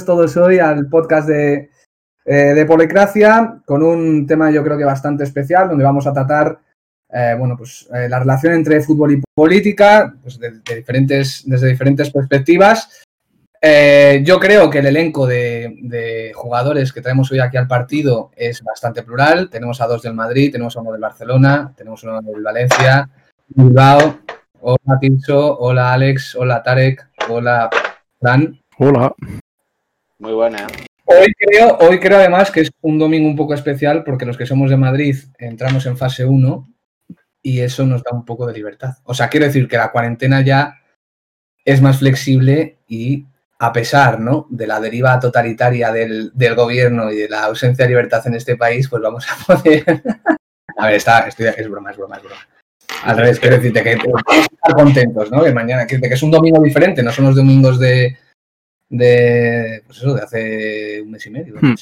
[0.00, 1.70] bienvenidos todos hoy al podcast de,
[2.24, 6.58] eh, de con un tema yo creo que bastante especial donde vamos a tratar
[7.12, 12.10] eh, bueno, pues, eh, la relación entre fútbol y política pues, de, diferentes, desde diferentes
[12.10, 13.02] perspectivas.
[13.60, 18.62] Eh, yo creo que el elenco de, jugadores que traemos hoy aquí al partido es
[18.62, 19.50] bastante plural.
[19.50, 23.10] Tenemos a dos del Madrid, tenemos a uno del Barcelona, tenemos uno del Valencia,
[23.48, 24.20] Bilbao.
[24.62, 27.68] Hola Tinso, hola Alex, hola Tarek, hola
[28.18, 28.60] Fran.
[28.78, 29.14] Hola.
[30.20, 30.66] Muy buena.
[31.06, 34.44] Hoy creo, hoy creo además que es un domingo un poco especial porque los que
[34.44, 36.68] somos de Madrid entramos en fase 1
[37.42, 38.98] y eso nos da un poco de libertad.
[39.04, 40.78] O sea, quiero decir que la cuarentena ya
[41.64, 43.24] es más flexible y
[43.58, 44.46] a pesar ¿no?
[44.50, 48.56] de la deriva totalitaria del, del, gobierno y de la ausencia de libertad en este
[48.56, 50.02] país, pues vamos a poder...
[50.76, 52.46] a ver, está, estoy, es broma, es broma, es broma.
[53.04, 55.42] Al revés, quiero decirte que estar contentos, ¿no?
[55.42, 58.18] Que mañana, que, que es un domingo diferente, no son los domingos de,
[58.90, 61.54] de pues eso, de hace un mes y medio.
[61.60, 61.74] Hmm.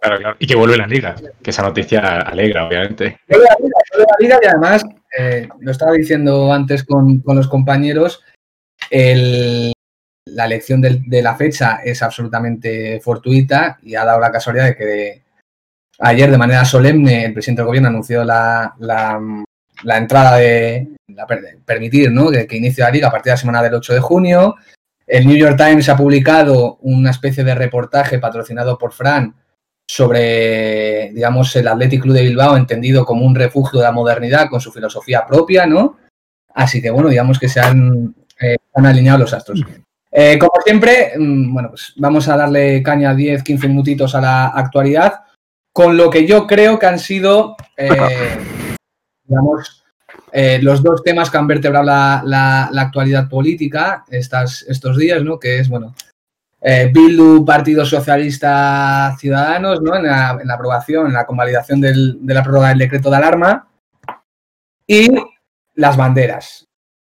[0.00, 0.36] Claro, claro.
[0.38, 3.18] Y que vuelve la liga, que esa noticia alegra, obviamente.
[3.28, 4.84] Vuelve la liga, vuelve la liga y además,
[5.18, 8.22] eh, lo estaba diciendo antes con, con los compañeros,
[8.90, 9.72] el,
[10.26, 14.76] la elección de, de, la fecha es absolutamente fortuita y ha dado la casualidad de
[14.76, 15.22] que
[16.00, 19.18] ayer de manera solemne el presidente del gobierno anunció la, la,
[19.82, 21.26] la entrada de, la,
[21.64, 22.30] permitir ¿no?
[22.30, 24.56] que, que inicie la liga a partir de la semana del 8 de junio.
[25.06, 29.34] El New York Times ha publicado una especie de reportaje patrocinado por Fran
[29.88, 34.60] sobre, digamos, el Athletic Club de Bilbao entendido como un refugio de la modernidad con
[34.60, 35.96] su filosofía propia, ¿no?
[36.54, 39.60] Así que, bueno, digamos que se han, eh, han alineado los astros.
[40.10, 44.46] Eh, como siempre, mmm, bueno, pues vamos a darle caña 10, 15 minutitos a la
[44.48, 45.20] actualidad,
[45.72, 47.88] con lo que yo creo que han sido, eh,
[49.24, 49.84] digamos,
[50.38, 52.22] eh, los dos temas que han vertebrado la,
[52.70, 55.38] la, actualidad política estas, estos días, ¿no?
[55.38, 55.94] Que es, bueno,
[56.60, 59.96] eh, Bildu, Partido Socialista Ciudadanos, ¿no?
[59.96, 63.16] En la, en la aprobación, en la convalidación del, de la prórroga del decreto de
[63.16, 63.66] alarma.
[64.86, 65.08] Y
[65.74, 66.66] las banderas.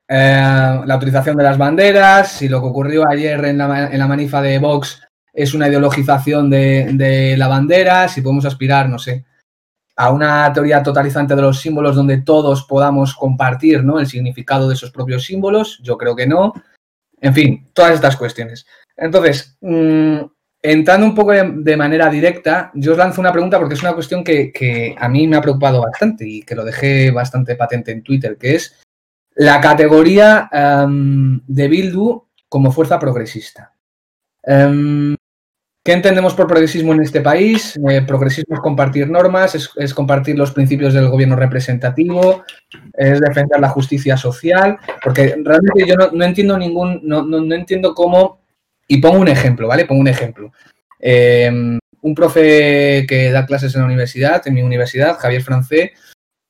[0.08, 4.08] Eh, la utilización de las banderas, si lo que ocurrió ayer en la, en la
[4.08, 5.02] manifa de Vox
[5.34, 9.26] es una ideologización de, de, la bandera, si podemos aspirar, no sé,
[9.98, 14.00] a una teoría totalizante de los símbolos donde todos podamos compartir ¿no?
[14.00, 16.54] el significado de esos propios símbolos, yo creo que no.
[17.20, 18.68] En fin, todas estas cuestiones.
[18.96, 20.20] Entonces, mmm,
[20.62, 24.24] entrando un poco de, manera directa, yo os lanzo una pregunta porque es una cuestión
[24.24, 28.04] que, que, a mí me ha preocupado bastante y que lo dejé bastante patente en
[28.04, 28.80] Twitter, que es
[29.34, 30.48] la categoría
[30.86, 33.74] um, de Bildu como fuerza progresista.
[34.44, 35.17] Um,
[35.88, 37.80] ¿Qué entendemos por progresismo en este país?
[37.90, 42.44] Eh, progresismo es compartir normas, es, compartir los principios del gobierno representativo,
[42.92, 48.42] es defender la justicia social, porque realmente yo no, entiendo ningún, no, entiendo cómo,
[48.86, 49.86] y pongo un ejemplo, ¿vale?
[49.86, 50.52] Pongo un ejemplo.
[51.00, 51.50] Eh,
[52.02, 55.94] un profe que da clases en la universidad, en mi universidad, Javier Francé,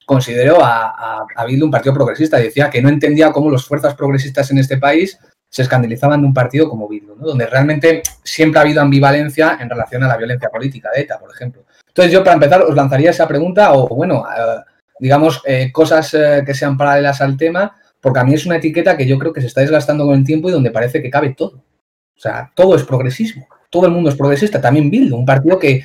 [0.03, 4.49] consideró a, a, un partido progresista y decía que no entendía cómo las fuerzas progresistas
[4.49, 5.19] en este país
[5.49, 7.25] se escandalizaban de un partido como Bildu, ¿no?
[7.25, 11.31] donde realmente siempre ha habido ambivalencia en relación a la violencia política de ETA, por
[11.31, 11.63] ejemplo.
[11.87, 14.61] Entonces yo, para empezar, os lanzaría esa pregunta o, bueno, eh,
[14.99, 15.41] digamos,
[15.71, 19.17] cosas eh, que sean paralelas al tema, porque a mí es una etiqueta que yo
[19.17, 21.57] creo que se está desgastando con el tiempo y donde parece que cabe todo.
[21.57, 25.83] O sea, todo es progresismo, todo el mundo es progresista, también Bildu, un partido que,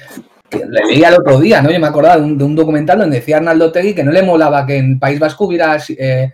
[0.51, 1.71] le leía el otro día, ¿no?
[1.71, 4.23] Yo me acordaba de un, de un documental donde decía Arnaldo Tegui que no le
[4.23, 6.31] molaba que en País Vasco hubiera eh,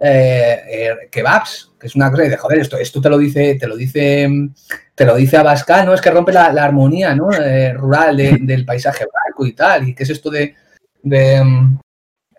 [0.00, 3.76] eh, kebabs, que es una cosa de joder, esto, esto te lo dice, te lo
[3.76, 4.28] dice,
[4.94, 5.94] te lo dice Abascal, ¿no?
[5.94, 7.30] Es que rompe la, la armonía, ¿no?
[7.32, 9.88] Eh, rural de, del paisaje blanco y tal.
[9.88, 10.54] ¿Y qué es esto de,
[11.02, 11.42] de,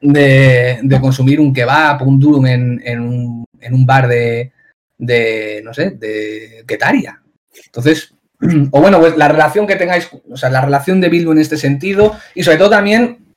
[0.01, 4.51] de, de consumir un kebab, un durum en, en, un, en un bar de,
[4.97, 7.21] de, no sé, de Getaria?
[7.65, 8.13] Entonces,
[8.71, 11.57] o bueno, pues la relación que tengáis, o sea, la relación de Bildu en este
[11.57, 13.28] sentido y sobre todo también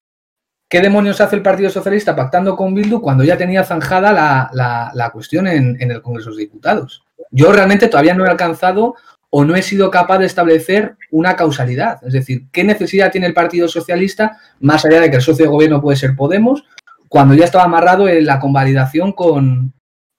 [0.72, 4.90] ¿Qué demonios hace el Partido Socialista pactando con Bildu cuando ya tenía zanjada la, la,
[4.94, 7.04] la cuestión en, en, el Congreso de Diputados?
[7.30, 8.94] Yo realmente todavía no he alcanzado
[9.28, 12.02] o no he sido capaz de establecer una causalidad.
[12.02, 15.50] Es decir, ¿qué necesidad tiene el Partido Socialista, más allá de que el socio de
[15.50, 16.64] gobierno puede ser Podemos,
[17.06, 19.74] cuando ya estaba amarrado en la convalidación con,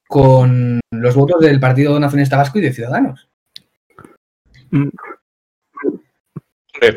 [0.08, 3.28] con los votos del Partido Nacionalista Vasco y de Ciudadanos?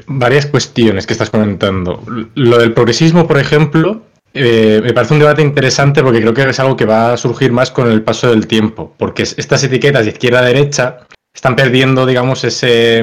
[0.06, 2.02] Varias cuestiones que estás comentando.
[2.34, 4.02] Lo del progresismo, por ejemplo,
[4.34, 7.52] eh, me parece un debate interesante porque creo que es algo que va a surgir
[7.52, 13.02] más con el paso del tiempo, porque estas etiquetas de izquierda-derecha están perdiendo, digamos, ese,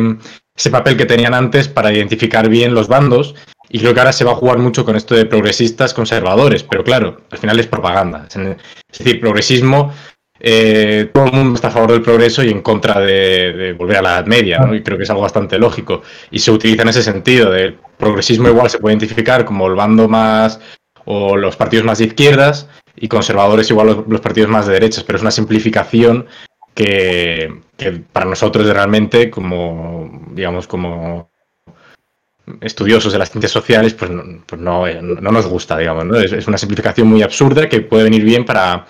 [0.55, 3.35] ese papel que tenían antes para identificar bien los bandos
[3.69, 6.83] y creo que ahora se va a jugar mucho con esto de progresistas conservadores, pero
[6.83, 8.27] claro, al final es propaganda.
[8.29, 9.91] Es decir, progresismo
[10.45, 14.01] eh, todo el mundo está a favor del progreso y en contra de, volver a
[14.01, 14.75] la Edad Media, ¿no?
[14.75, 16.01] Y creo que es algo bastante lógico.
[16.31, 20.09] Y se utiliza en ese sentido, de progresismo igual se puede identificar como el bando
[20.09, 20.59] más
[21.05, 22.67] o los partidos más de izquierdas
[22.97, 26.25] y conservadores igual los, partidos más de derechas, pero es una simplificación
[26.75, 27.61] que,
[28.11, 31.31] para nosotros realmente como, digamos, como
[32.59, 36.17] estudiosos de las ciencias sociales, pues no, pues no, nos gusta, digamos, ¿no?
[36.17, 38.85] Es, una simplificación muy absurda que puede venir bien para,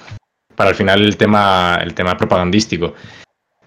[0.55, 2.93] para al final el tema, el tema propagandístico.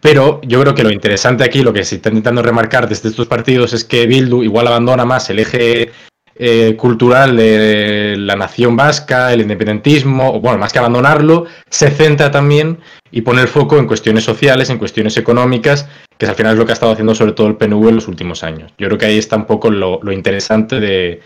[0.00, 3.26] Pero yo creo que lo interesante aquí, lo que se está intentando remarcar desde estos
[3.26, 5.90] partidos es que Bildu igual abandona más el eje
[6.38, 12.30] eh, cultural de la nación vasca, el independentismo, o bueno, más que abandonarlo, se centra
[12.30, 12.78] también
[13.10, 15.88] y pone el foco en cuestiones sociales, en cuestiones económicas,
[16.18, 18.06] que al final es lo que ha estado haciendo sobre todo el PNV en los
[18.06, 18.70] últimos años.
[18.76, 21.22] Yo creo que ahí está un poco lo, interesante de,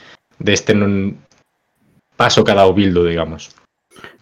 [0.46, 0.76] este
[2.16, 3.50] paso que ha dado Bildu, digamos.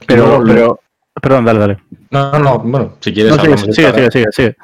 [0.07, 0.81] Pero, pero,
[1.21, 1.79] Perdón, dale, dale.
[2.11, 3.37] No, no, bueno, si quieres.
[3.37, 4.57] No, sigue, sigue, sigue, sigue,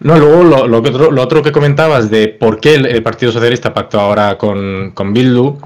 [0.00, 3.72] No, luego lo, lo, otro, lo, otro, que comentabas de por qué el, Partido Socialista
[3.72, 5.58] pactó ahora con, con Bildu,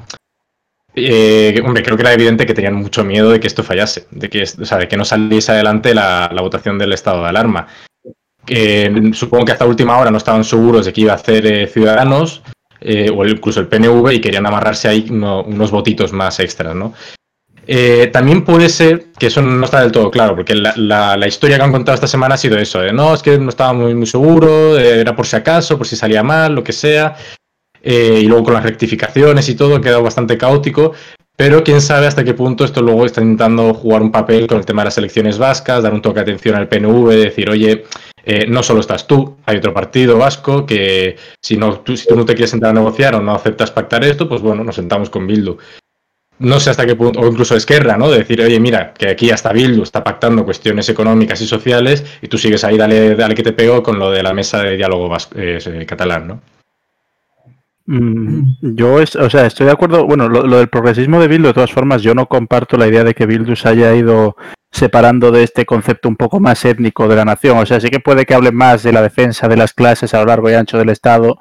[0.95, 4.29] eh, hombre, creo que era evidente que tenían mucho miedo de que esto fallase, de
[4.29, 7.69] que, o sea, de que no saliese adelante la, la votación del estado de alarma.
[9.13, 12.43] supongo que hasta última hora no estaban seguros de que iba a hacer eh, Ciudadanos
[12.81, 16.95] eh, o incluso el PNV y querían amarrarse ahí unos votitos más extras, ¿no?
[17.71, 21.65] Eh, también puede ser que eso no está del todo claro, porque la, historia que
[21.65, 24.07] han contado esta semana ha sido eso, de no, es que no estaba muy, muy
[24.07, 27.15] seguro, eh, era por si acaso, por si salía mal, lo que sea,
[27.83, 30.95] eh, y luego con las rectificaciones y todo ha quedado bastante caótico,
[31.37, 34.65] pero quién sabe hasta qué punto esto luego está intentando jugar un papel con el
[34.65, 37.85] tema de las elecciones vascas, dar un toque de atención al PNV, decir, oye,
[38.49, 42.25] no solo estás tú, hay otro partido vasco que si, no, tú, si tú no
[42.25, 45.27] te quieres sentar a negociar o no aceptas pactar esto, pues bueno, nos sentamos con
[45.27, 45.59] Bildu
[46.39, 48.11] no sé hasta qué punto, o incluso Esquerra, ¿no?
[48.11, 52.29] De decir, oye, mira, que aquí hasta Bildu está pactando cuestiones económicas y sociales y
[52.29, 55.15] tú sigues ahí, dale, dale que te pego con lo de la mesa de diálogo
[55.35, 56.41] eh, catalán, ¿no?
[57.91, 60.05] Mm, yo, o sea, estoy de acuerdo.
[60.05, 63.15] Bueno, lo, del progresismo de Bildu, de todas formas, yo no comparto la idea de
[63.15, 64.37] que Bildu se haya ido
[64.71, 67.57] separando de este concepto un poco más étnico de la nación.
[67.57, 70.19] O sea, sí que puede que hable más de la defensa de las clases a
[70.21, 71.39] lo largo y ancho del Estado,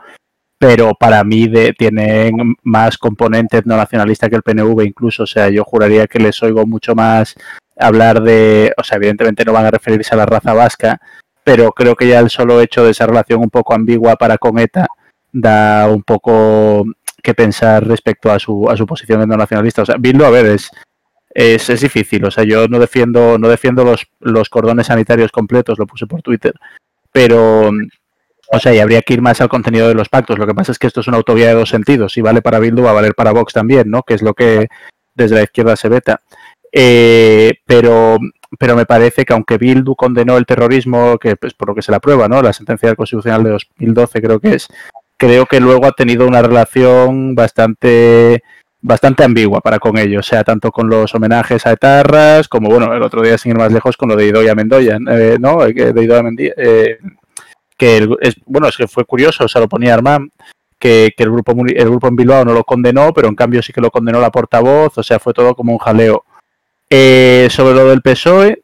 [0.59, 5.49] pero para mí de, tienen más componente no nacionalista que el PNV incluso, o sea,
[5.49, 7.35] yo juraría que les oigo mucho más
[7.77, 10.99] hablar de, o sea, evidentemente no van a referirse a la raza vasca,
[11.43, 14.57] pero creo que ya el solo hecho de esa relación un poco ambigua para con
[14.59, 14.87] ETA
[15.31, 16.85] da un poco
[17.21, 19.83] que pensar respecto a su, a su posición no nacionalista.
[19.83, 20.71] O sea, Bildo, a ver, es,
[21.29, 22.25] es, es, difícil.
[22.25, 26.21] O sea, yo no defiendo, no defiendo los, los cordones sanitarios completos, lo puse por
[26.21, 26.53] Twitter,
[27.11, 27.71] pero
[28.51, 30.39] o sea, y habría que ir más al contenido de los pactos.
[30.39, 32.13] Lo que pasa es que esto es una autovía de dos sentidos.
[32.13, 34.03] Si vale para Bildu, va a valer para Vox también, ¿no?
[34.03, 34.67] Que es lo que
[35.15, 36.21] desde la izquierda se veta.
[36.71, 38.17] Eh, pero,
[38.57, 41.81] pero me parece que aunque Bildu condenó el terrorismo, que es pues, por lo que
[41.81, 42.41] se la prueba, ¿no?
[42.41, 44.67] La sentencia constitucional de 2012 creo que es,
[45.17, 48.43] creo que luego ha tenido una relación bastante
[48.79, 52.93] bastante ambigua para con ellos, o sea, tanto con los homenajes a etarras, como bueno,
[52.93, 55.57] el otro día sin ir más lejos con lo de Idoia Mendoya, eh, ¿no?
[55.65, 56.99] De Idoia Mendoya, eh,
[57.77, 60.31] que es, bueno, es que fue curioso, o sea, lo ponía Armand,
[60.79, 63.81] que, el, grupo, el grupo en Bilbao no lo condenó, pero en cambio sí que
[63.81, 66.25] lo condenó la portavoz, o sea, fue todo como un jaleo.
[66.89, 68.63] Eh, sobre lo del PSOE,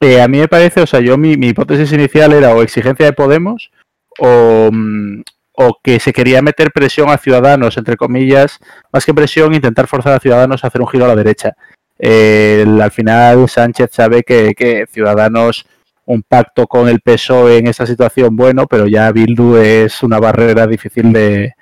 [0.00, 3.12] eh, a mí me parece, o sea, yo mi, hipótesis inicial era o exigencia de
[3.12, 3.70] Podemos
[4.18, 8.58] o, mm, o, que se quería meter presión a Ciudadanos, entre comillas,
[8.92, 11.56] más que presión, intentar forzar a Ciudadanos a hacer un giro a la derecha.
[11.98, 15.66] Eh, al final Sánchez sabe que, que Ciudadanos
[16.06, 20.66] un pacto con el PSOE en esta situación, bueno, pero ya Bildu es una barrera
[20.66, 21.54] difícil de,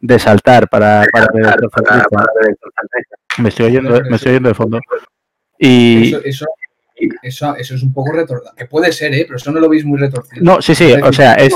[0.00, 1.56] de saltar para, para,
[3.38, 4.80] Me estoy oyendo, me estoy oyendo de fondo.
[5.58, 6.46] Y eso,
[7.22, 8.54] eso, eso, es un poco retorcido.
[8.54, 9.24] Que puede ser, ¿eh?
[9.26, 10.42] pero eso no lo veis muy retorcido.
[10.44, 11.54] No, sí, sí, o sea, es.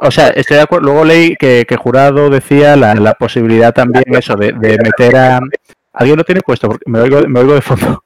[0.00, 0.86] O sea, estoy de acuerdo.
[0.86, 5.40] Luego leí que, que Jurado decía la, la posibilidad también, eso, de, de meter a,
[5.92, 8.02] alguien lo tiene puesto, porque me oigo, me oigo de fondo,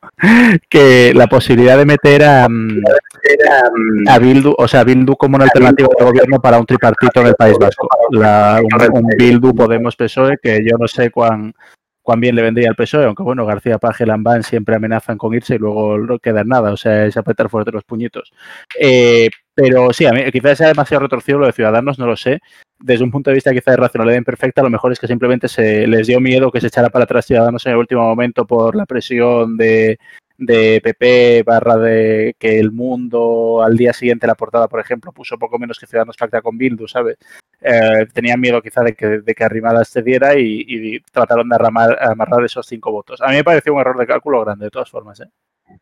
[0.69, 2.83] que la posibilidad de meter a, mm,
[4.09, 7.35] a Bildu, o sea, Bildu como una alternativa de gobierno para un tripartito en el
[7.35, 7.89] País Vasco.
[8.11, 11.53] Un, Bildu Podemos PSOE que yo no sé cuán,
[12.03, 15.35] cuán bien le vendría al PSOE, aunque bueno, García Paje y Lambán siempre amenazan con
[15.35, 18.33] irse y luego no queda nada, o sea, es apretar fuerte los puñitos.
[18.81, 22.41] Eh, pero sí, a mí quizás sea demasiado retorcido lo de Ciudadanos, no lo sé,
[22.78, 25.87] desde un punto de vista quizá de racionalidad imperfecta, lo mejor es que simplemente se
[25.87, 28.87] les dio miedo que se echara para atrás Ciudadanos en el último momento por la
[28.87, 29.99] presión de,
[30.38, 35.38] de PP barra de que el mundo al día siguiente la portada, por ejemplo, puso
[35.38, 37.16] poco menos que Ciudadanos pacta con Bildu, ¿sabes?
[37.61, 42.45] Eh, tenían miedo quizá de que, de que Arrimada cediera y, y trataron de amarrar
[42.45, 43.21] esos cinco votos.
[43.23, 45.21] A mí me pareció un error de cálculo grande, de todas formas.
[45.21, 45.28] ¿eh?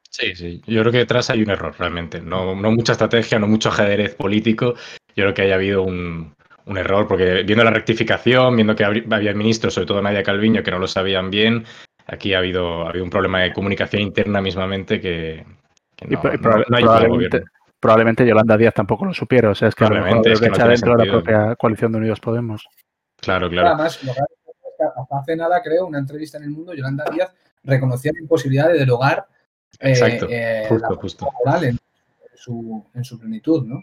[0.08, 0.62] Sí, sí.
[0.66, 2.20] Yo creo que detrás hay un error realmente.
[2.20, 4.74] No, no mucha estrategia, no mucho ajedrez político.
[5.16, 6.33] Yo creo que haya habido un,
[6.66, 10.70] un error, porque viendo la rectificación, viendo que había ministros, sobre todo Nadia Calviño, que
[10.70, 11.64] no lo sabían bien,
[12.06, 15.44] aquí ha habido, ha habido un problema de comunicación interna mismamente que,
[16.08, 17.44] no, probablemente,
[17.78, 21.06] probablemente, Yolanda Díaz tampoco lo supiera, o sea, es que probablemente es que dentro de
[21.06, 22.66] la propia coalición de Unidos Podemos.
[23.20, 23.68] Claro, claro.
[23.68, 24.00] Además,
[24.96, 28.78] hasta hace nada, creo, una entrevista en El Mundo, Yolanda Díaz reconocía la imposibilidad de
[28.78, 29.26] derogar
[29.80, 29.94] eh,
[30.28, 31.28] eh, justo, justo.
[31.62, 31.78] en
[32.34, 33.82] su, en su plenitud, ¿no?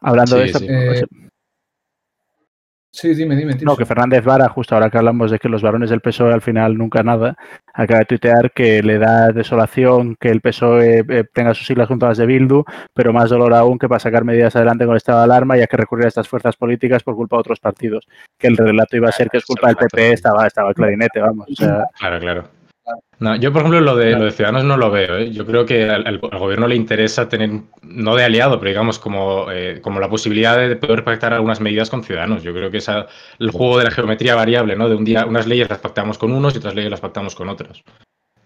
[0.00, 0.58] Hablando de esto.
[0.60, 1.04] Pues,
[2.90, 3.14] sí.
[3.14, 3.54] dime, dime.
[3.62, 6.42] No, que Fernández Vara, justo ahora que hablamos de que los varones del PSOE al
[6.42, 7.36] final nunca nada,
[7.72, 12.06] acaba de tuitear que le da desolación que el PSOE eh, tenga sus siglas junto
[12.06, 12.64] a las de Bildu,
[12.94, 15.60] pero más dolor aún que para sacar medidas adelante con el estado de alarma y
[15.60, 18.06] hay que recurrir a estas fuerzas políticas por culpa de otros partidos.
[18.38, 21.48] Que el relato iba a ser que es culpa del PP, estaba, estaba clarinete, vamos.
[21.56, 22.57] Claro, claro.
[23.20, 25.18] No, yo, por ejemplo, lo de, lo de Ciudadanos no lo veo.
[25.18, 25.30] ¿eh?
[25.32, 27.50] Yo creo que al, gobierno le interesa tener,
[27.82, 31.90] no de aliado, pero digamos como, eh, como la posibilidad de poder pactar algunas medidas
[31.90, 32.42] con Ciudadanos.
[32.42, 34.88] Yo creo que es el juego de la geometría variable, ¿no?
[34.88, 37.48] De un día unas leyes las pactamos con unos y otras leyes las pactamos con
[37.48, 37.82] otros.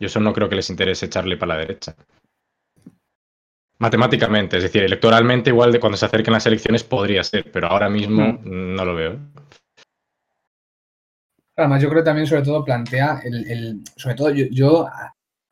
[0.00, 1.94] Yo eso no creo que les interese echarle para la derecha.
[3.78, 7.88] Matemáticamente, es decir, electoralmente, igual de cuando se acerquen las elecciones podría ser, pero ahora
[7.88, 8.75] mismo mm.
[8.75, 9.18] no lo veo.
[11.56, 14.88] Además, yo creo que también, sobre todo, plantea el, sobre todo, yo, yo,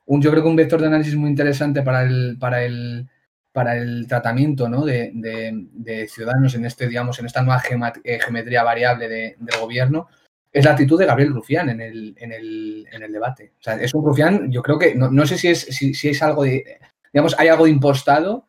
[0.07, 3.07] un, yo creo que un vector de análisis muy interesante para el, para el,
[3.52, 4.85] para el tratamiento ¿no?
[4.85, 7.62] de, de, ciudadanos en este, digamos, en esta nueva
[8.04, 10.09] eh, geometría variable del gobierno,
[10.52, 13.52] es la actitud de Gabriel Rufián en el, en el, en el debate.
[13.59, 16.09] O sea, es un Rufián, yo creo que, no, no sé si es, si, si,
[16.09, 16.78] es algo de,
[17.12, 18.47] digamos, hay algo impostado,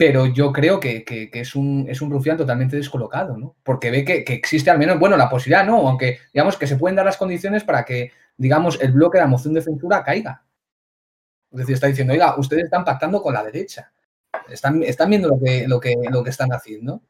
[0.00, 3.56] pero yo creo que, es, un, es un rufián totalmente descolocado, ¿no?
[3.62, 5.86] Porque ve que, existe al menos, bueno, la posibilidad, ¿no?
[5.86, 9.28] Aunque, digamos, que se pueden dar las condiciones para que, digamos, el bloque de la
[9.28, 10.42] moción de censura caiga.
[11.52, 13.92] Es decir, está diciendo, oiga, ustedes están pactando con la derecha.
[14.48, 17.02] Están, están viendo lo que, lo, que, lo que están haciendo.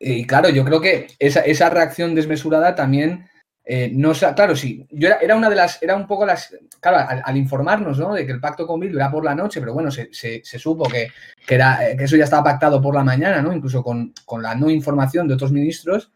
[0.00, 3.28] Y claro, yo creo que esa, esa reacción desmesurada también
[3.68, 7.36] eh, no claro, sí, yo era, una de las, era un poco las, claro, al,
[7.36, 8.14] informarnos, ¿no?
[8.14, 10.08] De que el pacto con Bildu era por la noche, pero bueno, se,
[10.44, 11.08] supo que,
[11.48, 13.52] era, eh, que eso ya estaba pactado por la mañana, ¿no?
[13.52, 16.12] Incluso con, con, la no información de otros ministros.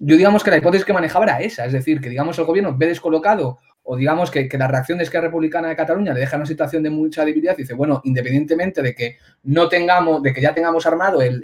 [0.00, 2.76] Yo digamos que la hipótesis que manejaba era esa, es decir, que digamos el gobierno
[2.76, 6.46] ve descolocado o digamos que, la reacción de Esquerra Republicana de Cataluña le deja una
[6.46, 10.54] situación de mucha debilidad y dice, bueno, independientemente de que no tengamos, de que ya
[10.54, 11.42] tengamos armado el,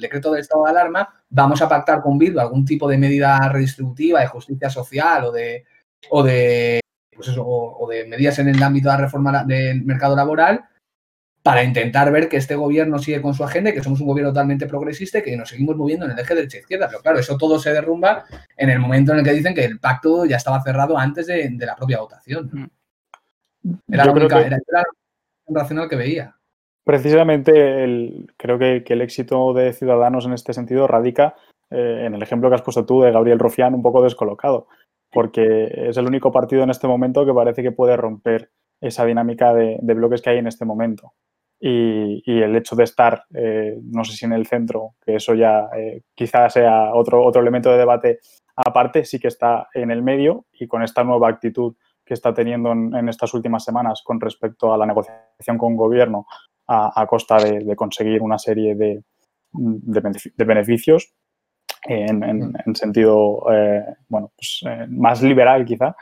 [0.00, 4.20] decreto del estado de alarma, vamos a pactar con Bildu algún tipo de medida redistributiva,
[4.20, 5.64] de justicia social o de,
[6.10, 6.80] o de,
[7.14, 10.64] pues eso, o de medidas en el ámbito de la reforma del mercado laboral
[11.42, 14.30] para intentar ver que este gobierno sigue con su agenda y que somos un gobierno
[14.30, 16.88] totalmente progresista y que nos seguimos moviendo en el eje derecha-izquierda.
[16.88, 18.24] Pero claro, eso todo se derrumba
[18.56, 21.50] en el momento en el que dicen que el pacto ya estaba cerrado antes de,
[21.58, 22.50] la propia votación.
[22.52, 23.72] Mm.
[23.88, 24.58] Era, la única, era,
[25.48, 26.34] racional que veía.
[26.84, 31.36] Precisamente el, creo que, el éxito de Ciudadanos en este sentido radica
[31.70, 34.66] eh, en el ejemplo que has puesto tú de Gabriel Rufián un poco descolocado,
[35.10, 39.52] porque es el único partido en este momento que parece que puede romper esa dinámica
[39.54, 41.12] de bloques que hay en este momento.
[41.62, 45.68] Y, el hecho de estar, eh, no sé si en el centro, que eso ya
[45.76, 48.20] eh, quizás sea otro, otro elemento de debate
[48.56, 52.72] aparte, sí que está en el medio y con esta nueva actitud que está teniendo
[52.72, 56.26] en, estas últimas semanas con respecto a la negociación con gobierno
[56.66, 59.02] a, costa de, conseguir una serie de,
[59.52, 61.12] de, beneficios
[61.84, 65.96] en, sentido, eh, bueno, pues, más liberal quizá,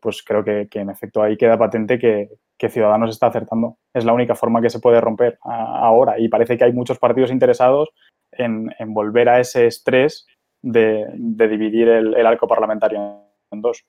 [0.00, 3.78] pues creo que, que, en efecto ahí queda patente que, que Ciudadanos está acertando.
[3.94, 7.30] Es la única forma que se puede romper ahora y parece que hay muchos partidos
[7.30, 7.88] interesados
[8.32, 10.26] en, volver a ese estrés
[10.60, 13.82] de, dividir el, arco parlamentario en dos.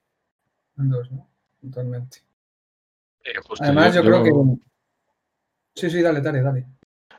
[0.77, 1.27] En dos, ¿no?
[1.62, 2.19] Totalmente.
[3.25, 4.31] Eh, Además, yo, creo que...
[5.75, 6.65] Sí, sí, dale, dale, dale.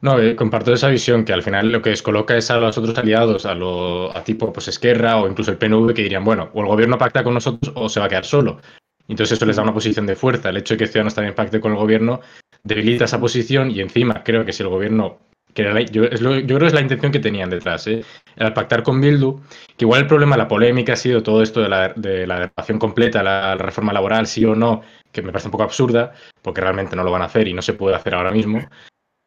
[0.03, 2.99] No, eh, comparto esa visión que al final lo que descoloca es a los otros
[2.99, 6.61] aliados, a, lo, a tipo pues Esquerra o incluso el PNV que dirían, bueno, o
[6.61, 8.61] el gobierno pacta con nosotros o se va a quedar solo.
[9.07, 10.49] Entonces eso les da una posición de fuerza.
[10.49, 12.21] El hecho de que Ciudadanos también pacte con el gobierno
[12.65, 15.21] debilita esa posición y encima creo que si el gobierno,
[15.55, 18.05] que yo, creo que es la intención que tenían detrás, ¿eh?
[18.39, 19.41] al pactar con Bildu,
[19.77, 23.23] que igual el problema, la polémica ha sido todo esto de la, de la completa,
[23.23, 24.83] la, reforma laboral, sí o no,
[25.13, 27.63] que me parece un poco absurda, porque realmente no lo van a hacer y no
[27.63, 28.69] se puede hacer ahora mismo.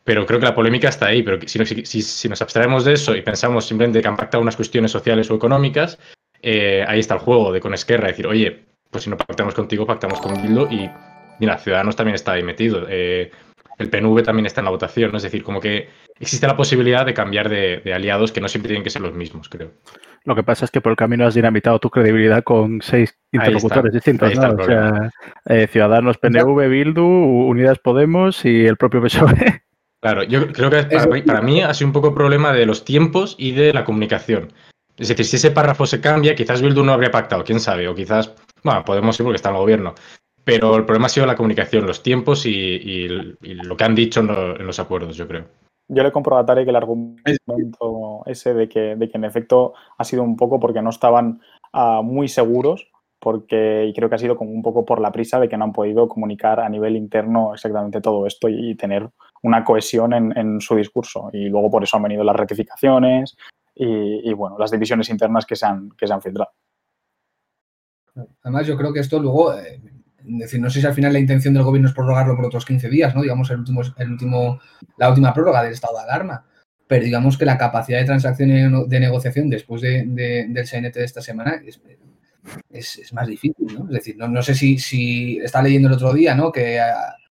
[0.05, 1.23] Pero creo que la polémica está ahí.
[1.23, 4.55] Pero si, si, si nos abstraemos de eso y pensamos simplemente que han pactado unas
[4.55, 5.99] cuestiones sociales o económicas,
[6.41, 9.85] eh, ahí está el juego de con Esquerra, decir, oye, pues si no pactamos contigo,
[9.85, 10.89] pactamos con Bildu y
[11.39, 12.85] mira, Ciudadanos también está ahí metido.
[12.87, 13.31] Eh,
[13.77, 15.17] el PNV también está en la votación, ¿no?
[15.17, 18.83] es decir, como que existe la posibilidad de cambiar de, aliados que no siempre tienen
[18.83, 19.71] que ser los mismos, creo.
[20.23, 23.91] Lo que pasa es que por el camino has dinamitado tu credibilidad con seis interlocutores
[23.91, 24.51] distintos, ¿no?
[24.51, 25.11] O sea,
[25.45, 29.64] eh, Ciudadanos, PNV, Bildu, Unidas Podemos y el propio PSOE.
[30.05, 30.83] Claro, yo creo que
[31.25, 34.53] para, mí, ha sido un poco problema de los tiempos y de la comunicación.
[34.95, 37.95] Es decir, si ese párrafo se cambia, quizás Bildu no habría pactado, quién sabe, o
[37.95, 39.95] quizás, bueno, podemos ir porque está en el gobierno.
[40.43, 43.07] Pero el problema ha sido la comunicación, los tiempos y,
[43.41, 45.45] lo que han dicho en, los acuerdos, yo creo.
[45.87, 50.03] Yo le compro a Tarek el argumento ese de que, de que en efecto ha
[50.03, 51.41] sido un poco porque no estaban
[51.73, 52.91] ah, muy seguros
[53.25, 55.63] porque y creo que ha sido como un poco por la prisa de que no
[55.63, 59.09] han podido comunicar a nivel interno exactamente todo esto y, tener
[59.45, 61.29] una cohesión en, su discurso.
[61.31, 63.37] Y luego por eso han venido las rectificaciones
[63.75, 66.51] y, bueno, las divisiones internas que se han, que se han filtrado.
[68.41, 69.79] Además, yo creo que esto luego, eh,
[70.23, 72.89] decir, no sé si al final la intención del gobierno es prorrogarlo por otros 15
[72.89, 73.21] días, ¿no?
[73.21, 74.59] Digamos, el último, el último,
[74.97, 76.45] la última prórroga del estado de alarma.
[76.87, 81.03] Pero digamos que la capacidad de transacción y de negociación después de, del CNT de
[81.03, 83.85] esta semana es, es, más difícil, ¿no?
[83.85, 86.51] Es decir, no, sé si, si está leyendo el otro día, ¿no?
[86.51, 86.79] Que,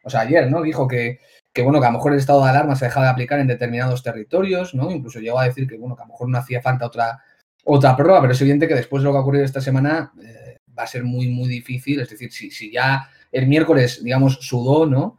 [0.04, 0.62] o sea, ayer, ¿no?
[0.62, 1.20] Dijo que,
[1.58, 3.48] que, bueno, que a lo mejor el estado de alarma se deja de aplicar en
[3.48, 4.92] determinados territorios, ¿no?
[4.92, 7.20] Incluso llegó a decir que, bueno, que a lo mejor no hacía falta otra,
[7.64, 10.58] otra prueba, pero es evidente que después de lo que ha ocurrido esta semana eh,
[10.78, 12.00] va a ser muy, muy difícil.
[12.00, 15.18] Es decir, si, si ya el miércoles, digamos, sudó, ¿no?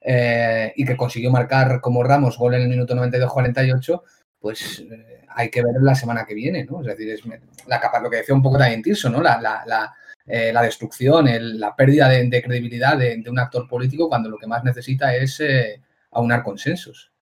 [0.00, 4.02] Eh, y que consiguió marcar como Ramos gol en el minuto 92-48,
[4.38, 6.82] pues eh, hay que ver la semana que viene, ¿no?
[6.82, 7.22] Es decir, es
[7.66, 9.20] la capa, lo que decía un poco también Tirso, ¿no?
[9.20, 9.92] La, la, la,
[10.26, 11.26] eh, destrucción,
[11.58, 15.80] la pérdida de, credibilidad de, un actor político cuando lo que más necesita es eh,
[16.12, 17.12] aunar consensos.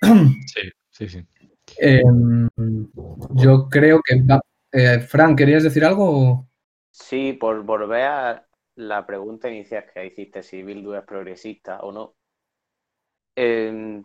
[0.46, 1.26] Sí, sí, sí.
[1.78, 2.48] Em,
[3.34, 4.22] yo creo que...
[4.72, 6.48] Eh, Fran, ¿querías decir algo?
[6.90, 8.46] Sí, por volver a
[8.76, 12.14] la pregunta inicial que hiciste, si Bildu es progresista o no.
[13.34, 14.02] Em,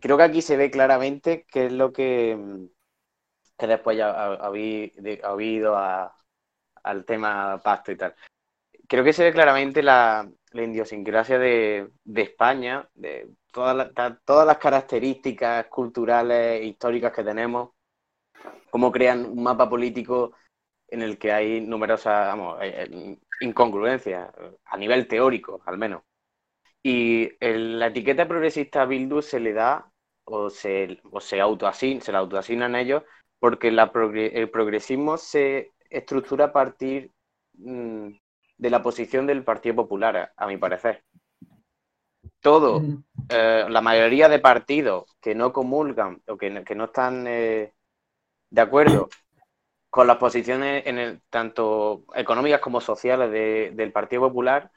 [0.00, 2.66] creo que aquí se ve claramente qué es lo que, mm,
[3.58, 4.92] que después ya habéis
[5.24, 5.76] oído
[6.82, 8.14] al tema pacto y tal.
[8.86, 13.90] Creo que se ve claramente la, la idiosincrasia de, España, de todas,
[14.24, 17.70] todas las características culturales e históricas que tenemos,
[18.70, 20.32] cómo crean un mapa político
[20.88, 24.30] en el que hay numerosas eh, eh, incongruencias,
[24.64, 26.02] a nivel teórico al menos.
[26.82, 29.90] Y la etiqueta progresista a Bildu se le da
[30.24, 31.36] o se, o se,
[32.00, 33.02] se la autoasignan ellos
[33.38, 37.10] porque el progresismo se estructura a partir
[37.54, 38.08] mm,
[38.56, 41.04] de la posición del Partido Popular, a, mi parecer.
[42.40, 42.82] Todo,
[43.28, 47.72] eh, la mayoría de partidos que no comulgan o que, no están eh,
[48.50, 49.08] de acuerdo
[49.90, 53.30] con las posiciones en el, tanto económicas como sociales
[53.76, 54.70] del Partido Popular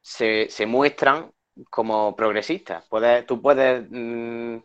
[0.00, 1.32] se, se muestran
[1.70, 2.86] como progresistas.
[2.88, 4.58] Puedes, tú puedes mm,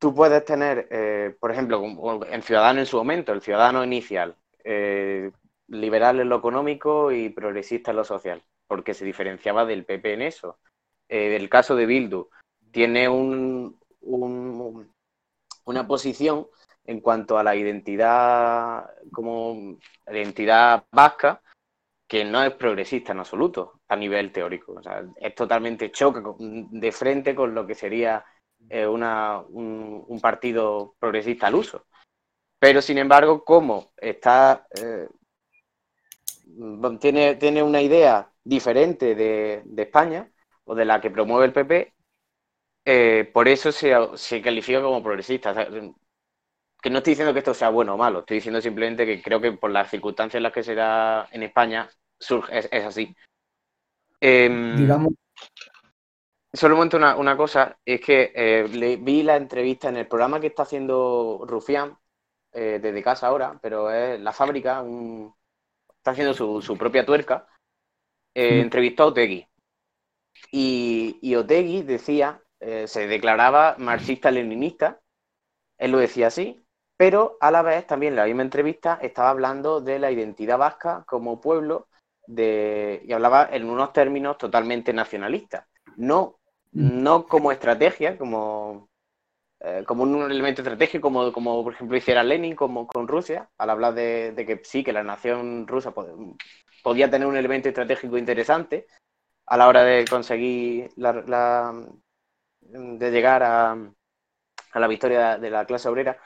[0.00, 1.84] tú puedes tener, eh, por ejemplo,
[2.28, 4.34] en Ciudadano en su momento, el ciudadano inicial,
[4.64, 5.30] eh,
[5.68, 10.22] liberal en lo económico y progresista en lo social, porque se diferenciaba del PP en
[10.22, 10.58] eso.
[11.08, 12.28] Eh, el caso de Bildu
[12.72, 16.46] tiene un, una posición
[16.86, 19.76] en cuanto a la identidad como
[20.10, 21.42] identidad vasca
[22.08, 24.72] que no es progresista en absoluto a nivel teórico.
[24.72, 28.24] O sea, es totalmente choque de frente con lo que sería
[28.68, 31.86] eh, un, partido progresista al uso.
[32.58, 35.08] Pero, sin embargo, como está, eh,
[37.00, 40.30] tiene, tiene una idea diferente de, España
[40.64, 41.94] o de la que promueve el PP,
[42.84, 45.54] eh, por eso se, califica como progresista.
[46.82, 49.40] que no estoy diciendo que esto sea bueno o malo, estoy diciendo simplemente que creo
[49.40, 53.14] que por las circunstancias en las que se da en España surge, es, así.
[54.20, 55.14] Em, Digamos,
[56.52, 60.40] Solo un momento una, cosa, es que eh, le, vi la entrevista en el programa
[60.40, 61.96] que está haciendo Rufián,
[62.52, 64.84] eh, desde casa ahora, pero es la fábrica,
[65.96, 67.46] está haciendo su, propia tuerca,
[68.34, 69.46] eh, entrevistó a Otegui.
[70.50, 75.00] Y, y Otegui decía, se declaraba marxista-leninista,
[75.78, 76.60] él lo decía así,
[76.96, 81.04] pero a la vez también en la misma entrevista estaba hablando de la identidad vasca
[81.06, 81.88] como pueblo
[82.26, 85.66] de, y hablaba en unos términos totalmente nacionalistas.
[85.96, 86.39] No.
[86.72, 88.88] No como estrategia, como,
[89.60, 93.70] eh, como un elemento estratégico, como, como por ejemplo hiciera Lenin como, con Rusia, al
[93.70, 95.92] hablar de, que sí, que la nación rusa
[96.82, 98.86] podía tener un elemento estratégico interesante
[99.46, 101.74] a la hora de conseguir la,
[102.60, 106.20] de llegar a, a, la victoria de la clase obrera.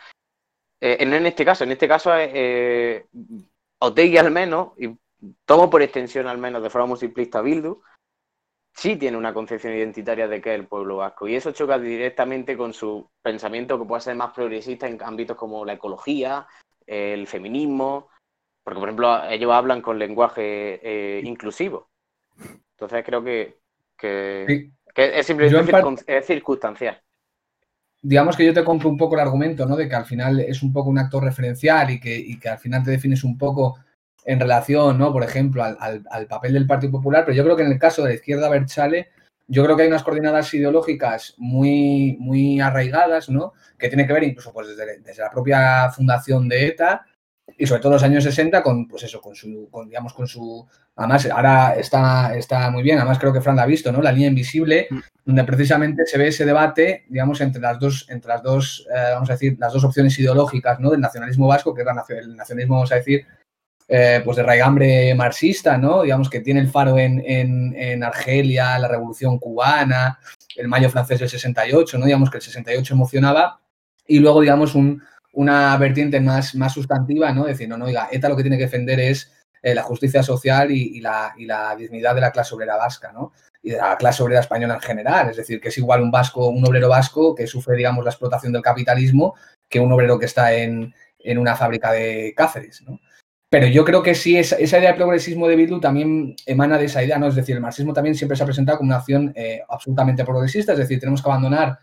[0.80, 3.07] Eh, en este caso, en este caso, eh,
[3.78, 4.94] Otegui al menos, y
[5.46, 7.83] tomo por extensión al menos de forma muy simplista Bildu,
[8.74, 11.28] sí tiene una concepción identitaria de que es el pueblo vasco.
[11.28, 15.64] Y eso choca directamente con su pensamiento que puede ser más progresista en ámbitos como
[15.64, 16.46] la ecología,
[16.87, 18.08] el feminismo,
[18.62, 21.88] porque por ejemplo ellos hablan con lenguaje eh, inclusivo.
[22.72, 23.58] Entonces creo que,
[24.96, 25.72] es simplemente
[26.06, 27.00] es circunstancial.
[28.02, 29.76] Digamos que yo te compro un poco el argumento, ¿no?
[29.76, 32.58] De que al final es un poco un actor referencial y que, y que al
[32.58, 33.78] final te defines un poco
[34.24, 35.12] en relación, ¿no?
[35.12, 38.10] Por ejemplo, al, papel del Partido Popular, pero yo creo que en el caso de
[38.10, 39.08] la izquierda Berchale,
[39.46, 43.52] yo creo que hay unas coordenadas ideológicas muy, muy arraigadas, ¿no?
[43.78, 47.04] Que tiene que ver incluso pues, desde, la propia fundación de ETA
[47.58, 50.66] y sobre todo los años 60 con, pues eso, con su, digamos, con su...
[50.96, 54.00] Además, ahora está, está muy bien, además creo que Fran la ha visto, ¿no?
[54.00, 54.98] La línea invisible, mm.
[55.26, 59.28] donde precisamente se ve ese debate, digamos, entre las dos, entre las dos, eh, vamos
[59.28, 60.90] a decir, las dos opciones ideológicas, ¿no?
[60.90, 63.26] Del nacionalismo vasco, que es el nacionalismo, vamos a decir,
[63.87, 66.03] eh, pues de raigambre marxista, ¿no?
[66.03, 70.18] Digamos que tiene el faro en, Argelia, la revolución cubana,
[70.57, 72.07] el mayo francés del 68, ¿no?
[72.07, 73.61] Digamos que el 68 emocionaba
[74.07, 74.75] y luego, digamos,
[75.33, 77.44] una vertiente más, más sustantiva, ¿no?
[77.44, 79.31] Decir, no, no, oiga, ETA lo que tiene que defender es
[79.62, 83.33] eh, la justicia social y, la, y, la, dignidad de la clase obrera vasca, ¿no?
[83.62, 86.49] Y de la clase obrera española en general, es decir, que es igual un vasco,
[86.49, 89.35] un obrero vasco que sufre, digamos, la explotación del capitalismo
[89.68, 93.01] que un obrero que está en, en una fábrica de Cáceres, ¿no?
[93.54, 97.04] Pero yo creo que sí, esa, idea de progresismo de Bildu también emana de esa
[97.04, 97.28] idea, ¿no?
[97.28, 100.72] Es decir, el marxismo también siempre se ha presentado como una acción eh, absolutamente progresista,
[100.72, 101.78] es decir, tenemos que abandonar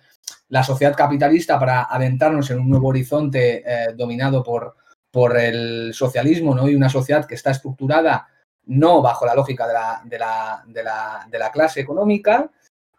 [0.50, 4.76] la sociedad capitalista para adentrarnos en un nuevo horizonte eh, dominado por,
[5.10, 6.68] por el socialismo, ¿no?
[6.68, 8.28] Y una sociedad que está estructurada
[8.66, 12.52] no bajo la lógica de la, de la, de la, de la clase económica,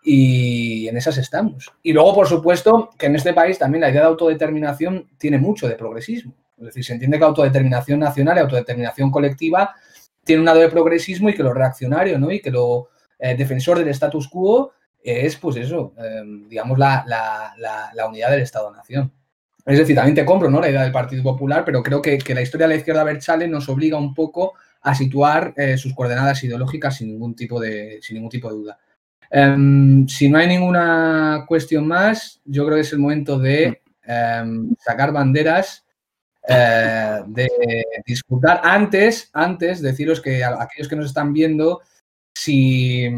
[0.03, 1.73] y en esas estamos.
[1.83, 5.69] Y luego, por supuesto, que en este país también la idea de autodeterminación tiene mucho
[5.69, 6.35] de progresismo.
[6.59, 9.75] Es decir, se entiende que la autodeterminación nacional y autodeterminación colectiva
[10.25, 12.31] tiene un lado de progresismo y que lo reaccionario, ¿no?
[12.31, 12.89] Y que lo
[13.19, 17.05] eh, defensor del status quo es, pues eso, em, digamos, la,
[18.09, 19.13] unidad del Estado-Nación.
[19.65, 20.61] Es decir, también te compro, ¿no?
[20.61, 23.69] La idea del Partido Popular, pero creo que, la historia de la izquierda Berchale nos
[23.69, 28.31] obliga un poco a situar eh, sus coordenadas ideológicas sin ningún tipo de, sin ningún
[28.31, 28.79] tipo de duda.
[29.35, 34.75] Em, si no hay ninguna cuestión más, yo creo que es el momento de em,
[34.79, 35.87] sacar banderas
[36.47, 37.49] eh, de
[38.05, 38.61] disputar.
[38.63, 41.81] Antes, antes, deciros que a aquellos que nos están viendo,
[42.37, 43.09] si,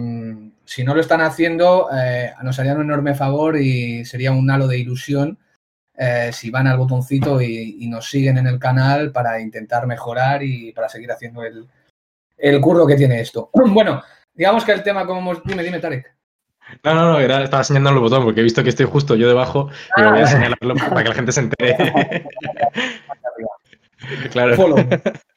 [0.64, 4.68] si no lo están haciendo, eh, nos harían un enorme favor y sería un halo
[4.68, 5.38] de ilusión
[5.96, 10.72] eh, si van al botoncito y, nos siguen en el canal para intentar mejorar y
[10.72, 11.66] para seguir haciendo el,
[12.36, 13.50] el curro que tiene esto.
[13.72, 14.02] Bueno,
[14.34, 15.44] digamos que el tema, como hemos...
[15.44, 16.12] Dime, dime, Tarek.
[16.82, 19.68] No, no, no, estaba señalando el botón porque he visto que estoy justo yo debajo
[19.96, 20.26] y voy a ah.
[20.26, 21.76] señalarlo para que la gente se entere.
[24.30, 24.74] claro.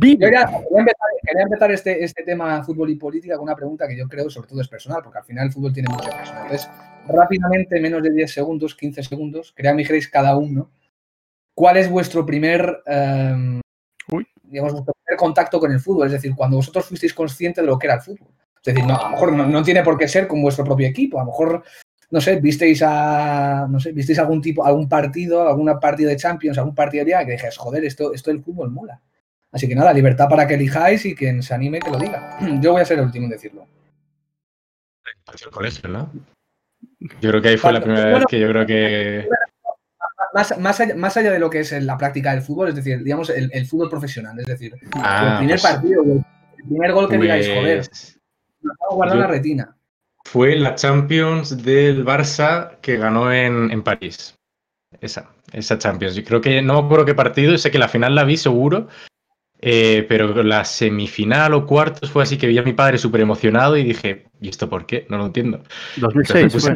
[0.00, 4.48] quería, empezar, este, este, tema fútbol y política con una pregunta que yo creo sobre
[4.48, 6.44] todo es personal, porque al final el fútbol tiene mucho personal.
[6.44, 6.70] Entonces,
[7.08, 10.70] rápidamente, menos de 10 segundos, 15 segundos, crea mi cada uno.
[11.54, 13.60] ¿Cuál es vuestro primer, em,
[14.42, 16.06] digamos, vuestro primer contacto con el fútbol?
[16.06, 18.28] Es decir, cuando vosotros fuisteis conscientes de lo que era el fútbol.
[18.56, 21.20] Es decir, no, a lo mejor no, tiene por qué ser con vuestro propio equipo.
[21.20, 21.62] A lo mejor,
[22.10, 26.58] no sé, visteis a, no sé, visteis algún tipo, algún partido, alguna partida de Champions,
[26.58, 29.00] algún partido de día que dijes, joder, esto, esto del fútbol mola.
[29.52, 32.38] Así que nada, libertad para que elijáis y quien se anime que lo diga.
[32.60, 33.66] Yo voy a ser el último en decirlo.
[35.88, 36.10] ¿no?
[37.20, 39.28] Yo creo que ahí fue la primera vez que yo creo que.
[40.58, 43.88] Más, allá, de lo que es la práctica del fútbol, es decir, digamos, el, fútbol
[43.88, 47.88] profesional, es decir, ah, el primer pues partido, el primer gol que digáis, joder,
[48.90, 49.76] pues la retina.
[50.26, 54.34] Fue la Champions del Barça que ganó en, París.
[55.00, 56.14] Esa, esa Champions.
[56.16, 58.88] Yo creo que no me acuerdo qué partido, sé que la final la vi seguro,
[59.60, 63.76] eh, pero la semifinal o cuartos fue así que vi a mi padre súper emocionado
[63.78, 65.06] y dije, ¿y esto por qué?
[65.08, 65.62] No lo entiendo.
[65.96, 66.70] 2006.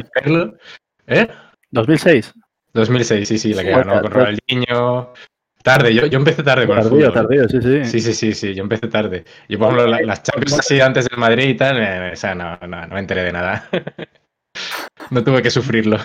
[1.05, 1.27] ¿Eh?
[1.69, 2.33] 2006.
[2.73, 5.13] 2006, sí, sí, la que ganó con Ronaldinho,
[5.63, 7.13] Tarde, yo, yo empecé tarde con tardío, el fútbol.
[7.13, 7.85] Tardío, sí, sí.
[7.85, 9.25] Sí, sí, sí, sí, yo empecé tarde.
[9.47, 12.57] Yo, por ejemplo, las Champions así antes del Madrid y tal, eh, o sea, no,
[12.67, 13.69] no, no me enteré de nada.
[15.11, 15.97] no tuve que sufrirlo.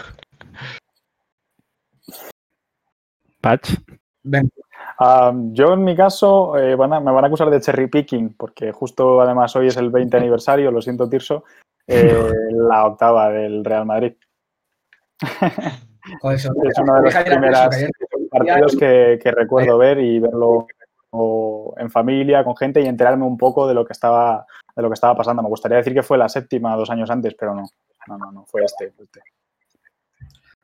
[3.41, 3.75] Patch.
[5.53, 9.21] yo en mi caso eh, van me van a acusar de cherry picking porque justo
[9.21, 11.45] además hoy es el 20 aniversario, lo siento Tirso,
[11.87, 12.13] eh,
[12.51, 14.15] la octava del Real Madrid.
[16.33, 17.69] es una de las primeras
[18.31, 20.67] partidos que, recuerdo ver y verlo
[21.77, 24.95] en familia, con gente y enterarme un poco de lo que estaba de lo que
[24.95, 25.43] estaba pasando.
[25.43, 27.65] Me gustaría decir que fue la séptima dos años antes, pero no,
[28.09, 28.93] no, no, no fue este.
[29.03, 29.21] este.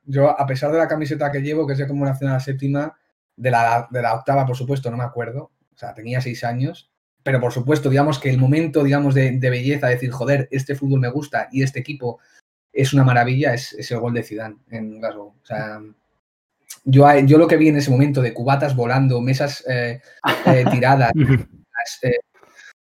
[0.04, 2.94] Yo, a pesar de la camiseta que llevo, que es de conmemoración a la séptima,
[3.36, 5.52] de la, de la octava, por supuesto, no me acuerdo.
[5.74, 9.50] O sea, tenía seis años pero por supuesto, digamos que el momento, digamos, de, de
[9.50, 12.18] belleza, decir, joder, este fútbol me gusta y este equipo
[12.72, 15.34] es una maravilla, es, es el gol de Zidane en Glasgow.
[15.42, 15.80] O sea,
[16.84, 20.00] yo, yo lo que vi en ese momento de cubatas volando, mesas eh,
[20.46, 21.12] eh, tiradas,
[22.02, 22.16] eh,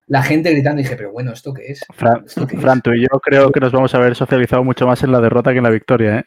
[0.08, 1.84] la gente gritando, dije, pero bueno, ¿esto qué es?
[1.94, 2.62] Fran, ¿Esto qué es?
[2.62, 5.20] Fran, tú y yo creo que nos vamos a ver socializado mucho más en la
[5.20, 6.24] derrota que en la victoria, ¿eh?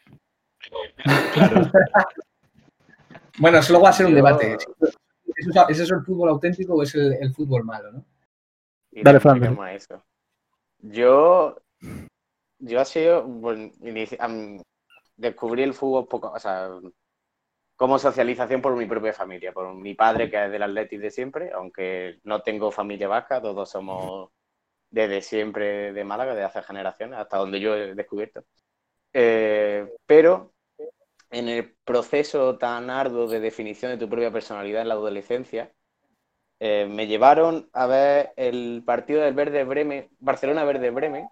[1.34, 1.70] Claro.
[3.38, 4.52] Bueno, eso luego va a ser un debate.
[5.34, 7.90] ¿Es, eso- ¿Es eso el fútbol auténtico o es el, el fútbol malo?
[7.92, 8.04] ¿no?
[8.92, 10.02] Iremos- Fran.
[10.82, 11.56] Yo,
[12.60, 13.70] yo ha sido, bueno,
[15.16, 16.70] descubrí el fútbol poco, o sea,
[17.76, 21.50] como socialización por mi propia familia, por mi padre que es del Athletic de siempre,
[21.52, 24.30] aunque no tengo familia vasca, todos somos
[24.90, 28.44] desde siempre de Málaga, desde hace generaciones, hasta donde yo he descubierto.
[29.12, 30.52] Eh, pero
[31.30, 35.72] en el proceso tan arduo de definición de tu propia personalidad en la adolescencia,
[36.58, 41.28] eh, me llevaron a ver el partido del Verde Bremen, Barcelona Verde Bremen,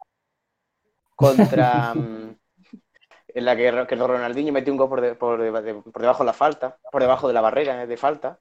[1.19, 2.37] contra mm,
[3.29, 6.27] en la que, que Ronaldinho metió un gol por, de- por, de- por debajo de
[6.27, 8.41] la falta, por debajo de la barrera de falta,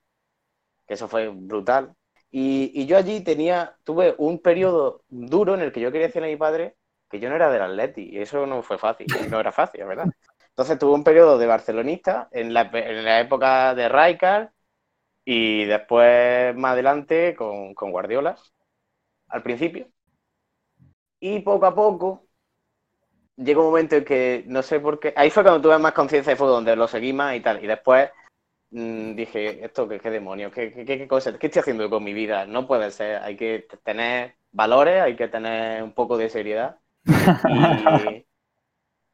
[0.87, 1.95] que eso fue brutal.
[2.31, 6.29] Y, y yo allí tenía, tuve un periodo duro en el que yo quería decirle
[6.29, 6.77] a mi padre
[7.09, 10.11] que yo no era del Atleti, y eso no fue fácil, no era fácil, ¿verdad?
[10.49, 14.49] Entonces tuve un periodo de barcelonista en la, en la época de Rijkaard
[15.25, 18.37] y después más adelante con, con Guardiola,
[19.29, 19.87] al principio.
[21.19, 22.26] Y poco a poco
[23.37, 25.13] llegó un momento en que no sé por qué.
[25.15, 27.63] Ahí fue cuando tuve más conciencia de fútbol, donde lo seguí más y tal.
[27.63, 28.09] Y después
[28.71, 30.51] mm, dije, ¿esto qué, qué demonios?
[30.51, 31.37] ¿Qué, qué, qué, cosa?
[31.37, 32.45] ¿Qué estoy haciendo con mi vida?
[32.45, 33.21] No puede ser.
[33.23, 36.79] Hay que tener valores, hay que tener un poco de seriedad.
[37.05, 37.05] Y,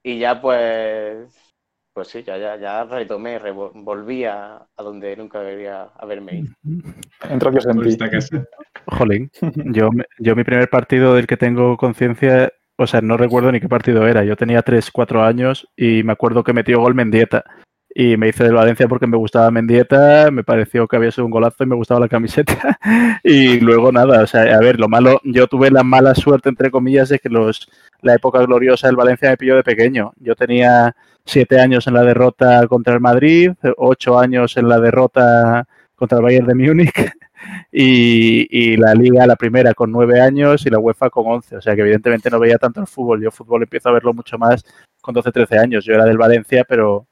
[0.04, 1.54] y ya pues.
[1.96, 6.54] Pues sí, ya, ya, ya retomé, volví a, a donde nunca debería haberme ido.
[7.30, 8.48] Entró casa.
[8.88, 9.30] Jolín,
[9.72, 13.70] yo, yo mi primer partido del que tengo conciencia, o sea, no recuerdo ni qué
[13.70, 14.24] partido era.
[14.24, 17.44] Yo tenía 3, 4 años y me acuerdo que metió gol Mendieta.
[17.96, 21.32] Y me hice del Valencia porque me gustaba Mendieta, me pareció que había sido un
[21.32, 22.80] golazo y me gustaba la camiseta.
[23.24, 26.72] Y luego nada, o sea, a ver, lo malo, yo tuve la mala suerte, entre
[26.72, 27.70] comillas, de que los,
[28.02, 30.12] la época gloriosa del Valencia me pilló de pequeño.
[30.18, 35.68] Yo tenía siete años en la derrota contra el Madrid, ocho años en la derrota
[35.96, 36.92] contra el Bayern de Múnich
[37.72, 41.56] y, la liga la primera con nueve años y la UEFA con once.
[41.56, 43.22] O sea que evidentemente no veía tanto el fútbol.
[43.22, 44.64] Yo fútbol empiezo a verlo mucho más
[45.02, 45.86] con 12, 13 años.
[45.86, 47.08] Yo era del Valencia, pero,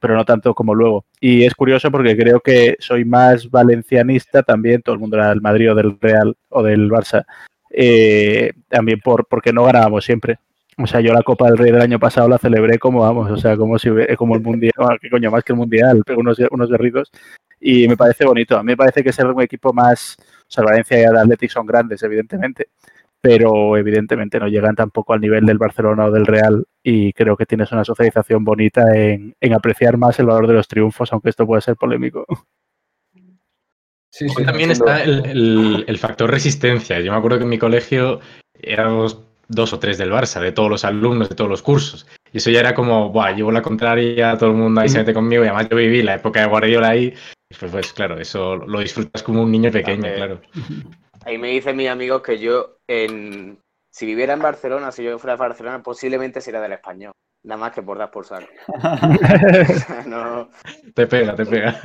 [0.00, 1.04] pero no tanto como luego.
[1.20, 5.40] Y es curioso porque creo que soy más valencianista también, todo el mundo era del
[5.40, 7.24] Madrid o del Real o del Barça,
[7.70, 10.38] eh, también por, porque no ganábamos siempre.
[10.82, 13.36] O sea, yo la Copa del Rey del año pasado la celebré como, vamos, o
[13.36, 16.70] sea, como si como el Mundial, qué coño, más que el Mundial, unos, unos
[17.60, 18.56] y me parece bonito.
[18.56, 21.16] A mí me parece que ser un equipo más, o sea, el Valencia y el
[21.16, 22.68] Athletic son grandes, evidentemente,
[23.20, 27.44] pero evidentemente no llegan tampoco al nivel del Barcelona o del Real y creo que
[27.46, 31.46] tienes una socialización bonita en, en apreciar más el valor de los triunfos, aunque esto
[31.46, 32.24] puede ser polémico.
[34.12, 34.44] Sí, sí.
[34.44, 36.98] También está el, el- el factor resistencia.
[37.00, 38.20] Yo me acuerdo que en mi colegio
[38.60, 42.06] éramos dos o tres del Barça, de todos los alumnos, de todos los cursos.
[42.32, 45.14] Y eso ya era como, Buah, llevo la contraria, todo el mundo ahí se mete
[45.14, 45.44] conmigo.
[45.44, 47.14] Y además yo viví la época de Guardiola ahí.
[47.58, 50.16] Pues, pues claro, eso lo disfrutas como un niño pequeño, También.
[50.16, 50.40] claro.
[51.24, 53.58] Ahí me dicen mis amigos que yo, en,
[53.90, 57.12] si viviera en Barcelona, si yo fuera de Barcelona, posiblemente sería del español.
[57.42, 58.46] Nada más que por dar por saco.
[60.06, 60.48] no.
[60.94, 61.80] Te pega, te pega.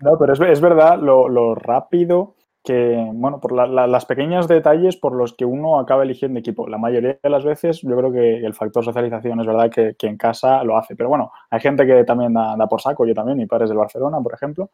[0.00, 4.48] No, pero es, es verdad lo, lo rápido que, bueno, por la- la- las pequeños
[4.48, 6.66] detalles por los que uno acaba eligiendo equipo.
[6.66, 10.06] La mayoría de las veces yo creo que el factor socialización es verdad que, que
[10.06, 10.96] en casa lo hace.
[10.96, 13.78] Pero bueno, hay gente que también da, por saco, yo también, mi padre es del
[13.78, 14.70] Barcelona, por ejemplo.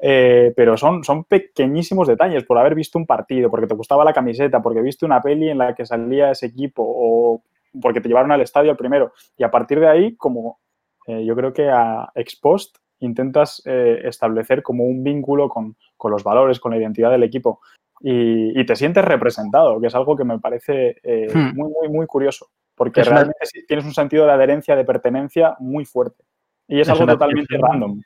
[0.00, 4.12] Eh, pero son, son pequeñísimos detalles por haber visto un partido, porque te gustaba la
[4.12, 7.42] camiseta, porque viste una peli en la que salía ese equipo o
[7.80, 9.12] porque te llevaron al estadio primero.
[9.36, 10.58] Y a partir de ahí, como
[11.06, 16.10] eh, yo creo que a ex post intentas eh, establecer como un vínculo con, con
[16.10, 17.60] los valores, con la identidad del equipo
[18.00, 21.56] y, y te sientes representado, que es algo que me parece eh, Hmm.
[21.56, 23.38] muy, muy, muy curioso, porque Es realmente
[23.68, 26.24] tienes un sentido de adherencia, de pertenencia muy fuerte.
[26.68, 28.00] Y es, Es algo totalmente random.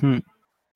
[0.00, 0.18] Hmm.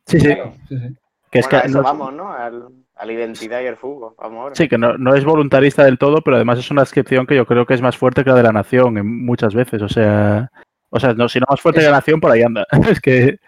[0.07, 0.96] Sí, sí, Claro, sí, sí.
[1.31, 2.33] que es Bueno, a que eso no- vamos, ¿no?
[2.33, 4.14] Al- a la identidad y el fútbol.
[4.18, 4.55] Vamos ahora.
[4.55, 7.44] Sí, que no, no es voluntarista del todo, pero además es una adscripción que yo
[7.44, 9.83] creo que es más fuerte que la de la nación en muchas veces.
[9.83, 10.50] O sea,
[10.88, 12.66] o sea, no, si no más fuerte que la nación, por ahí anda.
[12.98, 13.38] Es que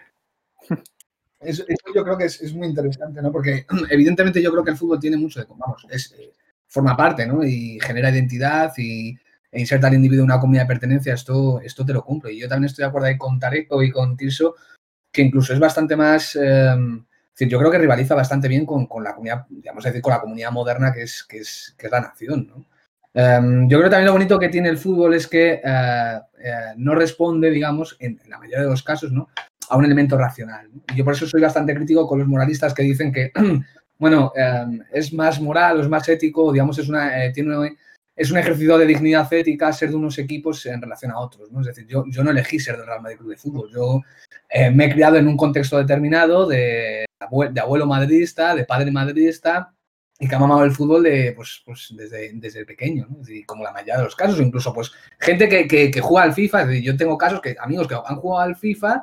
[1.39, 1.63] Eso,
[1.95, 3.31] yo creo que es, es muy interesante, ¿no?
[3.31, 6.33] Porque evidentemente yo creo que el fútbol tiene mucho de, vamos, es, eh,
[6.67, 7.43] forma parte, ¿no?
[7.43, 9.17] Y genera identidad y
[9.51, 12.29] e inserta al individuo en una comunidad de pertenencia, esto, esto te lo cumplo.
[12.29, 14.55] Y yo también estoy de acuerdo ahí con Tarek y con Tirso,
[15.11, 16.75] que incluso es bastante más eh,
[17.31, 20.21] decir, yo creo que rivaliza bastante bien con, con la comunidad, digamos decir, con la
[20.21, 22.65] comunidad moderna que es, que es, que es la nación, ¿no?
[23.11, 26.93] Um, yo creo también lo bonito que tiene el fútbol es que uh, uh, no
[26.93, 29.29] responde, digamos, en, la mayoría de los casos, ¿no?
[29.69, 30.69] A un elemento racional.
[30.95, 33.31] yo por eso soy bastante crítico con los moralistas que dicen que,
[33.99, 37.77] bueno, um, es más moral o es más ético, digamos, es una, eh, tiene,
[38.19, 41.61] es un ejercicio de dignidad ética ser de unos equipos en relación a otros, ¿no?
[41.61, 44.01] Es decir, yo, yo no elegí ser del Real Madrid Club de Fútbol, yo
[44.49, 47.05] eh, me he criado en un contexto determinado de,
[47.51, 49.73] de abuelo madridista, de padre madridista,
[50.19, 53.19] y que ha mamado el fútbol de, pues, pues desde, desde pequeño, ¿no?
[53.19, 56.33] Decir, como la mayoría de los casos, incluso pues gente que, que, que juega al
[56.33, 59.01] FIFA, decir, yo tengo casos que amigos que han jugado al FIFA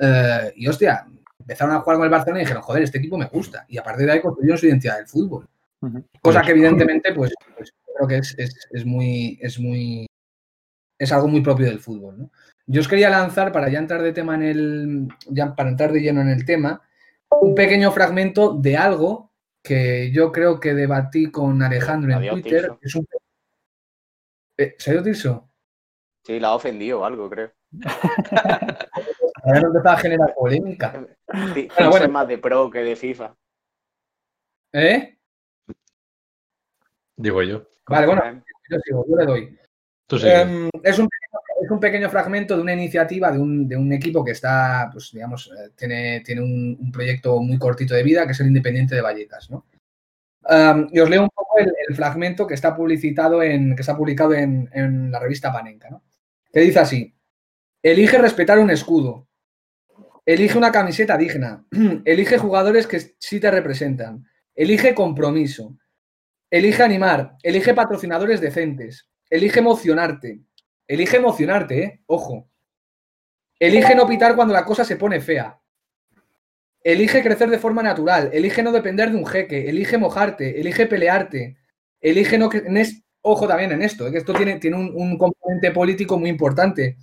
[0.00, 1.06] eh, y hostia,
[1.38, 3.82] empezaron a jugar con el Barcelona y dijeron, joder, este equipo me gusta, y a
[3.82, 5.48] partir de ahí construyeron su identidad del fútbol.
[5.80, 6.04] Uh -huh.
[6.20, 10.06] Cosa que evidentemente, pues, pues creo que es, es, es, muy, es muy,
[10.98, 12.30] es algo muy propio del fútbol, ¿no?
[12.68, 16.00] Yo os quería lanzar, para ya entrar de tema en el, ya para entrar de
[16.00, 16.82] lleno en el tema,
[17.40, 19.32] un pequeño fragmento de algo
[19.62, 22.70] que yo creo que debatí con Alejandro en Adiós, Twitter.
[22.80, 23.06] Es un...
[24.58, 25.48] ¿Eh, ¿Se ha ido Tirso?
[26.24, 27.52] Sí, la ha ofendido o algo, creo.
[29.46, 31.06] Ahora no empezaba a generar polémica.
[31.54, 32.04] Sí, bueno, bueno.
[32.04, 33.36] es más de pro que de FIFA.
[34.72, 35.16] ¿Eh?
[37.16, 37.68] Digo yo.
[37.88, 39.58] Vale, bueno, yo sigo, yo le doy.
[40.06, 41.08] Tú eh, es, un,
[41.62, 45.12] es, un, pequeño fragmento de una iniciativa de un, de un equipo que está, pues
[45.12, 48.94] digamos, eh, tiene, tiene un, un, proyecto muy cortito de vida, que es el Independiente
[48.94, 49.64] de Vallecas, ¿no?
[50.48, 53.96] Um, y os leo un poco el, el, fragmento que está publicitado en, que está
[53.96, 56.04] publicado en, en la revista Panenka, ¿no?
[56.52, 57.16] Que dice así:
[57.82, 59.26] Elige respetar un escudo.
[60.26, 61.64] Elige una camiseta digna.
[62.04, 64.26] Elige jugadores que sí te representan.
[64.56, 65.78] Elige compromiso.
[66.50, 67.36] Elige animar.
[67.42, 69.08] Elige patrocinadores decentes.
[69.30, 70.40] Elige emocionarte.
[70.88, 72.02] Elige emocionarte, ¿eh?
[72.06, 72.48] Ojo.
[73.58, 75.60] Elige no pitar cuando la cosa se pone fea.
[76.82, 78.30] Elige crecer de forma natural.
[78.32, 79.68] Elige no depender de un jeque.
[79.68, 80.60] Elige mojarte.
[80.60, 81.56] Elige pelearte.
[82.00, 82.50] Elige no...
[83.28, 84.12] Ojo también en esto, ¿eh?
[84.12, 86.96] que esto tiene, tiene un, un, componente político muy importante.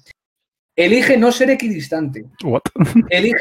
[0.76, 2.26] Elige no ser equidistante.
[2.44, 2.62] What?
[3.10, 3.38] Elige,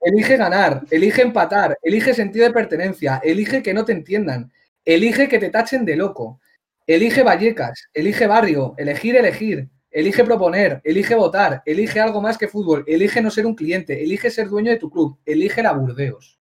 [0.00, 0.82] elige ganar.
[0.90, 1.78] Elige empatar.
[1.82, 3.20] Elige sentido de pertenencia.
[3.22, 4.52] Elige que no te entiendan.
[4.84, 6.40] Elige que te tachen de loco.
[6.90, 12.82] Elige Vallecas, elige barrio, elegir, elegir, elige proponer, elige votar, elige algo más que fútbol,
[12.88, 16.40] elige no ser un cliente, elige ser dueño de tu club, elige la Burdeos.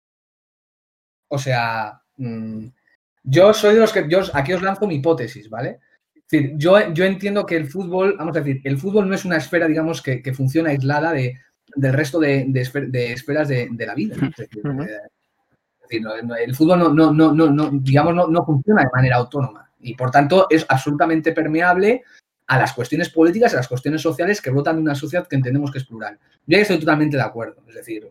[1.30, 2.68] O sea, mmm,
[3.24, 5.80] yo soy de los que, yo aquí os lanzo mi hipótesis, ¿vale?
[6.30, 9.38] Decir, yo, yo entiendo que el fútbol, vamos a decir, el fútbol no es una
[9.38, 11.40] esfera, digamos, que, que funciona aislada de,
[11.76, 14.16] del resto de, de, esfer, de esferas de, de, la vida.
[14.16, 14.86] Es decir, uh -huh.
[14.86, 19.18] es decir no, el fútbol no, no, no, no, digamos, no, no funciona de manera
[19.18, 22.04] autónoma y por tanto es absolutamente permeable
[22.48, 25.72] a las cuestiones políticas, a las cuestiones sociales que brotan de una sociedad que entendemos
[25.72, 26.20] que es plural.
[26.46, 27.64] Yo estoy totalmente de acuerdo.
[27.68, 28.08] Es decir,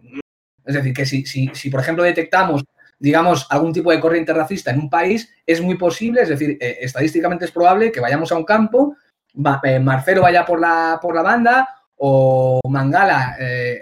[0.64, 2.64] es decir que si, si, si por ejemplo detectamos,
[2.98, 6.78] digamos, algún tipo de corriente racista en un país, es muy posible, es decir, eh,
[6.80, 8.96] estadísticamente es probable que vayamos a un campo,
[9.64, 13.80] eh, Marcelo vaya por la, por la banda o Mangala eh,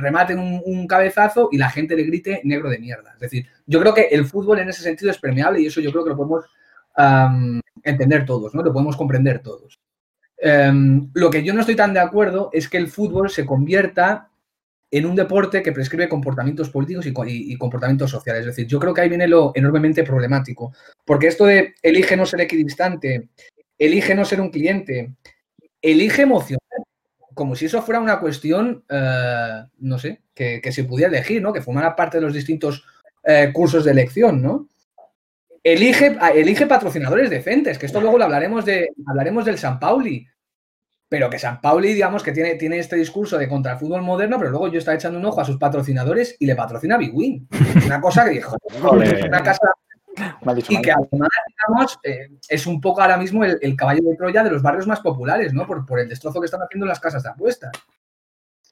[0.00, 3.12] remate un, un, cabezazo y la gente le grite negro de mierda.
[3.14, 5.92] Es decir, yo creo que el fútbol en ese sentido es permeable y eso yo
[5.92, 6.44] creo que lo podemos
[7.82, 8.62] entender todos, ¿no?
[8.62, 9.78] Lo podemos comprender todos.
[10.42, 14.28] Um, lo que yo no estoy tan de acuerdo es que el fútbol se convierta
[14.90, 18.40] en un deporte que prescribe comportamientos políticos y, y, y, comportamientos sociales.
[18.40, 20.72] Es decir, yo creo que ahí viene lo enormemente problemático.
[21.04, 23.28] Porque esto de elige no ser equidistante,
[23.78, 25.14] elige no ser un cliente,
[25.82, 26.60] elige emocionar,
[27.34, 31.52] como si eso fuera una cuestión, uh, no sé, que, se pudiera elegir, ¿no?
[31.52, 32.84] Que formara parte de los distintos
[33.24, 34.68] uh, cursos de elección, ¿no?
[35.62, 40.26] Elige, elige patrocinadores decentes, que esto luego lo hablaremos, de, hablaremos del San Pauli.
[41.08, 44.38] Pero que San Pauli, digamos, que tiene, tiene este discurso de contra el fútbol moderno,
[44.38, 47.48] pero luego yo estaba echando un ojo a sus patrocinadores y le patrocina Big Win.
[47.86, 49.70] Una cosa que dijo, una casa.
[50.68, 54.42] Y que además, digamos, eh, es un poco ahora mismo el, el, caballo de Troya
[54.42, 55.66] de los barrios más populares, ¿no?
[55.66, 57.72] Por, por el destrozo que están haciendo las casas de apuestas.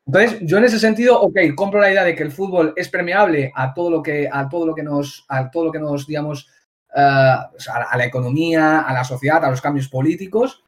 [0.07, 3.53] Entonces, yo en ese sentido, ok, compro la idea de que el fútbol es permeable
[3.55, 6.49] a todo lo que, a todo lo que nos, a todo lo que nos, digamos,
[6.95, 10.62] uh, a la economía, a la sociedad, a los cambios políticos,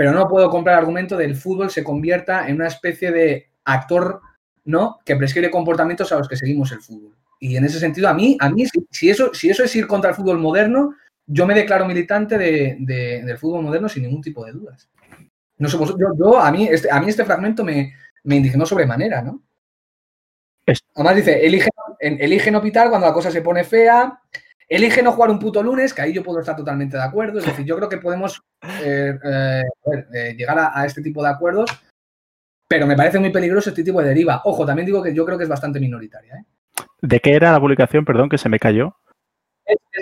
[0.00, 4.22] pero no puedo comprar el argumento del fútbol se convierta en una especie de actor
[4.64, 4.98] ¿no?
[5.04, 7.14] que prescribe comportamientos a los que seguimos el fútbol.
[7.38, 10.08] Y en ese sentido, a mí, a mí si, eso, si eso es ir contra
[10.08, 10.94] el fútbol moderno,
[11.26, 14.88] yo me declaro militante de, de, del fútbol moderno sin ningún tipo de dudas.
[15.58, 17.92] No sé, yo, yo, a, mí este, a mí este fragmento me,
[18.24, 19.42] me indignó sobremanera, ¿no?
[20.94, 21.68] Además dice, elige,
[22.00, 24.18] elige no pitar cuando la cosa se pone fea,
[24.70, 27.40] Elige no jugar un puto lunes, que ahí yo puedo estar totalmente de acuerdo.
[27.40, 28.40] Es decir, yo creo que podemos
[28.84, 29.64] eh, eh,
[30.14, 31.68] eh, llegar a, a, este tipo de acuerdos,
[32.68, 34.42] pero me parece muy peligroso este tipo de deriva.
[34.44, 36.44] Ojo, también digo que yo creo que es bastante minoritaria.
[37.02, 38.04] ¿De qué era la publicación?
[38.04, 38.94] Perdón, que se me cayó.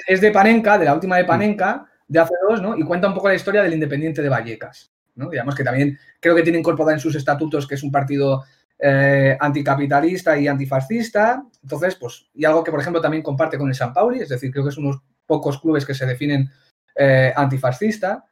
[0.07, 2.77] Es, de Panenka, de la última de Panenka, de hace dos, ¿no?
[2.77, 5.31] Y cuenta un poco la historia del Independiente de Vallecas, ¿no?
[5.31, 8.45] Digamos que también creo que tiene incorporado en sus estatutos que es un partido
[8.79, 11.45] eh, anticapitalista y antifascista.
[11.63, 14.51] Entonces, pues, y algo que, por ejemplo, también comparte con el San Pauli, es decir,
[14.51, 16.51] creo que es unos pocos clubes que se definen
[16.95, 18.25] eh, antifascista.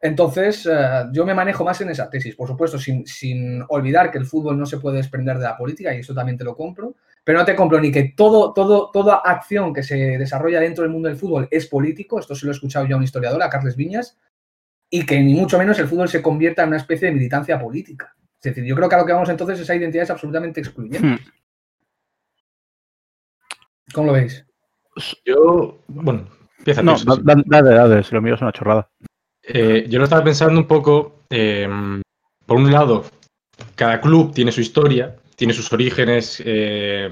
[0.00, 4.18] Entonces, eh, yo me manejo más en esa tesis, por supuesto, sin, sin, olvidar que
[4.18, 6.94] el fútbol no se puede desprender de la política, y eso también te lo compro,
[7.22, 10.92] pero no te compro ni que todo, todo, toda acción que se desarrolla dentro del
[10.92, 13.48] mundo del fútbol es político, esto se lo he escuchado ya a un historiador, a
[13.48, 14.18] Carles Viñas,
[14.90, 18.14] y que ni mucho menos el fútbol se convierta en una especie de militancia política.
[18.44, 21.06] Es decir, yo creo que a lo que vamos entonces esa identidad es absolutamente excluyente.
[21.06, 21.18] Hmm.
[23.94, 24.44] ¿Cómo lo veis?
[25.24, 26.28] Yo, bueno,
[26.58, 26.82] empieza.
[26.82, 28.88] No, dale, dale, si lo mío es una chorrada.
[29.42, 31.68] Eh, yo lo estaba pensando un poco, eh,
[32.44, 33.04] por un lado,
[33.76, 37.08] cada club tiene su historia, tiene sus orígenes eh,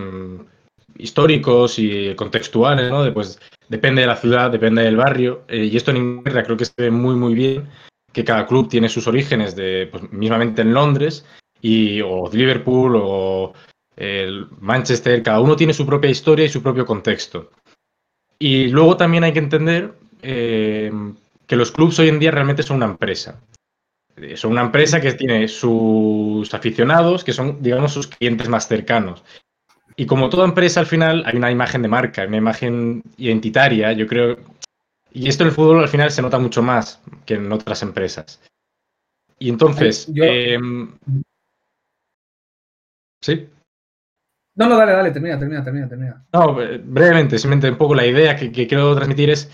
[0.97, 3.12] históricos y contextuales, ¿no?
[3.12, 6.72] pues, depende de la ciudad, depende del barrio, y esto en Inglaterra creo que se
[6.76, 7.68] ve muy, muy bien,
[8.12, 11.24] que cada club tiene sus orígenes de, pues, mismamente en Londres,
[11.60, 13.52] y, o Liverpool, o
[13.96, 17.50] el Manchester, cada uno tiene su propia historia y su propio contexto.
[18.38, 22.86] Y luego también hay que entender que los clubes hoy en día realmente son una
[22.86, 23.40] empresa.
[24.16, 29.22] Eh, son una empresa que tiene sus aficionados, que son, digamos, sus clientes más cercanos.
[29.96, 34.06] Y como toda empresa, al final hay una imagen de marca, una imagen identitaria, yo
[34.06, 34.38] creo.
[35.14, 38.40] Y esto en el fútbol al final se nota mucho más que en otras empresas.
[39.38, 40.10] Y entonces.
[40.14, 40.96] Em,
[43.20, 43.48] ¿Sí?
[44.54, 46.24] No, no, dale, dale, termina, termina, termina, termina.
[46.32, 49.50] No, eh, brevemente, simplemente un poco la idea que quiero transmitir es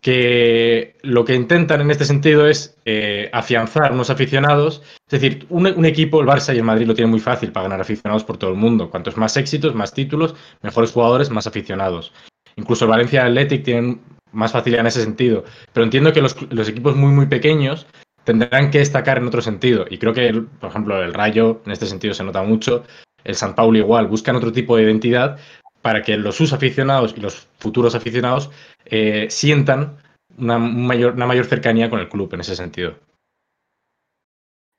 [0.00, 4.82] que lo que intentan en este sentido es eh, afianzar unos aficionados.
[5.10, 7.80] Es decir, un, equipo, el Barça y el Madrid lo tienen muy fácil para ganar
[7.80, 8.88] aficionados por todo el mundo.
[8.88, 12.12] Cuantos más éxitos, más títulos, mejores jugadores, más aficionados.
[12.54, 14.00] Incluso el Valencia Athletic tienen
[14.36, 15.44] más facilidad en ese sentido.
[15.72, 16.36] Pero entiendo que los,
[16.68, 17.86] equipos muy, muy pequeños
[18.24, 19.86] tendrán que destacar en otro sentido.
[19.88, 22.84] Y creo que, por ejemplo, el Rayo en este sentido se nota mucho.
[23.24, 25.38] El San Paulo igual, buscan otro tipo de identidad
[25.82, 28.50] para que los sus aficionados y los futuros aficionados
[28.84, 29.96] eh, sientan
[30.36, 32.98] una mayor, una mayor cercanía con el club en ese sentido.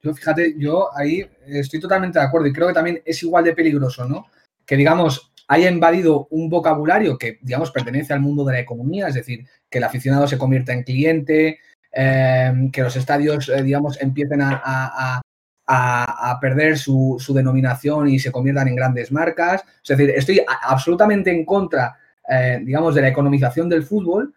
[0.01, 3.53] Yo, fíjate, yo ahí estoy totalmente de acuerdo y creo que también es igual de
[3.53, 4.28] peligroso, ¿no?
[4.66, 9.16] Que, digamos, haya invadido un vocabulario que, digamos, pertenece al mundo de la economía, es
[9.16, 11.60] decir, que el aficionado se convierta en cliente,
[11.91, 15.22] eh, que los estadios, eh, digamos, empiecen a,
[15.68, 19.64] a, perder su, denominación y se conviertan en grandes marcas.
[19.84, 21.98] Es decir, estoy absolutamente en contra,
[22.30, 24.34] eh, digamos, de la economización del fútbol,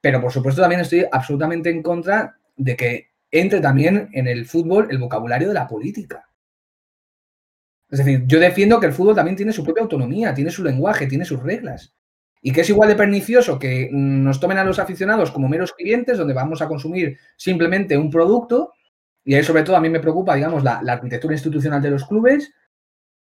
[0.00, 4.88] pero por supuesto también estoy absolutamente en contra de que entre también en el fútbol
[4.90, 6.28] el vocabulario de la política.
[7.90, 11.06] Es decir, yo defiendo que el fútbol también tiene su propia autonomía, tiene su lenguaje,
[11.06, 11.94] tiene sus reglas.
[12.40, 16.18] Y que es igual de pernicioso que nos tomen a los aficionados como meros clientes,
[16.18, 18.72] donde vamos a consumir simplemente un producto,
[19.24, 22.52] y ahí sobre todo a mí me preocupa, digamos, la, arquitectura institucional de los clubes,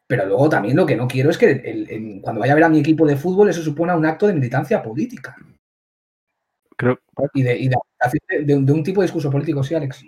[0.07, 2.79] pero luego también lo que no quiero es que cuando vaya a ver a mi
[2.79, 5.35] equipo de fútbol eso supone un acto de militancia política.
[6.75, 6.99] Creo.
[7.33, 7.69] Y, de,
[8.43, 10.03] de, un tipo de discurso político, sí, Alex.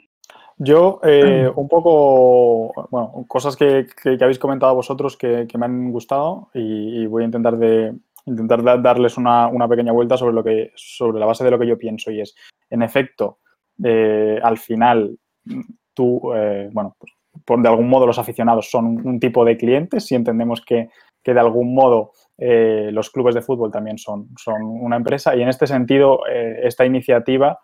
[0.62, 3.88] Yo, eh, un poco, bueno, cosas que,
[4.22, 7.96] habéis comentado vosotros que, me han gustado y, voy a intentar de
[8.26, 11.66] intentar darles una, una, pequeña vuelta sobre lo que sobre la base de lo que
[11.66, 12.36] yo pienso y es,
[12.70, 13.40] en efecto,
[13.82, 15.18] eh, al final
[15.94, 17.14] tú, eh, bueno, pues,
[17.46, 20.90] por, de algún modo los aficionados son un, tipo de clientes, si entendemos que,
[21.24, 25.68] de algún modo los clubes de fútbol también son, son una empresa y en este
[25.68, 27.60] sentido esta iniciativa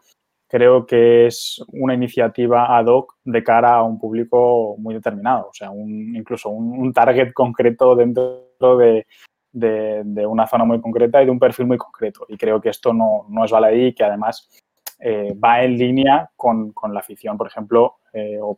[0.47, 5.53] creo que es una iniciativa ad hoc de cara a un público muy determinado, o
[5.53, 9.05] sea, un, incluso un, target concreto dentro de,
[9.51, 12.25] de, una zona muy concreta y de un perfil muy concreto.
[12.29, 14.49] Y creo que esto no, no es baladí y que además
[14.99, 18.55] eh, va en línea con, la afición, por ejemplo, eh, o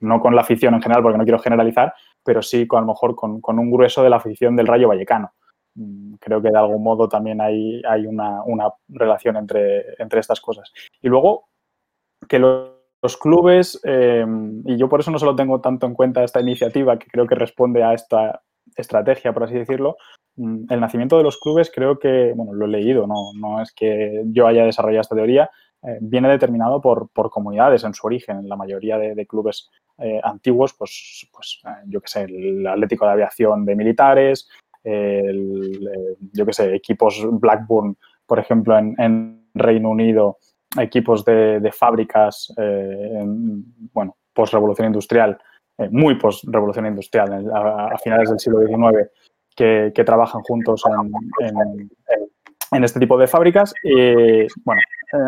[0.00, 1.94] no con la afición en general, porque no quiero generalizar,
[2.24, 5.32] pero sí con, a lo mejor con, un grueso de la afición del Rayo Vallecano.
[5.76, 8.42] Mm, creo que de algún modo también hay, hay una,
[8.88, 10.72] relación entre, entre, estas cosas.
[11.00, 11.48] Y luego,
[12.28, 12.72] que los,
[13.20, 14.26] clubes, eh,
[14.64, 17.36] y yo por eso no solo tengo tanto en cuenta esta iniciativa, que creo que
[17.36, 18.42] responde a esta
[18.76, 19.96] estrategia, por así decirlo,
[20.36, 23.72] Mm, el nacimiento de los clubes creo que, bueno, lo he leído, no, no es
[23.72, 25.50] que yo haya desarrollado esta teoría,
[25.82, 28.48] eh, viene determinado por, por, comunidades en su origen.
[28.48, 33.12] La mayoría de, clubes eh, antiguos, pues, pues eh, yo qué sé, el Atlético de
[33.12, 34.48] Aviación de Militares,
[36.32, 40.36] yo qué sé, equipos Blackburn, por ejemplo, en, Reino Unido,
[40.78, 42.52] equipos de, fábricas,
[43.92, 45.38] bueno, post-revolución industrial,
[45.90, 49.10] muy post-revolución industrial, a, finales del siglo XIX,
[49.56, 50.82] que, trabajan juntos
[51.40, 53.72] en, este tipo de fábricas.
[53.82, 54.82] Y, bueno,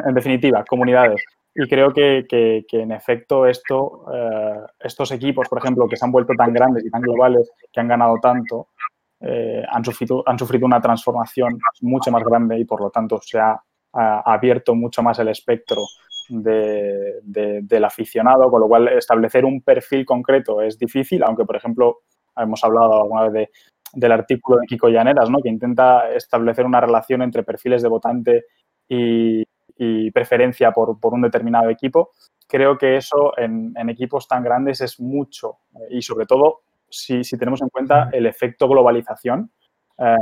[0.06, 1.24] en definitiva, comunidades.
[1.60, 6.32] Y creo que, en efecto esto, eh, estos equipos, por ejemplo, que se han vuelto
[6.34, 8.68] tan grandes y tan globales, que han ganado tanto,
[9.20, 13.38] eh, han, sufrido, han sufrido una transformación mucho más grande y por lo tanto se
[13.38, 13.60] ha,
[13.90, 15.82] abierto mucho más el espectro
[16.28, 22.00] del aficionado, con lo cual establecer un perfil concreto es difícil, aunque por ejemplo
[22.36, 23.50] hemos hablado alguna vez de,
[23.94, 25.40] del artículo de Kiko Llaneras, ¿no?
[25.42, 28.44] que intenta establecer una relación entre perfiles de votante
[28.88, 29.44] y,
[30.12, 32.10] preferencia por, un determinado equipo.
[32.48, 35.58] Creo que eso en, equipos tan grandes es mucho
[35.90, 39.50] y sobre todo si, tenemos en cuenta el efecto globalización
[39.98, 40.16] eh,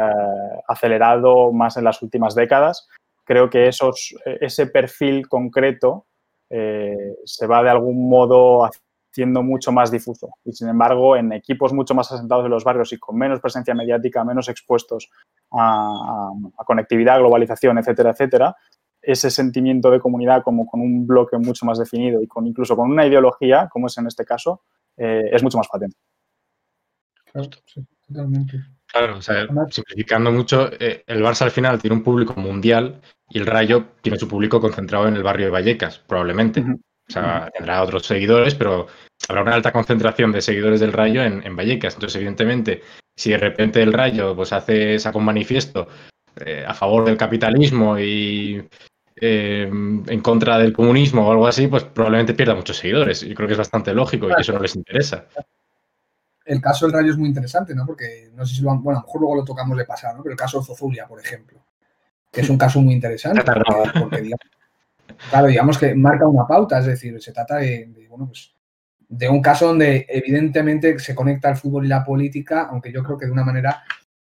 [0.69, 2.89] acelerado más en las últimas décadas.
[3.25, 6.07] Creo que esos, ese perfil concreto
[6.49, 8.71] eh, se va de algún modo
[9.17, 10.29] siendo mucho más difuso.
[10.45, 13.75] Y sin embargo, en equipos mucho más asentados en los barrios y con menos presencia
[13.75, 15.09] mediática, menos expuestos
[15.53, 16.31] a,
[16.67, 18.57] conectividad, globalización, etcétera, etcétera,
[19.01, 22.91] ese sentimiento de comunidad como con un bloque mucho más definido y con incluso con
[22.91, 24.61] una ideología, como es en este caso,
[24.99, 25.97] eh, es mucho más patente.
[27.37, 27.51] Claro,
[28.07, 28.64] totalmente.
[28.87, 33.39] Claro, o sea, simplificando mucho, eh, el Barça al final tiene un público mundial y
[33.39, 36.61] el Rayo tiene su público concentrado en el barrio de Vallecas, probablemente.
[36.61, 38.87] O sea, tendrá otros seguidores, pero
[39.28, 41.95] habrá una alta concentración de seguidores del Rayo en, Vallecas.
[41.95, 42.82] Entonces, evidentemente,
[43.14, 45.89] si de repente el Rayo pues hace, saca un manifiesto
[46.37, 48.66] eh, a favor del capitalismo y
[49.20, 53.20] eh, en contra del comunismo o algo así, pues probablemente pierda muchos seguidores.
[53.20, 55.26] Yo creo que es bastante lógico y que eso no les interesa.
[56.47, 57.84] El caso del Rayo es muy interesante, ¿no?
[57.84, 60.16] Porque no sé si lo han, bueno, a lo mejor luego lo tocamos de pasar,
[60.16, 60.22] ¿no?
[60.22, 61.62] Pero el caso de Zozulia, por ejemplo,
[62.32, 63.42] que es un caso muy interesante.
[64.01, 64.47] porque, digamos,
[65.30, 68.55] Claro, digamos que marca una pauta, es decir, se trata de, bueno, pues,
[69.09, 73.16] de un caso donde evidentemente se conecta el fútbol y la política, aunque yo creo
[73.16, 73.82] que de una manera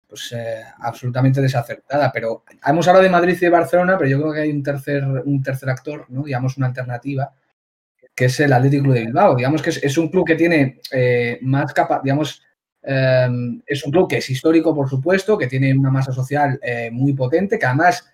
[0.08, 2.10] pues, eh, absolutamente desacertada.
[2.12, 5.04] Pero hemos hablado de Madrid y de Barcelona, pero yo creo que hay un tercer,
[5.04, 6.22] un tercer actor, ¿no?
[6.22, 7.32] digamos, una alternativa,
[8.20, 9.34] que es el Atlético Club de Bilbao.
[9.34, 12.42] Digamos que es, un club que tiene eh, más capa, digamos,
[12.82, 16.90] em, es un club que es histórico, por supuesto, que tiene una masa social eh,
[16.92, 18.06] muy potente, que además,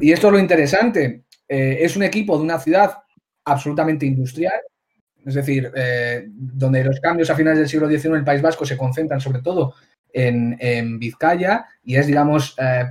[0.00, 2.94] y esto es lo interesante, eh, es un equipo de una ciudad
[3.44, 4.60] absolutamente industrial,
[5.24, 5.70] es decir,
[6.32, 9.40] donde los cambios a finales del siglo XIX en el País Vasco se concentran sobre
[9.40, 9.74] todo
[10.12, 12.86] en, Vizcaya y es, digamos, eh,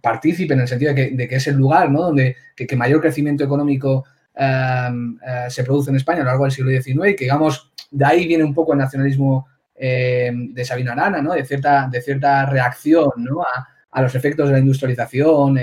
[0.00, 2.02] partícipe en el sentido de que, es el lugar ¿no?
[2.02, 4.04] donde que, mayor crecimiento económico
[4.36, 5.18] em,
[5.48, 8.26] se produce en España a lo largo del siglo XIX y que, digamos, de ahí
[8.26, 11.34] viene un poco el nacionalismo de Sabino Arana, ¿no?
[11.34, 13.42] de, cierta, de cierta reacción ¿no?
[13.42, 15.58] a, a, los efectos de la industrialización.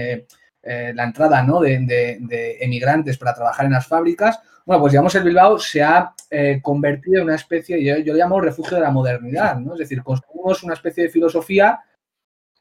[0.66, 1.60] Eh, la entrada ¿no?
[1.60, 6.62] de, emigrantes para trabajar en las fábricas, bueno, pues digamos el Bilbao se ha eh,
[6.62, 9.74] convertido en una especie, yo, yo, lo llamo refugio de la modernidad, ¿no?
[9.74, 11.82] Es decir, construimos una especie de filosofía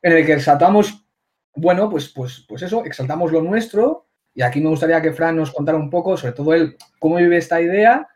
[0.02, 1.06] en el que exaltamos,
[1.54, 5.52] bueno, pues, pues, pues eso, exaltamos lo nuestro, y aquí me gustaría que Fran nos
[5.52, 8.08] contara un poco, sobre todo él, cómo vive esta idea,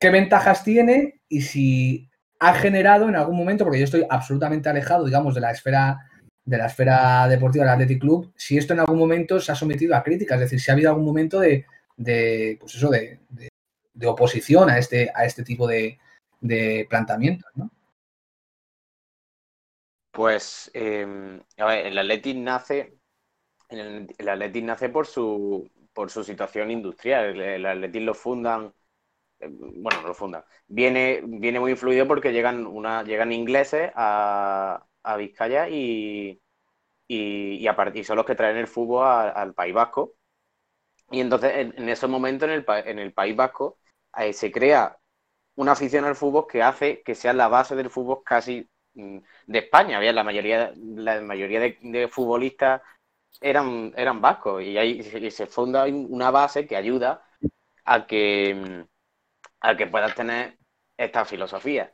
[0.00, 5.04] qué ventajas tiene y si ha generado en algún momento, porque yo estoy absolutamente alejado,
[5.04, 5.98] digamos, de la esfera
[6.46, 9.96] de la esfera deportiva del Athletic Club, si esto en algún momento se ha sometido
[9.96, 11.66] a críticas, es decir, si ha habido algún momento de,
[11.96, 15.98] de pues eso, de, de, oposición a este, a este tipo de,
[16.88, 17.68] planteamientos, ¿no?
[20.12, 22.95] Pues em, a ver, el Athletic nace,
[23.68, 27.40] el, el nace por su por su situación industrial.
[27.40, 28.74] El, Athletic lo fundan,
[29.40, 30.44] em, bueno, lo fundan.
[30.68, 36.40] Viene, viene muy influido porque llegan una, llegan ingleses a, a Vizcaya y,
[37.08, 37.66] y,
[38.04, 40.14] son los que traen el fútbol al País Vasco.
[41.10, 43.78] Y entonces en, ese momento en el, en el País Vasco
[44.18, 44.98] eh, se crea
[45.56, 49.58] una afición al fútbol que hace que sea la base del fútbol casi mm, de
[49.60, 49.98] España.
[49.98, 52.82] Había la mayoría, la mayoría de, futbolistas
[53.40, 57.24] eran, eran vascos y, ahí, se funda una base que ayuda
[57.84, 58.86] a que,
[59.60, 60.58] a que puedas tener
[60.96, 61.92] esta filosofía.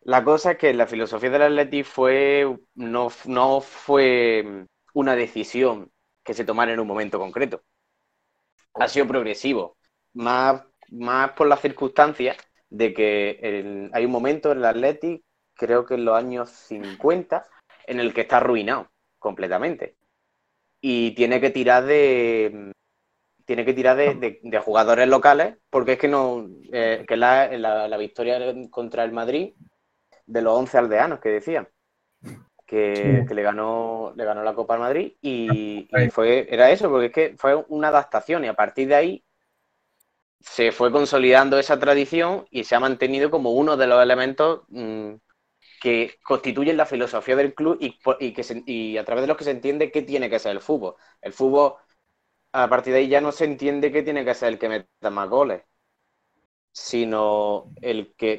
[0.00, 5.90] La cosa es que la filosofía del Atleti fue, no, no fue una decisión
[6.22, 7.62] que se tomara en un momento concreto.
[8.74, 9.76] Ha sido progresivo,
[10.12, 12.36] más, más por las circunstancias
[12.68, 15.24] de que hay un momento en el Atleti,
[15.54, 17.44] creo que en los años 50,
[17.86, 19.96] en el que está arruinado completamente.
[20.88, 22.72] Y tiene que tirar de,
[23.44, 28.38] tiene que tirar de, jugadores locales, porque es que no, eh, que la, la, victoria
[28.70, 29.54] contra el Madrid
[30.26, 31.68] de los 11 aldeanos que decían.
[32.64, 37.12] Que, le ganó le ganó la Copa al Madrid y, fue era eso porque es
[37.12, 39.24] que fue una adaptación y a partir de ahí
[40.38, 45.14] se fue consolidando esa tradición y se ha mantenido como uno de los elementos mm,
[45.86, 49.92] que constituyen la filosofía del club y, que a través de los que se entiende
[49.92, 50.96] qué tiene que ser el fútbol.
[51.22, 51.74] El fútbol,
[52.50, 55.10] a partir de ahí ya no se entiende qué tiene que ser el que meta
[55.10, 55.62] más goles,
[56.72, 58.38] sino el que,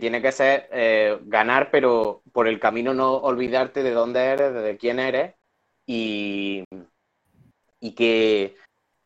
[0.00, 4.78] tiene que ser eh, ganar, pero por el camino no olvidarte de dónde eres, de
[4.78, 5.34] quién eres
[5.84, 6.64] y,
[7.78, 8.56] y que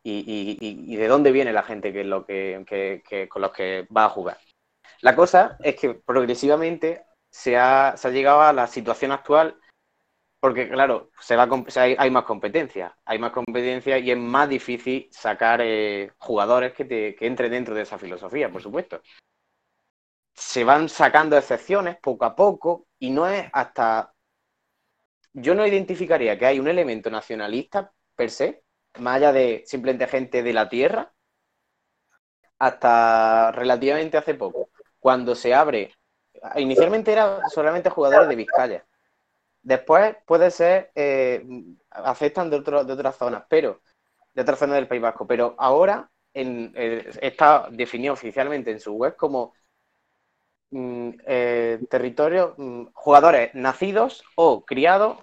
[0.01, 4.37] y, de dónde viene la gente que lo que, con los que va a jugar.
[5.01, 9.57] La cosa es que progresivamente se ha, llegado a la situación actual
[10.39, 15.61] porque, claro, se va hay, más competencia, hay más competencia y es más difícil sacar
[15.61, 19.01] eh, jugadores que, te, que entren dentro de esa filosofía, por supuesto.
[20.33, 24.13] Se van sacando excepciones poco a poco y no es hasta...
[25.33, 28.63] Yo no identificaría que hay un elemento nacionalista per se,
[28.99, 31.13] más allá de simplemente gente de la tierra,
[32.57, 34.69] hasta relativamente hace poco,
[34.99, 35.93] cuando se abre,
[36.55, 38.85] inicialmente era solamente jugadores de Vizcaya,
[39.61, 41.45] después puede ser, eh,
[41.89, 43.81] afectan de, de otras zonas, pero
[44.33, 48.93] de otras zonas del País Vasco, pero ahora en, eh, está definido oficialmente en su
[48.93, 49.53] web como
[50.71, 55.17] mm, eh, territorio, mm, jugadores nacidos o criados,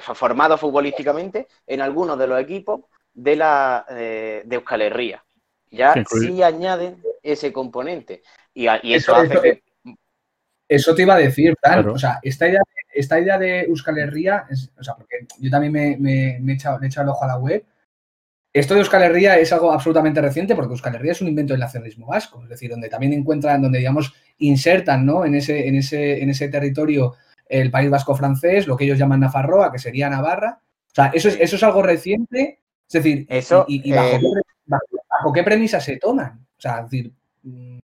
[0.00, 5.24] formados futbolísticamente en algunos de los equipos de la de Euskal Herria.
[5.70, 8.22] Ya sí añaden ese componente.
[8.52, 9.62] Y, eso, hace que.
[10.70, 11.88] Eso te iba a decir, Dan.
[11.88, 12.60] O sea, esta idea,
[12.92, 14.46] esta idea de Euskal Herria,
[14.78, 17.64] o sea, porque yo también me, me, he echado, el ojo a la web.
[18.52, 21.60] Esto de Euskal Herria es algo absolutamente reciente porque Euskal Herria es un invento del
[21.60, 25.24] nacionalismo vasco, es decir, donde también encuentran, donde digamos insertan ¿no?
[25.24, 27.14] en, ese, en, ese, en ese territorio
[27.48, 30.60] el País Vasco francés, lo que ellos llaman Nafarroa, que sería Navarra.
[30.62, 32.60] O sea, eso es, eso es algo reciente
[32.90, 34.20] es decir, Eso, y, eh,
[34.66, 36.44] bajo, qué, premisas se toman?
[36.58, 37.12] O sea, es decir,
[37.44, 37.78] mm,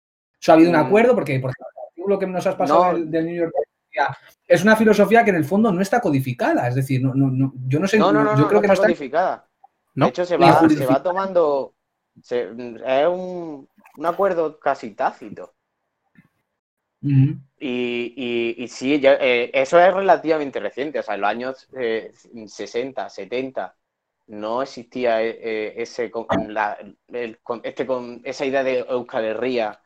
[0.46, 0.86] ha habido un mm.
[0.86, 1.71] acuerdo porque, por ejemplo,
[2.02, 3.72] el artículo que nos has pasado del, New York Times
[4.46, 6.68] es una filosofía que en el fondo no está codificada.
[6.68, 7.98] Es decir, no, no, yo no sé.
[7.98, 9.46] No, no, no, yo creo que no está codificada.
[9.94, 11.74] De hecho, se va, se va tomando.
[12.30, 13.68] es un,
[14.02, 15.54] acuerdo casi tácito.
[17.02, 21.68] y, y, sí, eh, eso es relativamente reciente, o sea, en los años
[22.46, 23.74] 60, eh, 70,
[24.28, 26.10] no existía eh, eh, ese,
[27.62, 29.81] este, con esa idea de Euskal Herria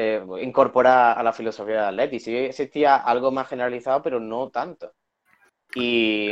[0.00, 2.20] eh, incorporada a la filosofía de Atleti.
[2.20, 4.94] Sí existía algo más generalizado, pero no tanto.
[5.74, 6.30] Y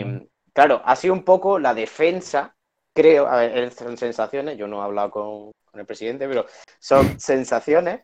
[0.53, 2.57] claro, ha sido un poco la defensa,
[2.95, 6.47] creo, a ver, son sensaciones, yo no he hablado con, el presidente, pero
[6.79, 8.03] son sensaciones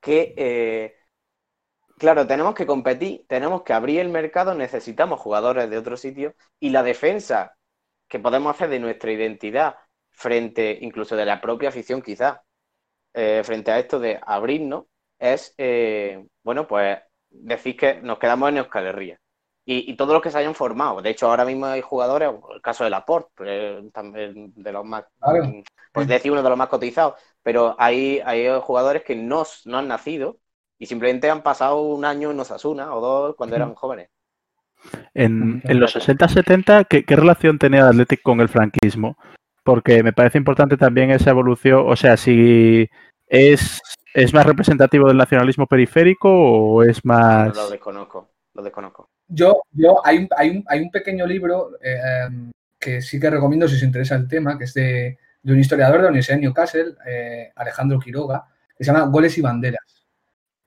[0.00, 0.96] que,
[1.98, 6.70] claro, tenemos que competir, tenemos que abrir el mercado, necesitamos jugadores de otro sitio y
[6.70, 7.56] la defensa
[8.08, 9.76] que podemos hacer de nuestra identidad
[10.10, 12.40] frente, incluso de la propia afición quizás,
[13.14, 14.84] eh, frente a esto de abrirnos,
[15.18, 16.98] es, eh, bueno, pues
[17.30, 19.20] decir que nos quedamos en Euskal Herria.
[19.66, 21.00] Y, y, todos los que se hayan formado.
[21.00, 25.04] De hecho, ahora mismo hay jugadores, el caso de Laporte, pues, también de los más,
[25.90, 29.88] pues decir uno de los más cotizados, pero hay, hay jugadores que no, no han
[29.88, 30.36] nacido
[30.78, 34.10] y simplemente han pasado un año en Osasuna o dos cuando eran jóvenes.
[35.14, 39.16] En, los 60-70, ¿qué, relación tenía el Athletic con el franquismo?
[39.64, 42.88] Porque me parece importante también esa evolución, o sea, si
[43.26, 43.80] es,
[44.12, 47.56] es más representativo del nacionalismo periférico o es más...
[47.56, 49.08] lo desconozco, lo desconozco.
[49.26, 53.30] Yo, yo hay, un, hay, un, hay un pequeño libro eh, em, que sí que
[53.30, 56.42] recomiendo si os interesa el tema, que es de, un historiador de la Universidad de
[56.42, 58.46] Newcastle, eh, Alejandro Quiroga,
[58.76, 60.06] que se llama Goles y Banderas.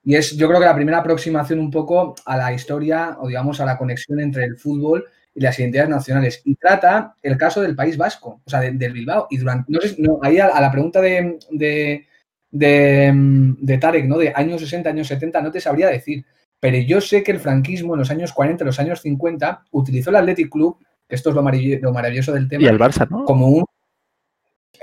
[0.04, 3.60] Y es, yo creo que la primera aproximación un poco a la historia o, digamos,
[3.60, 5.06] a la conexión entre el fútbol
[5.38, 6.42] y las identidades nacionales.
[6.46, 9.28] Y trata el caso del País Vasco, o sea, del Bilbao.
[9.30, 12.08] Y durante, no sé, no, ahí a, la pregunta de, de,
[12.50, 14.18] de, Tarek, ¿no?
[14.18, 16.26] De años 60, años 70, no te sabría decir.
[16.60, 20.16] Pero yo sé que el franquismo en los años 40, los años 50, utilizó el
[20.16, 22.64] Athletic Club, que esto es lo, maravilloso del tema.
[22.64, 23.24] Y el Barça, ¿no?
[23.24, 23.66] Como un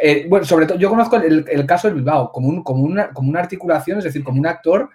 [0.00, 3.10] eh, bueno, sobre todo, yo conozco el, el, caso del Bilbao como, un, como, una,
[3.10, 4.90] como una articulación, es decir, como un actor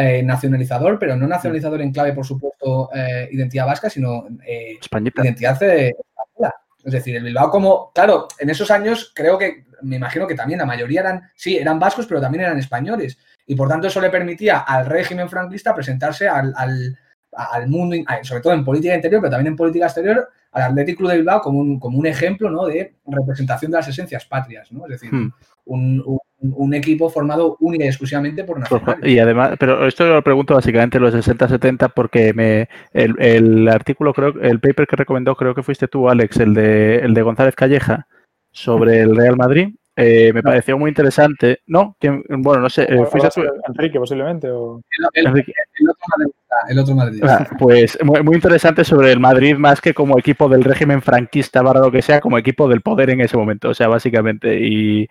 [0.00, 4.78] eh, nacionalizador, pero no nacionalizador en clave, por supuesto, eh, identidad vasca, sino eh,
[5.20, 6.54] identidad española.
[6.84, 10.60] Es decir, el Bilbao como, claro, en esos años creo que, me imagino que también
[10.60, 13.18] la mayoría eran, sí, eran vascos, pero también eran españoles.
[13.44, 16.54] Y por tanto eso le permitía al régimen franquista presentarse al,
[17.32, 21.10] al, mundo, sobre todo en política interior, pero también en política exterior, al Atlético Club
[21.10, 22.66] de Bilbao como un, como un ejemplo ¿no?
[22.66, 24.70] de representación de las esencias patrias.
[24.70, 24.84] ¿no?
[24.84, 25.32] Es decir, hmm.
[25.64, 26.18] un, un
[26.74, 29.04] equipo formado única y exclusivamente por nacionales.
[29.04, 34.60] Y además, pero esto lo pregunto básicamente los 60-70 porque me el, artículo, creo, el
[34.60, 38.06] paper que recomendó, creo que fuiste tú, Alex, el de, el de González Calleja,
[38.50, 39.70] sobre el Real Madrid,
[40.00, 41.62] eh, me pareció muy interesante.
[41.66, 41.96] No,
[42.28, 42.82] bueno, no sé.
[42.82, 43.04] Eh,
[43.66, 44.48] Enrique, posiblemente.
[44.48, 44.80] O...
[45.12, 47.20] El, otro Madrid.
[47.24, 51.80] Ah, pues muy, interesante sobre el Madrid, más que como equipo del régimen franquista, barra
[51.80, 53.70] lo que sea, como equipo del poder en ese momento.
[53.70, 54.60] O sea, básicamente.
[54.60, 55.08] Y,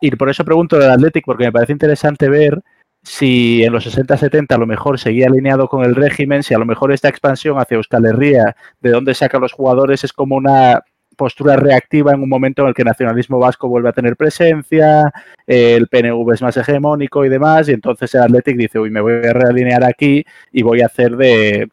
[0.00, 2.62] y por eso pregunto del Athletic, porque me parece interesante ver
[3.02, 6.66] si en los 60-70 a lo mejor seguía alineado con el régimen, si a lo
[6.66, 10.82] mejor esta expansión hacia Euskal Herria, de dónde sacan los jugadores, es como una
[11.16, 15.12] postura reactiva en un momento en el que el nacionalismo vasco vuelve a tener presencia,
[15.46, 19.14] el PNV es más hegemónico y demás, y entonces el Athletic dice, uy, me voy
[19.14, 21.68] a realinear aquí y voy a hacer de,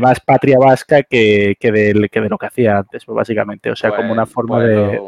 [0.00, 3.70] más patria vasca que, que, de, que de lo que hacía antes, pues, básicamente.
[3.70, 5.00] O sea, como una pues, forma pues de...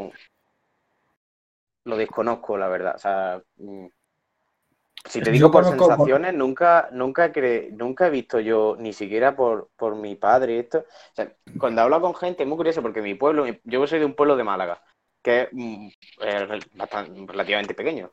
[1.85, 2.95] Lo, desconozco, la verdad.
[2.97, 3.87] O sea, mm,
[5.07, 7.31] si te digo por sensaciones, nunca, nunca,
[7.73, 10.85] nunca he visto yo, ni siquiera por, por mi padre, esto.
[11.59, 14.37] cuando hablo con gente, es muy curioso porque mi pueblo, yo soy de un pueblo
[14.37, 14.83] de Málaga,
[15.23, 15.89] que es mm,
[17.27, 18.11] relativamente pequeño.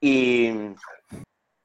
[0.00, 0.52] Y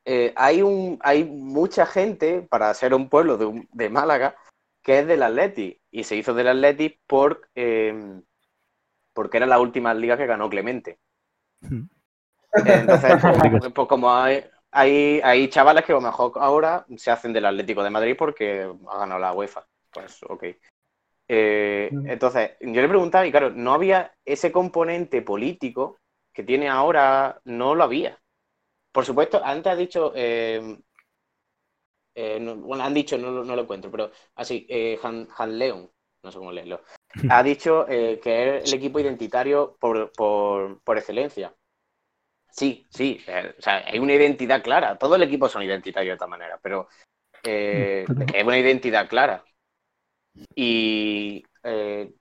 [0.05, 4.35] eh, hay, un, hay mucha gente, para ser un pueblo de, de Málaga,
[4.88, 5.81] que es del Atleti.
[5.91, 8.23] Y se hizo del Atleti por, em,
[9.13, 10.97] porque era la última liga que ganó Clemente.
[11.61, 13.13] Entonces,
[13.61, 17.83] pues, pues, como hay, hay, chavales que a lo mejor ahora se hacen del Atlético
[17.83, 19.65] de Madrid porque ha ganado la UEFA.
[19.91, 20.43] Pues ok.
[21.29, 25.99] Eh, entonces, yo le preguntaba, y claro, no había ese componente político
[26.33, 28.19] que tiene ahora, no lo había.
[28.91, 30.79] Por supuesto, antes ha dicho, eh,
[32.15, 34.67] eh, bueno, han dicho, no, lo encuentro, pero así,
[35.03, 35.91] Han, Han, Leon,
[36.23, 36.81] no sé cómo leerlo,
[37.30, 41.53] ha dicho que es el equipo identitario por, por excelencia.
[42.57, 44.97] Sí, sí, eh, o sea, hay una identidad clara.
[44.97, 46.88] Todo el equipo son identitarios de esta manera, pero
[47.43, 48.03] eh,
[48.34, 49.43] es una identidad clara.
[50.55, 52.11] Y eh,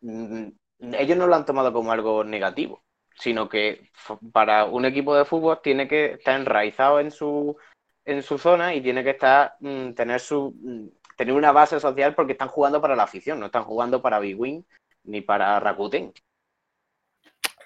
[0.00, 0.48] mm,
[0.94, 2.82] ellos no lo han tomado como algo negativo,
[3.16, 3.90] sino que
[4.32, 7.56] para un equipo de fútbol tiene que estar enraizado en su,
[8.04, 12.14] en su zona y tiene que estar mm, tener su mm, tener una base social
[12.14, 14.64] porque están jugando para la afición, no están jugando para Big Win
[15.04, 16.12] ni para Rakuten.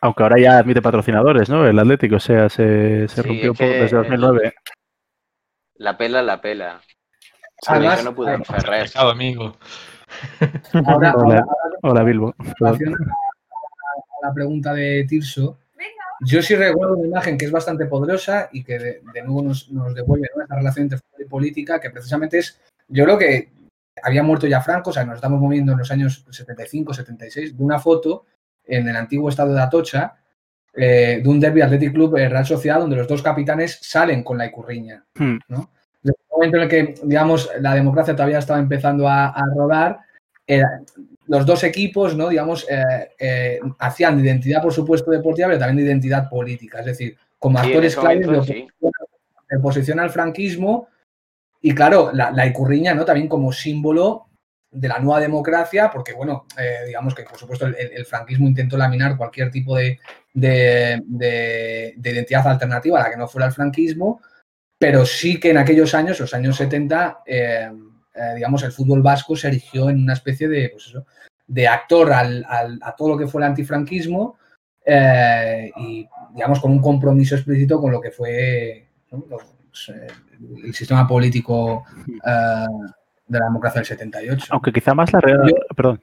[0.00, 1.66] Aunque ahora ya admite patrocinadores, ¿no?
[1.66, 4.54] El Atlético, o sea, se, se rompió desde 2009.
[5.74, 6.80] La pela, la pela.
[7.66, 8.38] Además, no pude
[8.94, 9.56] amigo.
[10.86, 11.46] Ahora, hola,
[11.82, 12.34] hola, Bilbo.
[12.60, 15.58] La pregunta de Tirso.
[16.20, 20.28] Yo sí recuerdo una imagen que es bastante poderosa y que de, nuevo nos, devuelve
[20.34, 20.42] ¿no?
[20.42, 23.50] esa relación entre fútbol y política, que precisamente es, yo creo que
[24.02, 27.64] había muerto ya Franco, o sea, nos estamos moviendo en los años 75, 76, de
[27.64, 28.26] una foto
[28.64, 30.16] en el antiguo estado de Atocha,
[30.74, 34.38] eh, de un derby Athletic Club eh, Real Sociedad, donde los dos capitanes salen con
[34.38, 35.04] la Icurriña.
[35.14, 35.38] Hmm.
[35.48, 35.70] ¿no?
[36.02, 40.00] Desde el momento en el que, digamos, la democracia todavía estaba empezando a, rodar,
[41.26, 42.28] los dos equipos, ¿no?
[42.28, 46.80] digamos, eh, hacían de identidad, por supuesto, deportiva, pero también de identidad política.
[46.80, 48.66] Es decir, como actores claves de,
[49.56, 50.88] oposición al franquismo.
[51.60, 53.04] Y claro, la, la Icurriña, ¿no?
[53.04, 54.28] También como símbolo
[54.70, 59.16] de la nueva democracia, porque bueno, eh, digamos que por supuesto el, franquismo intentó laminar
[59.16, 59.98] cualquier tipo de,
[60.34, 64.20] identidad alternativa a la que no fuera el franquismo,
[64.78, 67.70] pero sí que en aquellos años, los años 70, eh,
[68.14, 70.94] eh, digamos, el fútbol vasco se erigió en una especie de, pues
[71.46, 74.36] de actor a todo lo que fue el antifranquismo
[74.86, 78.88] y, digamos, con un compromiso explícito con lo que fue
[80.64, 84.46] el sistema político de la democracia del 78.
[84.50, 85.54] Aunque quizá más la Real...
[85.76, 86.00] Perdón.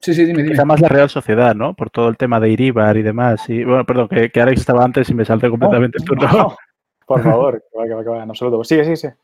[0.00, 0.52] Sí, sí, dime, dime.
[0.52, 1.74] Quizá más la Real Sociedad, ¿no?
[1.74, 3.48] Por todo el tema de Iribar y demás.
[3.48, 6.56] Y bueno, perdón, que, que Alex estaba antes y me salte completamente no,
[7.06, 8.62] Por favor, que va, que va, que va, en absoluto.
[8.64, 9.14] Sigue, sigue, sigue.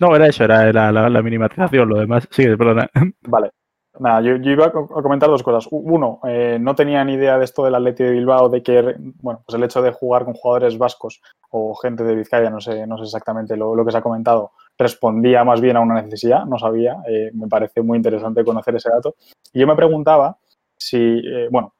[0.00, 2.26] No, era eso, era la, la, minimización, lo demás.
[2.30, 2.88] Sigue, perdona.
[3.22, 3.50] Vale.
[3.98, 5.68] Nada, yo, iba a comentar dos cosas.
[5.70, 9.42] Uno, eh, no tenía ni idea de esto del Atleti de Bilbao, de que, bueno,
[9.44, 11.20] pues el hecho de jugar con jugadores vascos
[11.50, 15.44] o gente de Vizcaya, no sé, no sé exactamente lo, que se ha comentado, respondía
[15.44, 19.16] más bien a una necesidad, no sabía, eh, me parece muy interesante conocer ese dato.
[19.52, 20.38] Y yo me preguntaba
[20.74, 21.74] si, eh, bueno,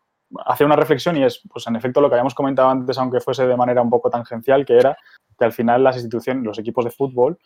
[0.45, 3.47] hace una reflexión y es, pues en efecto, lo que habíamos comentado antes, aunque fuese
[3.47, 4.99] de manera un poco tangencial, que era
[5.39, 7.39] que al final las instituciones, los equipos de fútbol,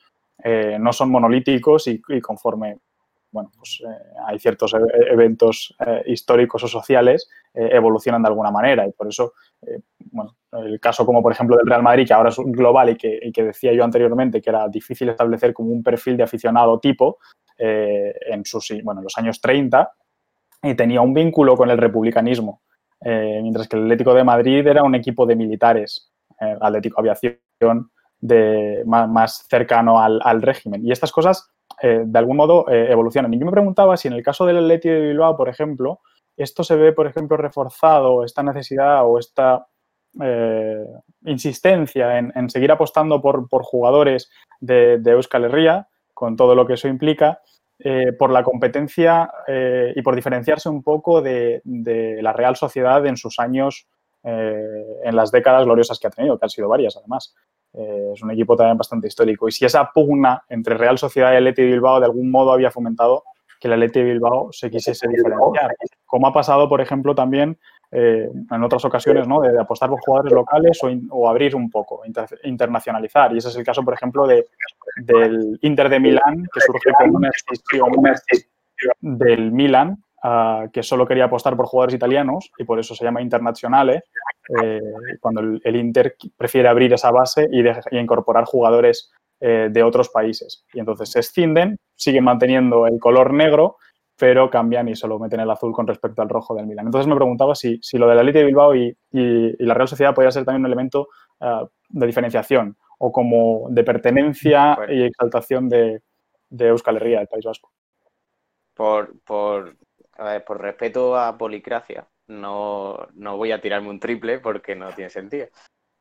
[0.78, 2.78] no son monolíticos y, conforme
[3.36, 3.82] bueno, pues,
[4.26, 5.76] hay ciertos e-, eventos
[6.06, 8.86] históricos o sociales, evolucionan de alguna manera.
[8.86, 9.34] Y por eso,
[10.10, 13.30] bueno, el caso como por ejemplo del Real Madrid, que ahora es global y que,
[13.32, 17.18] que decía yo anteriormente que era difícil establecer como un perfil de aficionado tipo
[17.58, 19.90] eh, en sus, bueno, los años 30
[20.62, 22.62] y tenía un vínculo con el republicanismo,
[23.00, 26.10] eh, mientras que el Atlético de Madrid era un equipo de militares,
[26.40, 30.84] eh, Atlético Aviación, de, más, cercano al, al, régimen.
[30.84, 31.50] Y estas cosas,
[31.82, 33.32] de algún modo, evolucionan.
[33.34, 36.00] Y yo me preguntaba si en el caso del Atlético de Bilbao, por ejemplo,
[36.36, 39.66] esto se ve, por ejemplo, reforzado, esta necesidad o esta
[40.20, 40.84] eh,
[41.24, 47.40] insistencia en, seguir apostando por, jugadores de, Euskal Herria, con todo lo que eso implica,
[47.78, 53.16] eh, por la competencia eh, y por diferenciarse un poco de, la Real Sociedad en
[53.16, 53.88] sus años,
[54.28, 57.32] en las décadas gloriosas que ha tenido, que han sido varias además.
[57.76, 59.48] Es un equipo también bastante histórico.
[59.48, 62.70] Y si esa pugna entre Real Sociedad y el Leti Bilbao de algún modo había
[62.70, 63.24] fomentado
[63.60, 65.74] que el Leti Bilbao se quisiese diferenciar,
[66.04, 67.58] como ha pasado, por ejemplo, también
[67.92, 69.40] eh, en otras ocasiones, ¿no?
[69.40, 72.02] de, apostar por jugadores locales o, abrir un poco,
[72.42, 73.32] internacionalizar.
[73.32, 74.46] Y ese es el caso, por ejemplo, de,
[74.96, 77.90] del Inter de Milán, que surge como una excepción
[79.00, 80.02] del Milan,
[80.72, 84.02] que solo quería apostar por jugadores italianos y por eso se llama Internazionale,
[84.62, 84.80] eh,
[85.20, 90.64] cuando el, Inter prefiere abrir esa base y, y incorporar jugadores eh, de otros países.
[90.72, 93.76] Y entonces se escinden, siguen manteniendo el color negro,
[94.16, 96.86] pero cambian y solo meten el azul con respecto al rojo del Milan.
[96.86, 100.30] Entonces me preguntaba si, lo de la Elite de Bilbao y, la Real Sociedad podría
[100.30, 101.08] ser también un elemento
[101.40, 106.00] ah, de diferenciación o como de pertenencia y exaltación de,
[106.48, 107.70] de, Euskal Herria, del País Vasco.
[108.72, 109.76] Por, por,
[110.46, 115.48] por respeto a Policracia, no, no voy a tirarme un triple porque no tiene sentido.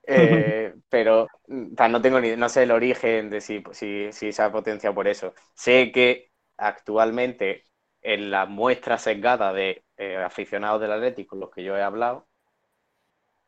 [0.07, 4.51] Eh, pero no tengo ni, no sé el origen de si, si, si se ha
[4.51, 5.33] potenciado por eso.
[5.53, 7.63] Sé que actualmente
[8.01, 12.27] en la muestra sesgada de eh, aficionados del Atlético con los que yo he hablado,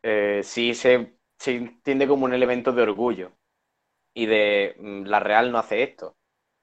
[0.03, 3.32] eh, sí se, entiende como un elemento de orgullo
[4.13, 6.16] y de mm, la Real no hace esto.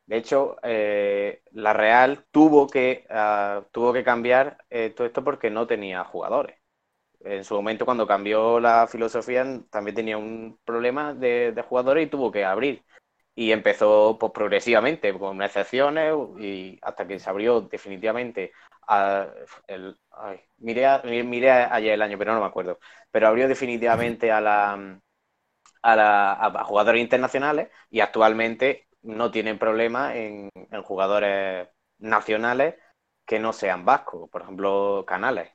[0.07, 4.59] De hecho, eh, la Real tuvo que, ah, tuvo que cambiar
[4.95, 6.59] todo esto porque no tenía jugadores.
[7.21, 12.31] En su momento, cuando cambió la filosofía, también tenía un problema de jugadores y tuvo
[12.31, 12.85] que abrir
[13.35, 18.53] y empezó pues, progresivamente, con excepciones, y hasta que se abrió definitivamente.
[18.87, 19.27] A,
[20.59, 22.79] miré, ayer el año, pero no me acuerdo.
[23.11, 25.01] Pero abrió definitivamente a, la,
[25.83, 30.51] a, la, a jugadores internacionales y actualmente no tienen problema en,
[30.83, 32.75] jugadores nacionales
[33.25, 35.51] que no sean vascos, por ejemplo, Canales.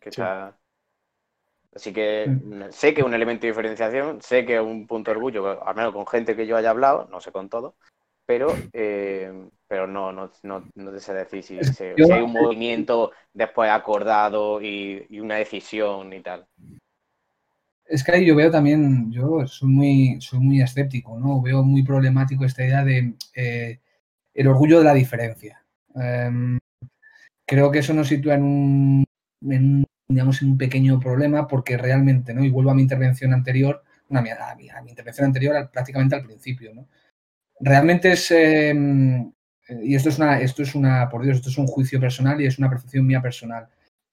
[0.00, 0.58] que está,
[1.74, 2.26] Así que
[2.70, 5.76] sé que es un elemento de diferenciación, sé que es un punto de orgullo, al
[5.76, 7.76] menos con gente que yo haya hablado, no sé con todo,
[8.26, 13.70] pero, eh, pero no, no, no, no te sé decir si, hay un movimiento después
[13.70, 16.44] acordado y, una decisión y tal.
[17.90, 21.42] Es que ahí yo veo también, yo soy muy, soy muy escéptico, ¿no?
[21.42, 23.80] Veo muy problemático esta idea de eh,
[24.32, 25.64] el orgullo de la diferencia.
[25.96, 26.60] Em,
[27.44, 29.04] creo que eso nos sitúa en un,
[29.42, 32.44] en digamos, un pequeño problema porque realmente, ¿no?
[32.44, 36.86] Y vuelvo a mi intervención anterior, una, a, mi, intervención anterior prácticamente al principio, ¿no?
[37.58, 39.32] Realmente es, em,
[39.82, 42.46] y esto es una, esto es una, por Dios, esto es un juicio personal y
[42.46, 43.68] es una percepción mía personal.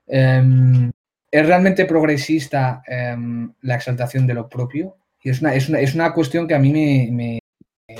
[0.07, 0.91] Em,
[1.31, 5.93] es realmente progresista em, la exaltación de lo propio y es una, es una, es
[5.93, 7.39] una cuestión que a mí me, me,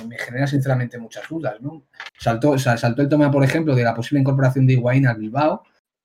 [0.08, 1.84] me genera sinceramente muchas dudas, ¿no?
[2.18, 5.64] Saltó, saltó el tema, por ejemplo, de la posible incorporación de Higuaín al Bilbao,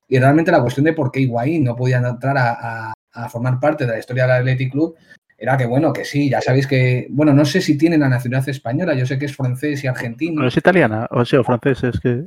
[0.09, 2.93] y realmente la cuestión de por qué Higuaín no podía entrar a,
[3.29, 4.97] formar parte de la historia del Athletic Club
[5.37, 8.49] era que, bueno, que sí, ya sabéis que, bueno, no sé si tiene la nacionalidad
[8.49, 10.43] española, yo sé que es francés y argentino.
[10.43, 12.25] No es italiana, o sea, o francés, es que...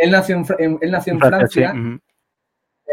[0.00, 1.74] él nació en, él nació en Francia,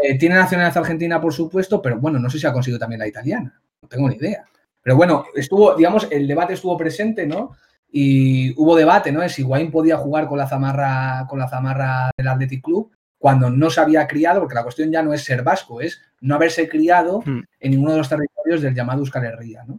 [0.02, 3.08] eh, tiene nacionalidad argentina, por supuesto, pero bueno, no sé si ha conseguido también la
[3.08, 4.44] italiana, no tengo ni idea.
[4.82, 7.52] Pero bueno, estuvo, digamos, el debate estuvo presente, ¿no?
[7.90, 9.20] Y hubo debate, ¿no?
[9.20, 13.50] De si Higuaín podía jugar con la zamarra, con la zamarra del Athletic Club cuando
[13.50, 16.68] no se había criado, porque la cuestión ya no es ser vasco, es no haberse
[16.68, 17.44] criado hmm.
[17.60, 19.78] en ninguno de los territorios del llamado Euskal Herria, ¿no?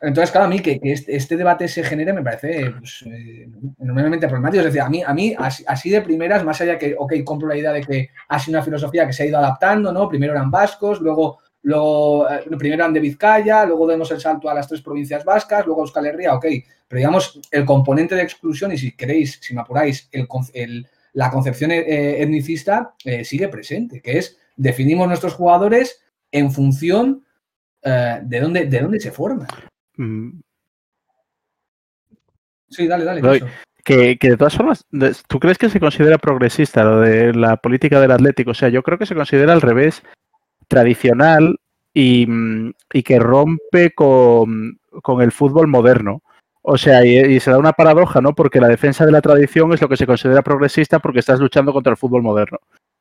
[0.00, 3.48] Entonces, claro, a mí que, este, este, debate se genere me parece pues, eh,
[3.80, 4.60] enormemente problemático.
[4.60, 7.56] Es decir, a mí, a mí así, de primeras, más allá que, ok, compro la
[7.56, 10.08] idea de que ha sido una filosofía que se ha ido adaptando, ¿no?
[10.08, 14.54] Primero eran vascos, luego, luego eh, primero eran de Vizcaya, luego demos el salto a
[14.54, 16.46] las tres provincias vascas, luego Euskal Herria, ok.
[16.86, 21.30] Pero digamos, el componente de exclusión, y si queréis, si me apuráis, el, el la
[21.30, 27.24] concepción eh, etnicista eh, sigue presente, que es definimos nuestros jugadores en función
[27.80, 29.48] de, dónde, de dónde se forman.
[29.98, 30.40] Mm.
[32.70, 33.42] Sí, dale, dale.
[33.84, 34.86] Que, que, de todas formas,
[35.28, 38.50] ¿tú crees que se considera progresista lo de la política del Atlético?
[38.50, 40.02] O sea, yo creo que se considera al revés,
[40.68, 41.56] tradicional
[41.94, 46.22] y, mm, y que rompe con, con, el fútbol moderno.
[46.62, 48.34] O sea, y, se da una paradoja, ¿no?
[48.34, 51.72] Porque la defensa de la tradición es lo que se considera progresista porque estás luchando
[51.72, 52.58] contra el fútbol moderno.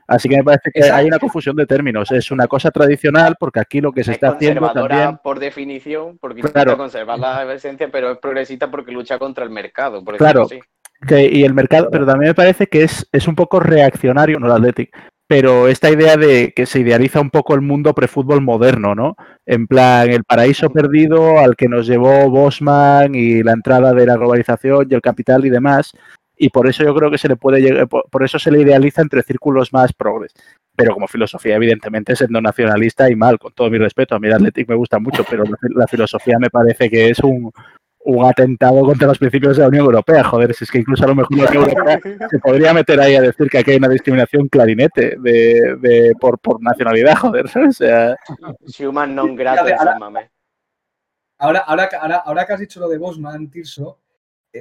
[0.08, 2.12] Así que me parece que hay una confusión de términos.
[2.12, 5.18] Es una cosa tradicional porque aquí lo que se está haciendo también...
[5.22, 10.04] por definición, porque intenta conservar la esencia, pero es progresista porque lucha contra el mercado.
[10.18, 10.48] claro,
[11.06, 14.48] que, y el mercado, pero también me parece que es, es un poco reaccionario, no
[14.48, 14.96] el Athletic,
[15.28, 19.16] pero esta idea de que se idealiza un poco el mundo prefútbol moderno, ¿no?
[19.46, 24.16] En plan, el paraíso perdido al que nos llevó Bosman y la entrada de la
[24.16, 25.92] globalización y el capital y demás,
[26.38, 29.02] y por eso yo creo que se le puede llegar, por eso se le idealiza
[29.02, 30.34] entre círculos más progres.
[30.76, 34.34] Pero como filosofía, evidentemente, siendo nacionalista y mal, con todo mi respeto, a mí el
[34.34, 35.44] Athletic me gusta mucho, pero
[35.76, 37.52] la filosofía me parece que es un,
[38.06, 40.24] un atentado contra los principios de la Unión Europea.
[40.24, 43.16] Joder, si es que incluso a lo mejor la Unión Europea se podría meter ahí
[43.16, 47.46] a decir que aquí hay una discriminación clarinete de, de por, por, nacionalidad, joder.
[47.68, 48.16] O sea...
[48.80, 49.98] Human non grato, ahora,
[51.40, 54.00] ahora, ahora, ahora, ahora que has dicho lo de Bosman, Tirso,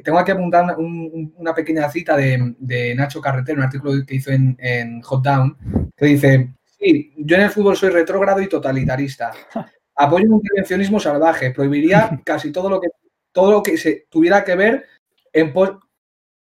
[0.02, 4.14] tengo aquí apuntar una, un, una pequeña cita de, de, Nacho Carretero, un artículo que
[4.14, 5.56] hizo en, en Hot Down,
[5.96, 9.32] que dice, sí, yo en el fútbol soy retrógrado y totalitarista.
[9.96, 12.88] Apoyo un intervencionismo salvaje, prohibiría casi todo lo que
[13.32, 14.86] todo lo que se tuviera que ver
[15.30, 15.52] en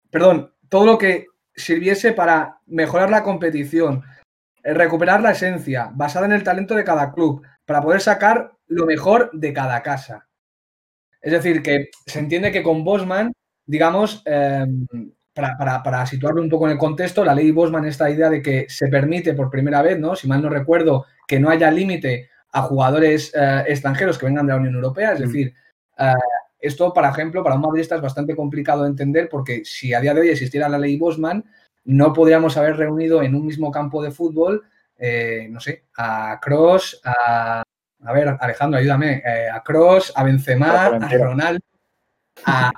[0.10, 4.02] perdón, todo lo que sirviese para mejorar la competición,
[4.64, 8.86] eh, recuperar la esencia basada en el talento de cada club, para poder sacar lo
[8.86, 10.29] mejor de cada casa.
[11.22, 13.32] Es decir, que se entiende que con Bosman,
[13.66, 14.66] digamos, eh,
[15.34, 18.42] para, para, para, situarlo un poco en el contexto, la ley Bosman, esta idea de
[18.42, 20.16] que se permite por primera vez, ¿no?
[20.16, 24.54] Si mal no recuerdo, que no haya límite a jugadores eh, extranjeros que vengan de
[24.54, 25.54] la Unión Europea, es decir,
[25.98, 26.14] eh,
[26.60, 30.14] esto, por ejemplo, para un madridista es bastante complicado de entender porque si a día
[30.14, 31.46] de hoy existiera la ley Bosman,
[31.86, 34.64] no podríamos haber reunido en un mismo campo de fútbol,
[34.98, 37.64] eh, no sé, a Cross, a,
[38.04, 41.64] a ver, Alejandro, ayúdame, eh, a Cross, a Benzema, a Ronaldo,
[42.46, 42.72] a,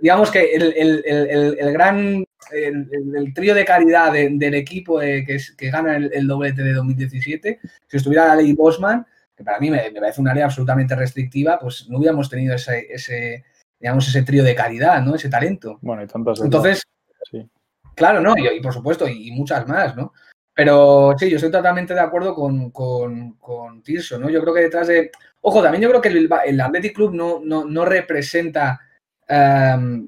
[0.00, 5.24] digamos que el, el, el, el gran, el, trío de calidad de, del equipo de,
[5.24, 9.58] que, es, que, gana el, doblete de 2017, si estuviera la ley Bosman, que para
[9.58, 13.44] mí me, me, parece una ley absolutamente restrictiva, pues no hubiéramos tenido ese, ese,
[13.80, 15.14] digamos, ese trío de calidad, ¿no?
[15.14, 15.78] Ese talento.
[15.80, 16.82] Bueno, y tantas Entonces,
[17.30, 17.48] sí.
[17.94, 18.34] claro, ¿no?
[18.36, 20.12] Y, y, por supuesto, y, muchas más, ¿no?
[20.54, 24.28] Pero sí, yo estoy totalmente de acuerdo con, con, con Tirso, ¿no?
[24.28, 25.10] Yo creo que detrás de...
[25.40, 28.80] Ojo, también yo creo que el, el Athletic Club no, no, no representa...
[29.28, 30.06] Um,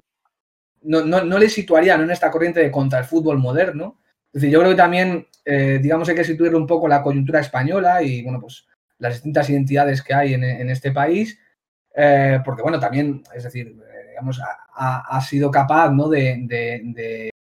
[0.83, 4.01] no, no, no, le situaría en esta corriente de contra el fútbol moderno.
[4.33, 7.41] Es decir, yo creo que también, eh, digamos, hay que situarle un poco la coyuntura
[7.41, 8.67] española y, bueno, pues
[8.99, 11.39] las distintas identidades que hay en, en este país,
[11.95, 14.41] eh, porque bueno, también, es decir, eh, digamos,
[14.75, 16.09] ha, ha, sido capaz ¿no?
[16.09, 16.41] de,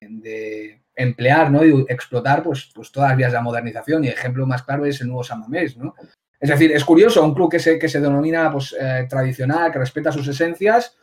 [0.01, 1.65] de, emplear ¿no?
[1.65, 4.85] y explotar pues, pues todas las vías de la modernización y el ejemplo más claro
[4.85, 5.95] es el nuevo San Mamés, ¿no?
[6.39, 9.79] Es decir, es curioso, un club que se, que se denomina pues, eh, tradicional, que
[9.79, 10.95] respeta sus esencias,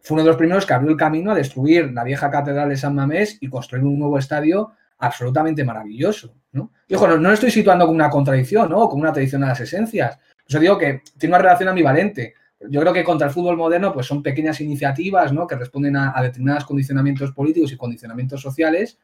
[0.00, 2.76] fue uno de los primeros que abrió el camino a destruir la vieja catedral de
[2.76, 6.72] San Mamés y construir un nuevo estadio absolutamente maravilloso, ¿no?
[6.88, 8.88] Y ojo, no, no lo estoy situando como una contradicción, ¿no?
[8.88, 10.18] Como una tradición a las esencias.
[10.48, 12.34] Yo digo que tiene una relación ambivalente.
[12.68, 15.46] Yo creo que contra el fútbol moderno, pues son pequeñas iniciativas, ¿no?
[15.46, 18.98] Que responden a, a determinados condicionamientos políticos y condicionamientos sociales.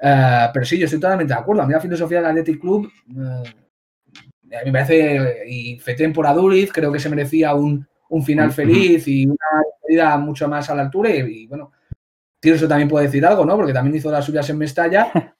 [0.00, 1.62] Uh, pero sí, yo estoy totalmente de acuerdo.
[1.62, 3.42] A mí la filosofía del Athletic Club uh,
[4.56, 8.52] a mí me parece, y Fetén por Aduriz, creo que se merecía un, un final
[8.52, 9.36] feliz y una
[9.86, 11.10] vida mucho más a la altura.
[11.10, 11.72] Y, y bueno,
[12.40, 13.56] Tirso también puede decir algo, ¿no?
[13.56, 15.10] Porque también hizo las suyas en Mestalla.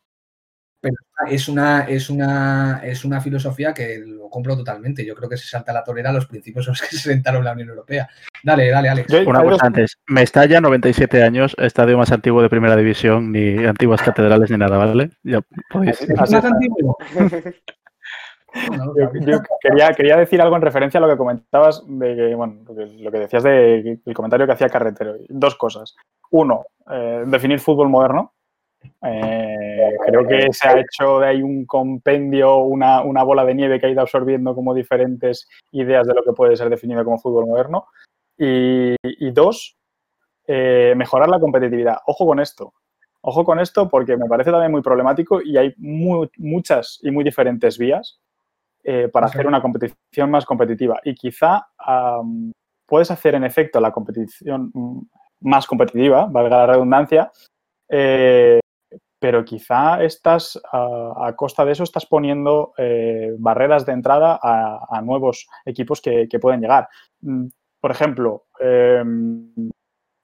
[0.80, 0.94] Pero
[1.28, 5.04] es una, es una, es una filosofía que lo compro totalmente.
[5.04, 7.44] Yo creo que se salta la torera a los principios en los que se sentaron
[7.44, 8.08] la Unión Europea.
[8.42, 9.12] Dale, dale, Alex.
[9.26, 9.98] Una cosa antes.
[10.06, 15.10] Mestalla, 97 años, estadio más antiguo de primera división, ni antiguas catedrales ni nada, ¿vale?
[15.22, 16.00] Ya podéis.
[16.00, 16.96] ¿Es más antiguo?
[18.54, 22.64] Yo, yo quería, quería, decir algo en referencia a lo que comentabas, de que, bueno,
[22.66, 25.16] lo que decías del de, comentario que hacía Carretero.
[25.28, 25.94] Dos cosas.
[26.30, 28.32] Uno, eh, definir fútbol moderno.
[29.02, 33.78] Eh, creo que se ha hecho de ahí un compendio, una, una, bola de nieve
[33.78, 37.46] que ha ido absorbiendo como diferentes ideas de lo que puede ser definido como fútbol
[37.46, 37.86] moderno.
[38.36, 39.76] Y, y dos,
[40.46, 41.98] eh, mejorar la competitividad.
[42.06, 42.72] Ojo con esto.
[43.20, 47.24] Ojo con esto porque me parece también muy problemático y hay muy, muchas y muy
[47.24, 48.20] diferentes vías
[48.84, 51.00] eh, para hacer una competición más competitiva.
[51.04, 52.52] Y quizá um,
[52.86, 54.72] puedes hacer en efecto la competición
[55.40, 57.30] más competitiva, valga la redundancia,
[57.88, 58.60] eh,
[59.18, 64.86] pero quizá estás a, a, costa de eso estás poniendo eh, barreras de entrada a,
[64.90, 66.88] a nuevos equipos que, que, pueden llegar.
[67.80, 69.02] Por ejemplo, eh,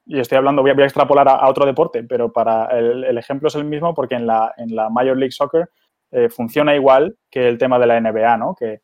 [0.07, 3.05] y estoy hablando, voy a, voy a extrapolar a, a, otro deporte, pero para el,
[3.05, 5.69] el, ejemplo es el mismo porque en la, en la Major League Soccer
[6.11, 8.55] eh, funciona igual que el tema de la NBA, ¿no?
[8.55, 8.83] Que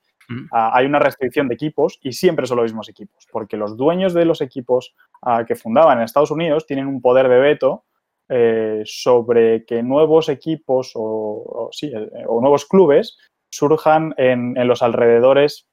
[0.53, 4.25] hay una restricción de equipos y siempre son los mismos equipos, porque los dueños de
[4.25, 7.85] los equipos uh, que fundaban en Estados Unidos tienen un poder de veto
[8.33, 13.19] eh, sobre que nuevos equipos o, sí, eh, o nuevos clubes
[13.51, 15.67] surjan en, los alrededores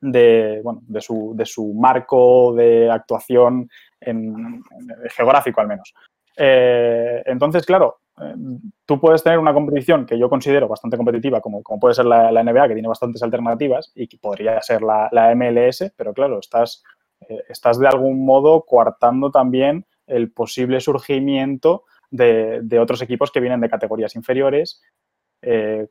[0.00, 3.68] de, bueno, de, su, de, su, marco de actuación
[5.10, 5.92] geográfico al menos.
[6.36, 7.98] Eh, entonces, claro,
[8.86, 12.30] tú puedes tener una competición que yo considero bastante competitiva, como, como puede ser la,
[12.30, 16.84] NBA, que tiene bastantes alternativas, y que podría ser la, MLS, pero claro, estás,
[17.48, 23.60] estás de algún modo coartando también el posible surgimiento de, de otros equipos que vienen
[23.60, 24.82] de categorías inferiores,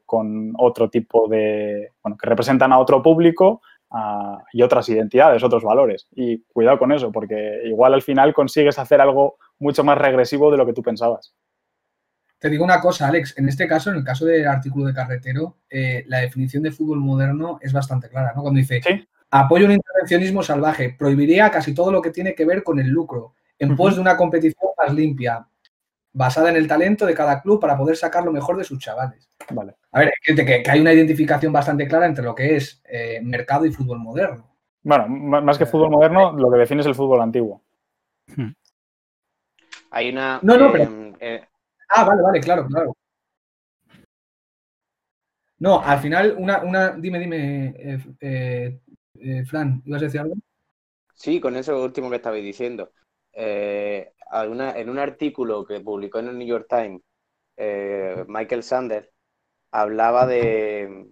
[0.06, 3.62] con otro tipo de, bueno, que representan a otro público
[4.52, 6.08] y otras identidades, otros valores.
[6.12, 10.58] Y cuidado con eso, porque igual al final consigues hacer algo mucho más regresivo de
[10.58, 11.34] lo que tú pensabas.
[12.40, 15.58] Te digo una cosa, Alex, en este caso, en el caso del artículo de Carretero,
[15.70, 18.44] eh, la definición de fútbol moderno es bastante clara, ¿no?
[18.44, 18.80] Cuando dice,
[19.32, 23.34] apoyo un intervencionismo salvaje, prohibiría casi todo lo que tiene que ver con el lucro,
[23.60, 25.48] en pos de una competición más limpia,
[26.14, 29.30] basada en el talento de cada club para poder sacar lo mejor de sus chavales.
[29.52, 29.76] Vale.
[29.92, 33.66] A ver, que, que hay una identificación bastante clara entre lo que es eh, mercado
[33.66, 34.56] y fútbol moderno.
[34.82, 37.62] Bueno, más que eh, fútbol moderno, lo que define es el fútbol antiguo.
[38.36, 38.52] Hmm.
[39.92, 40.40] Hay una.
[40.42, 40.90] No, no, pero.
[41.20, 41.46] Eh,
[41.90, 42.96] ah, vale, vale, claro, claro.
[45.60, 46.62] No, al final, una.
[46.62, 48.00] una dime, dime,
[49.46, 50.36] Fran, ¿ibas a decir algo?
[51.14, 52.92] Sí, con eso último que estabais diciendo.
[53.38, 57.02] En un artículo que publicó en el New York Times,
[58.28, 59.10] Michael Sanders
[59.72, 61.08] hablaba de.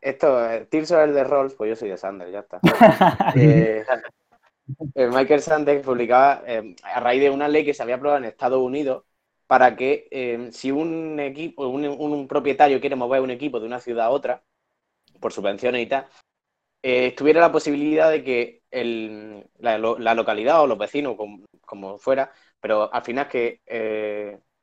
[0.00, 2.60] Esto, eh, Tirso es el de Rolls, pues yo soy de Sanders, ya está.
[3.36, 3.84] Eh,
[4.94, 6.42] eh, Michael Sanders publicaba
[6.82, 9.04] a raíz de una ley que se había aprobado en Estados Unidos
[9.46, 14.10] para que si un equipo, un, propietario quiere mover un equipo de una ciudad a
[14.10, 14.42] otra,
[15.20, 16.06] por subvenciones y tal,
[17.16, 23.02] tuviera la posibilidad de que la, localidad o los vecinos, como, como, fuera, pero al
[23.02, 23.60] final que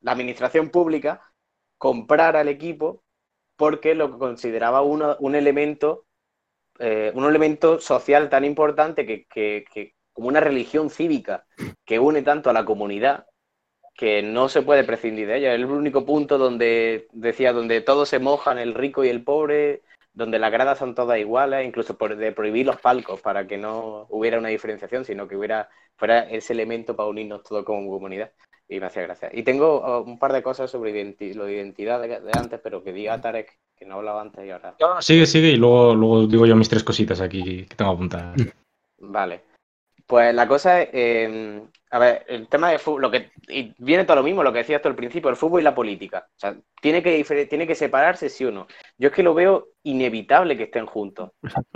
[0.02, 1.22] la administración pública
[1.78, 3.04] comprara el equipo
[3.56, 6.06] porque lo consideraba un elemento,
[6.80, 11.46] eh, un elemento social tan importante que, como una religión cívica
[11.86, 13.26] que une tanto a la comunidad
[13.96, 15.54] que no se puede prescindir de ella.
[15.54, 19.82] Es el único punto donde decía, donde todos se mojan, el rico y el pobre,
[20.14, 24.08] donde las gradas son todas iguales, incluso por, de prohibir los palcos para que no
[24.10, 28.32] hubiera una diferenciación, sino que hubiera fuera ese elemento para unirnos todos como comunidad
[28.68, 29.30] y me hacía gracia.
[29.34, 30.92] Y tengo oh, un par de cosas sobre
[31.34, 34.76] lo de identidad de, antes, pero que diga Tarek, que no hablaba antes y ahora.
[35.00, 38.36] sigue, sigue, y luego, luego digo yo mis tres cositas aquí que tengo apuntadas.
[39.00, 39.49] Vale.
[40.10, 44.06] Pues la cosa es, em, a ver, el tema de fútbol, lo que y viene
[44.06, 46.28] todo lo mismo, lo que decías tú al principio, el fútbol y la política.
[46.36, 48.66] O sea, tiene que, tiene que separarse sí o no.
[48.98, 51.30] Yo es que lo veo inevitable que estén juntos.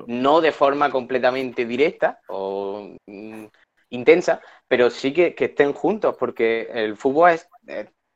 [0.08, 3.46] No de forma completamente directa o mm,
[3.92, 7.48] intensa, pero sí que, estén juntos, porque el fútbol es,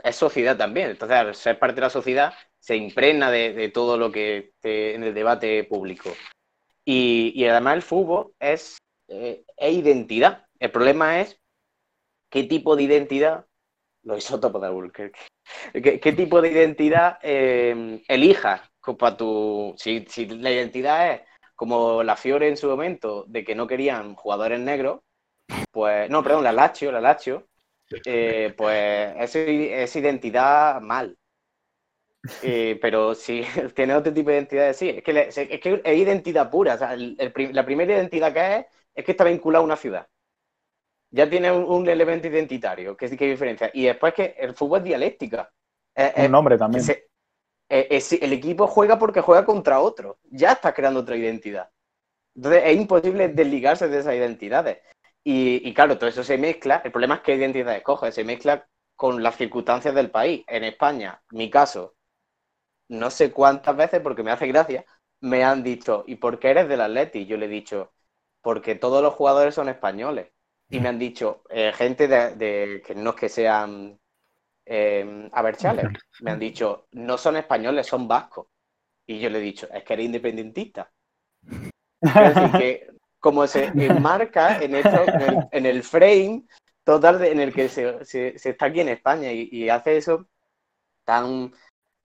[0.04, 0.90] es, sociedad también.
[0.90, 5.14] Entonces, al ser parte de la sociedad, se impregna de, todo lo que en el
[5.14, 6.10] debate público.
[6.90, 8.78] Y, además el fútbol es,
[9.08, 10.46] eh, es, identidad.
[10.60, 11.40] El problema es
[12.30, 13.46] qué tipo de identidad,
[14.04, 15.12] lo isótopos de
[15.82, 18.62] ¿qué, qué tipo de identidad eh, elijas
[18.96, 19.74] para tu...
[19.78, 21.22] Si, la identidad es
[21.56, 25.02] como la Fiore en su momento, de que no querían jugadores negros,
[25.72, 27.48] pues, no, perdón, la Lazio, la Lazio,
[28.06, 31.18] eh, pues es, identidad mal.
[32.44, 33.42] Eh, pero si
[33.76, 36.78] tiene otro tipo de identidad, sí, es que, es, identidad pura.
[36.78, 38.66] la primera identidad que es
[38.98, 40.08] es que está vinculada a una ciudad.
[41.12, 43.70] Ya tiene un, elemento identitario, que es que diferencia.
[43.74, 45.54] Y después que el fútbol es dialéctica.
[45.96, 46.84] un nombre también.
[47.70, 50.18] el equipo juega porque juega contra otro.
[50.24, 51.70] Ya está creando otra identidad.
[52.36, 54.80] Entonces es imposible desligarse de esas identidades.
[55.24, 56.82] Y, claro, todo eso se mezcla.
[56.84, 58.12] El problema es qué identidad escoge.
[58.12, 60.44] Se mezcla con las circunstancias del país.
[60.48, 61.96] En España, mi caso,
[62.90, 64.86] no sé cuántas veces, porque me hace gracia,
[65.22, 67.26] me han dicho, ¿y por qué eres del Atleti?
[67.26, 67.94] Yo le he dicho,
[68.48, 70.32] porque todos los jugadores son españoles.
[70.70, 74.00] Y me han dicho, eh, gente de, que no es que sean
[74.66, 75.88] eh, aberchales,
[76.22, 78.48] me han dicho, no son españoles, son vascos.
[79.06, 80.90] Y yo le he dicho, es que eres independentista.
[82.00, 82.88] Es decir, que
[83.20, 86.46] como se enmarca en, en, el, frame
[86.86, 88.00] total en el que se,
[88.50, 90.26] está aquí en España y, hace eso
[91.04, 91.52] tan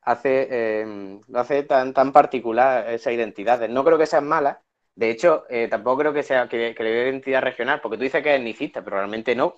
[0.00, 3.68] hace em, lo hace tan tan particular esa identidad.
[3.68, 4.58] No creo que sean malas.
[4.94, 8.22] De hecho, eh, tampoco creo que sea que, le dé identidad regional, porque tú dices
[8.22, 9.54] que es etnicista, pero realmente no,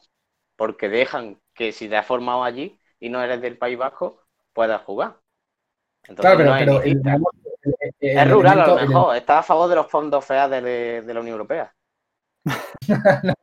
[0.57, 4.83] porque dejan que si te has formado allí y no eres del País Vasco, puedas
[4.83, 5.17] jugar.
[6.07, 6.83] Entonces, claro, pero,
[8.01, 11.33] es rural a lo mejor, está a favor de los fondos FEA de, la Unión
[11.33, 11.75] Europea.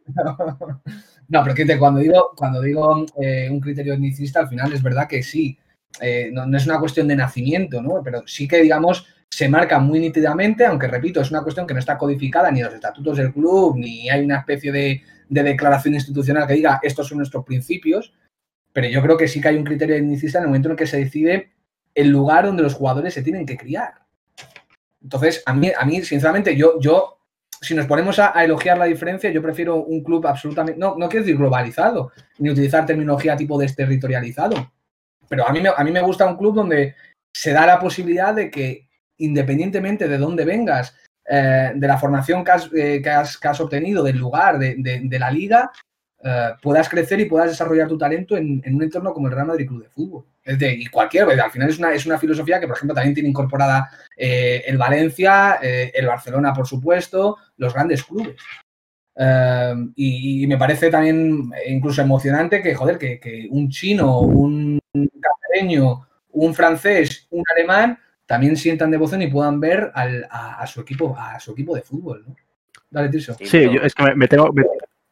[1.28, 5.08] no, pero que cuando digo, cuando digo eh, un criterio etnicista, al final es verdad
[5.08, 5.58] que sí,
[6.00, 8.02] eh, no, es una cuestión de nacimiento, ¿no?
[8.04, 11.80] Pero sí que, digamos, se marca muy nítidamente, aunque repito, es una cuestión que no
[11.80, 16.46] está codificada ni en los estatutos del club, ni hay una especie de, declaración institucional
[16.46, 18.14] que diga estos son nuestros principios,
[18.74, 20.78] pero yo creo que sí que hay un criterio etnicista en el momento en el
[20.78, 21.52] que se decide
[21.96, 23.94] el lugar donde los jugadores se tienen que criar.
[25.02, 27.20] Entonces, a mí, a mí sinceramente, yo, yo
[27.62, 31.26] si nos ponemos a, elogiar la diferencia, yo prefiero un club absolutamente, no, no quiero
[31.26, 34.74] decir globalizado, ni utilizar terminología tipo desterritorializado,
[35.30, 36.96] pero a mí, a mí me gusta un club donde
[37.34, 38.91] se da la posibilidad de que,
[39.22, 40.96] independientemente de dónde vengas,
[41.34, 42.44] eh, de la formación
[42.74, 45.72] eh, que has, obtenido, del lugar, de, la liga,
[46.24, 49.68] eh, puedas crecer y puedas desarrollar tu talento en, un entorno como el Real Madrid
[49.68, 50.26] Club de Fútbol.
[50.44, 55.60] Y cualquier al final es una, filosofía que, por ejemplo, también tiene incorporada el Valencia,
[55.62, 58.36] el Barcelona, por supuesto, los grandes clubes.
[59.96, 64.82] y, me parece también incluso emocionante que, joder, que, un chino, un
[65.22, 68.00] cacereño, un francés, un alemán,
[68.32, 72.34] también sientan devoción y puedan ver a, su equipo, a su equipo de fútbol, ¿no?
[72.90, 73.34] Dale, Tirso.
[73.34, 74.54] Sí, es que me, tengo,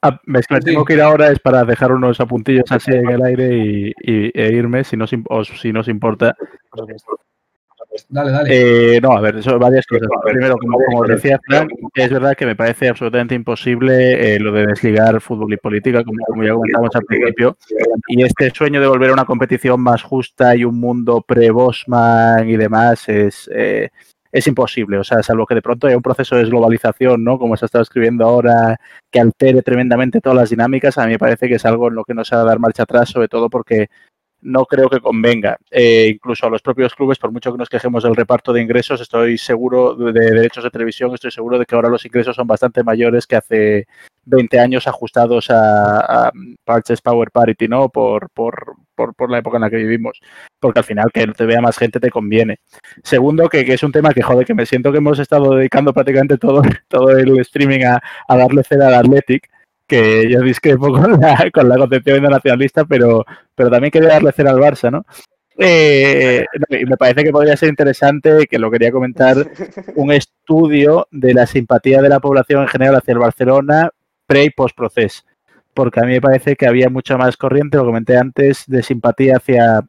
[0.02, 0.22] ah,
[0.64, 3.94] tengo que ir ahora es para dejar unos apuntillos así en el aire y,
[4.34, 5.18] e irme, si no, si
[5.74, 6.34] no os importa.
[8.08, 8.96] Dale, dale.
[8.96, 10.08] Eh, no, a ver, eso, varias cosas.
[10.24, 15.20] Primero, como, decía Frank, es verdad que me parece absolutamente imposible eh, lo de desligar
[15.22, 17.58] fútbol y política, como, ya comentamos al principio.
[18.08, 22.58] Y este sueño de volver a una competición más justa y un mundo pre-Bosman y
[22.58, 23.90] demás es, eh,
[24.32, 24.98] es imposible.
[24.98, 27.40] O sea, salvo que de pronto haya un proceso de desglobalización, ¿no?
[27.40, 28.80] Como se ha estado escribiendo ahora,
[29.12, 32.04] que altere tremendamente todas las dinámicas, a mí me parece que es algo en lo
[32.04, 33.90] que no se va a dar marcha atrás, sobre todo porque
[34.41, 35.57] no creo que convenga.
[35.72, 39.02] Eh, incluso a los propios clubes, por mucho que nos quejemos del reparto de ingresos,
[39.02, 42.84] estoy seguro de derechos de televisión, estoy seguro de que ahora los ingresos son bastante
[42.84, 43.88] mayores que hace
[44.26, 46.32] 20 años ajustados a, a
[46.64, 47.90] Purchase Power Parity, ¿no?
[47.90, 50.20] Por, por, por, la época en la que vivimos.
[50.60, 52.60] Porque al final que te vea más gente te conviene.
[53.03, 56.38] Segundo, que, es un tema que, jode, que me siento que hemos estado dedicando prácticamente
[56.38, 59.49] todo, todo el streaming a, a darle cera al Athletic
[59.90, 64.52] que yo discrepo con la, con la concepción nacionalista, pero, pero también quería darle cera
[64.52, 65.06] al Barça, ¿no?
[65.61, 69.36] Eh, y me parece que podría ser interesante, que lo quería comentar,
[69.95, 73.90] un estudio de la simpatía de la población en general hacia el Barcelona
[74.26, 75.24] pre y post proceso.
[75.74, 79.38] Porque a mí me parece que había mucha más corriente, lo comenté antes, de simpatía
[79.38, 79.82] hacia,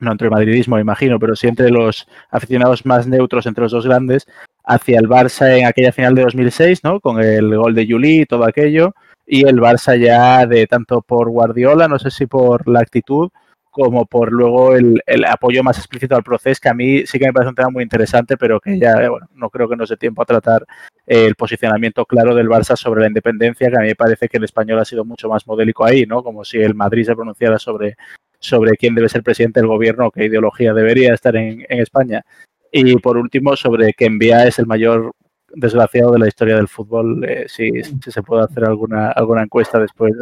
[0.00, 3.72] no entre el madridismo, me imagino, pero sí entre los aficionados más neutros, entre los
[3.72, 4.26] dos grandes,
[4.64, 7.00] hacia el Barça en aquella final de 2006, ¿no?
[7.00, 8.94] Con el gol de Juli y todo aquello
[9.30, 13.30] y el Barça ya de tanto por Guardiola, no sé si por la actitud,
[13.70, 17.32] como por luego el, apoyo más explícito al proceso, que a mí sí que me
[17.32, 20.22] parece un tema muy interesante, pero que ya, bueno, no creo que nos dé tiempo
[20.22, 20.66] a tratar
[21.06, 24.44] el posicionamiento claro del Barça sobre la independencia, que a mí me parece que el
[24.44, 26.24] español ha sido mucho más modélico ahí, ¿no?
[26.24, 27.96] Como si el Madrid se pronunciara sobre,
[28.40, 32.24] sobre quién debe ser presidente del gobierno qué ideología debería estar en, en España.
[32.72, 35.12] Y por último, sobre que Envía es el mayor
[35.54, 40.12] desgraciado de la historia del fútbol, eh, si, se puede hacer alguna, alguna encuesta después,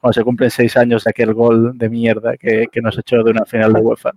[0.00, 3.44] cuando se cumplen seis años de aquel gol de mierda que, nos echó de una
[3.44, 4.12] final de UEFA.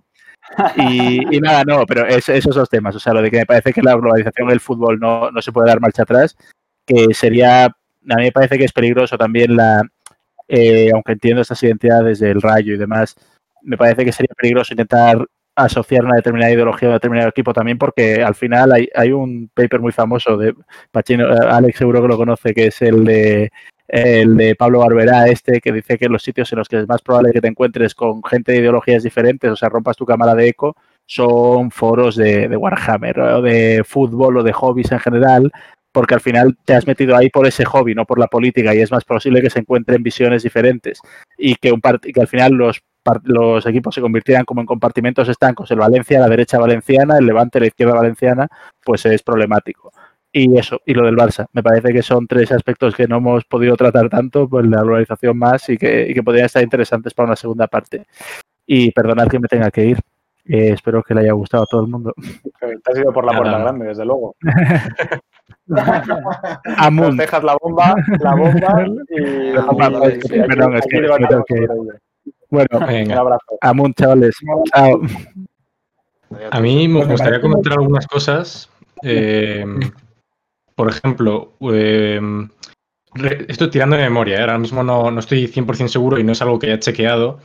[0.76, 3.72] Y, nada, no, pero es, esos dos temas, o sea, lo de que me parece
[3.72, 6.36] que la globalización del fútbol no, no se puede dar marcha atrás,
[6.86, 7.72] que sería, a
[8.16, 9.82] mí me parece que es peligroso también la,
[10.48, 13.16] eh, aunque entiendo estas identidades del rayo y demás,
[13.62, 18.22] me parece que sería peligroso intentar asociar una determinada ideología a determinado equipo también, porque
[18.22, 20.54] al final hay, hay un paper muy famoso de
[20.90, 23.52] Pachino, eh, Alex seguro que lo conoce, que es el de
[23.88, 27.02] el de Pablo Barberá, este, que dice que los sitios en los que es más
[27.02, 30.48] probable que te encuentres con gente de ideologías diferentes, o sea, rompas tu cámara de
[30.48, 30.76] eco,
[31.06, 35.52] son foros de, de Warhammer, o de fútbol o de hobbies en general,
[35.92, 38.80] porque al final te has metido ahí por ese hobby, no por la política, y
[38.80, 41.00] es más posible que se encuentren visiones diferentes
[41.36, 42.82] y que, un que al final los
[43.24, 47.60] los equipos se convirtieran como en compartimentos estancos, el Valencia, la derecha valenciana, el Levante,
[47.60, 48.48] la izquierda valenciana,
[48.84, 49.92] pues es problemático.
[50.34, 53.44] Y eso, y lo del Barça, me parece que son tres aspectos que no hemos
[53.44, 57.26] podido tratar tanto, pues la globalización más y que, y que podrían estar interesantes para
[57.26, 58.06] una segunda parte.
[58.66, 59.98] Y perdonad que me tenga que ir.
[60.44, 62.14] Eh, espero que le haya gustado a todo el mundo.
[62.58, 64.34] Te has ido por la puerta grande, desde luego.
[66.78, 67.16] Amun.
[67.16, 69.52] dejas la bomba, la bomba y...
[70.48, 71.00] Perdón, es que,
[72.52, 72.68] bueno,
[73.06, 73.58] un abrazo.
[73.62, 74.36] Amun, chavales.
[74.72, 75.00] Chao.
[76.50, 78.68] A mí me gustaría comentar algunas cosas.
[79.02, 79.64] Eh,
[80.74, 82.20] por ejemplo, eh,
[83.48, 84.40] estoy tirando de memoria, ¿eh?
[84.40, 87.40] ahora mismo no, estoy 100% seguro y no es algo que haya chequeado,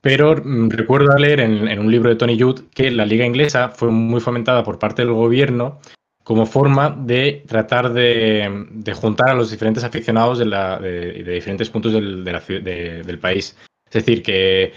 [0.00, 3.90] pero mm, recuerdo leer en, un libro de Tony Judd que la liga inglesa fue
[3.90, 5.78] muy fomentada por parte del gobierno
[6.24, 13.56] como forma de tratar de, juntar a los diferentes aficionados de, diferentes puntos del país.
[13.90, 14.72] Es decir, que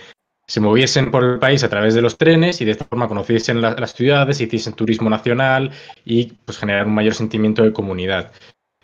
[0.47, 3.61] se moviesen por el país a través de los trenes y de esta forma conociesen
[3.61, 5.71] las ciudades, hiciesen turismo nacional
[6.03, 8.31] y pues generar un mayor sentimiento de comunidad.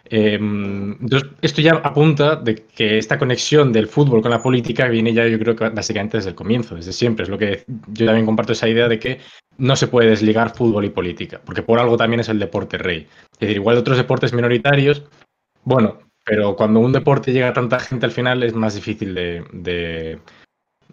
[0.09, 5.27] Entonces, esto ya apunta de que esta conexión del fútbol con la política viene ya,
[5.27, 7.23] yo creo que básicamente desde el comienzo, desde siempre.
[7.23, 9.19] Es lo que yo también comparto esa idea de que
[9.57, 13.07] no se puede desligar fútbol y política, porque por algo también es el deporte rey.
[13.33, 15.03] Es decir, igual de otros deportes minoritarios,
[15.65, 20.19] bueno, pero cuando un deporte llega a tanta gente al final es más difícil de,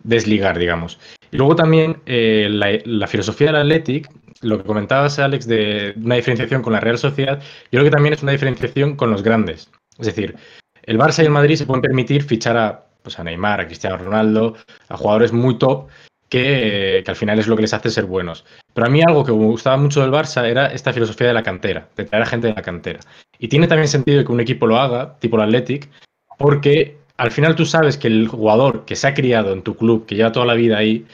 [0.05, 1.01] desligar, digamos.
[1.33, 4.09] Y luego también eh, la, filosofía del Athletic
[4.43, 8.13] lo que comentabas, Alex, de una diferenciación con la Real Sociedad, yo creo que también
[8.13, 9.71] es una diferenciación con los grandes.
[9.99, 10.37] Es decir,
[10.85, 13.97] el Barça y el Madrid se pueden permitir fichar a, pues a Neymar, a Cristiano
[13.97, 14.55] Ronaldo,
[14.89, 15.89] a jugadores muy top,
[16.29, 18.45] que, que, al final es lo que les hace ser buenos.
[18.73, 21.43] Pero a mí algo que me gustaba mucho del Barça era esta filosofía de la
[21.43, 23.01] cantera, de traer a gente de la cantera.
[23.39, 25.91] Y tiene también sentido que un equipo lo haga, tipo el Athletic,
[26.39, 30.07] porque al final tú sabes que el jugador que se ha criado en tu club,
[30.07, 31.07] que lleva toda la vida ahí,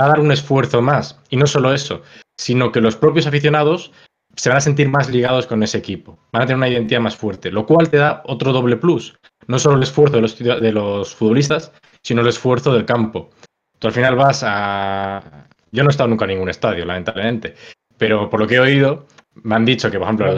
[0.00, 1.18] va a dar un esfuerzo más.
[1.30, 2.02] Y no solo eso,
[2.38, 3.92] sino que los propios aficionados
[4.36, 7.16] se van a sentir más ligados con ese equipo, van a tener una identidad más
[7.16, 9.16] fuerte, lo cual te da otro doble plus.
[9.46, 11.72] No solo el esfuerzo de los, de los futbolistas,
[12.02, 13.30] sino el esfuerzo del campo.
[13.78, 15.46] Tú al final vas a...
[15.70, 17.54] Yo no he estado nunca en ningún estadio, lamentablemente,
[17.98, 19.06] pero por lo que he oído,
[19.42, 20.34] me han dicho que, por ejemplo,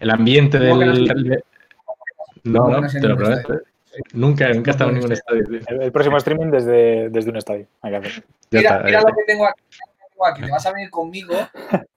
[0.00, 1.42] el ambiente del...
[2.42, 3.60] No, no, te lo prometo.
[4.14, 5.44] Nunca, nunca he estado en ningún estadio.
[5.68, 7.66] El, próximo streaming desde, desde un estadio.
[7.82, 8.00] Mira,
[8.84, 9.62] mira lo que tengo aquí
[10.34, 11.34] que te vas a venir conmigo,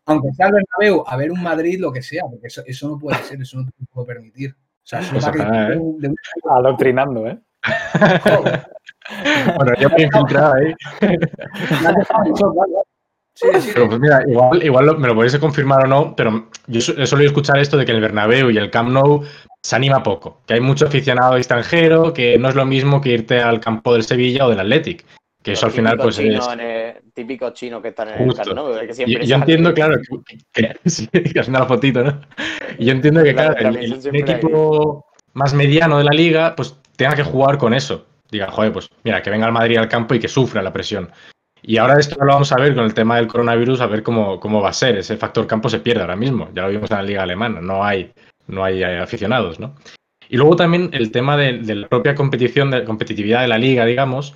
[0.05, 3.17] aunque sea el Bernabéu, a ver un Madrid, lo que sea, porque eso, no puede
[3.23, 4.51] ser, eso no te puedo permitir.
[4.51, 6.13] O sea, eso ¿eh?
[6.49, 7.39] Adoctrinando, ¿eh?
[9.55, 10.73] bueno, yo me he infiltrado ahí.
[13.35, 13.71] Sí, sí.
[13.73, 17.29] Pero pues mira, igual, igual me lo podéis confirmar o no, pero yo he solido
[17.29, 19.23] escuchar esto de que el Bernabéu y el Camp Nou
[19.61, 23.39] se anima poco, que hay mucho aficionado extranjero, que no es lo mismo que irte
[23.39, 25.05] al campo del Sevilla o del Athletic.
[25.41, 26.39] Que eso al final, pues es.
[27.13, 29.99] típico chino que están en el carno, que siempre yo, entiendo, claro,
[30.53, 32.21] que, sí, que una fotito, ¿no?
[32.77, 37.23] Y yo entiendo que, claro, el, equipo más mediano de la liga, pues tenga que
[37.23, 38.05] jugar con eso.
[38.31, 41.11] Diga, joder, pues mira, que venga el Madrid al campo y que sufra la presión.
[41.63, 44.39] Y ahora esto lo vamos a ver con el tema del coronavirus, a ver cómo,
[44.39, 44.97] cómo va a ser.
[44.97, 46.49] Ese factor campo se pierde ahora mismo.
[46.53, 47.61] Ya lo vimos en la liga alemana.
[47.61, 48.11] No hay,
[48.47, 49.75] no hay aficionados, ¿no?
[50.29, 53.85] Y luego también el tema de, de la propia competición, de competitividad de la liga,
[53.85, 54.35] digamos,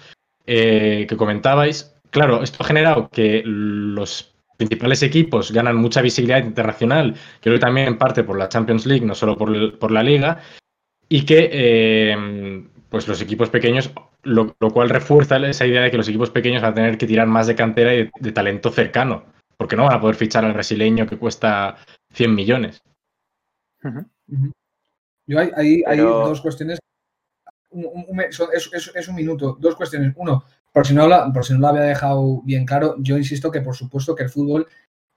[0.50, 7.16] eh, que comentabais, claro, esto ha generado que los principales equipos ganan mucha visibilidad internacional,
[7.42, 10.42] creo que también en parte por la Champions League, no solo por, la liga,
[11.10, 13.92] y que eh, pues los equipos pequeños,
[14.28, 17.28] lo, cual refuerza esa idea de que los equipos pequeños van a tener que tirar
[17.28, 19.26] más de cantera y de, talento cercano,
[19.58, 21.78] porque no van a poder fichar al brasileño que cuesta
[22.14, 22.82] 100 millones.
[25.26, 26.80] Yo hay, hay dos cuestiones
[28.24, 29.58] es, un minuto.
[29.60, 30.14] Dos cuestiones.
[30.16, 33.52] Uno, por si, no lo, por si no lo había dejado bien claro, yo insisto
[33.52, 34.68] que por supuesto que el fútbol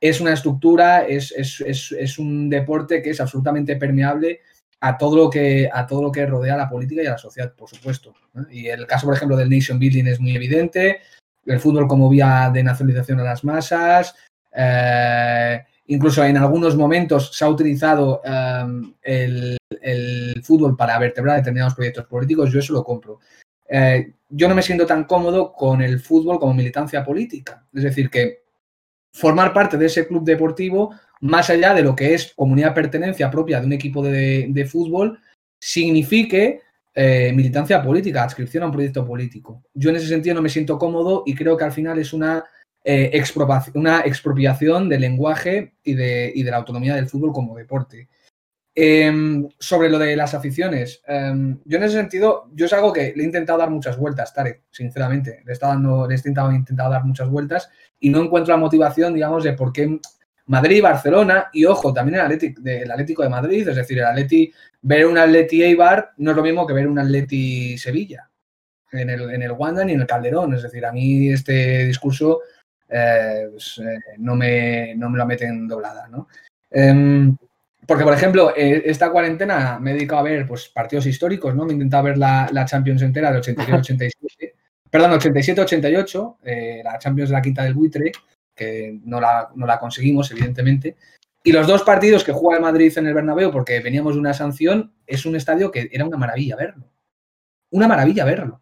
[0.00, 4.40] es una estructura, es, es, un deporte que es absolutamente permeable
[4.80, 7.18] a todo lo que a todo lo que rodea a la política y a la
[7.18, 8.14] sociedad, por supuesto.
[8.50, 11.00] Y el caso, por ejemplo, del nation building es muy evidente.
[11.44, 14.14] El fútbol como vía de nacionalización a las masas.
[14.52, 18.22] Eh, incluso en algunos momentos se ha utilizado
[19.02, 23.20] el, el fútbol para vertebrar determinados proyectos políticos, yo eso lo compro.
[23.68, 27.64] Eh, yo no me siento tan cómodo con el fútbol como militancia política.
[27.72, 28.42] Es decir, que
[29.12, 33.60] formar parte de ese club deportivo, más allá de lo que es comunidad pertenencia propia
[33.60, 35.20] de un equipo de, fútbol,
[35.60, 36.60] signifique
[36.94, 39.62] eh, militancia política, adscripción a un proyecto político.
[39.74, 42.44] Yo en ese sentido no me siento cómodo y creo que al final es una,
[42.82, 48.08] eh, expropiación, del lenguaje y de, y de la autonomía del fútbol como deporte.
[48.74, 53.12] Em, sobre lo de las aficiones, em, yo en ese sentido, yo es algo que
[53.14, 55.42] le he intentado dar muchas vueltas, Tarek, sinceramente.
[55.44, 57.68] Le he, dando, le he intentado, dar muchas vueltas
[57.98, 59.98] y no encuentro la motivación, digamos, de por qué
[60.50, 64.52] Madrid, Barcelona y, ojo, también el, Atlético de Madrid, es decir, el Atleti,
[64.82, 68.28] ver un Atleti Eibar no es lo mismo que ver un Atleti Sevilla
[68.90, 70.54] en el, en el Wanda ni en el Calderón.
[70.54, 72.40] Es decir, a mí este discurso
[72.88, 76.26] eh, pues, eh, no, me, no me lo meten doblada, ¿no?
[76.68, 77.36] Em,
[77.86, 81.64] porque, por ejemplo, eh, esta cuarentena me he dedicado a ver pues, partidos históricos, ¿no?
[81.64, 84.52] Me he intentado ver la, Champions entera de 87-87,
[84.90, 88.10] perdón, 87-88, eh, la Champions de la quinta del buitre,
[88.60, 90.96] que no la, no la conseguimos, evidentemente.
[91.42, 94.34] Y los dos partidos que juega el Madrid en el Bernabéu, porque veníamos de una
[94.34, 96.92] sanción, es un estadio que era una maravilla verlo.
[97.70, 98.60] Una maravilla verlo.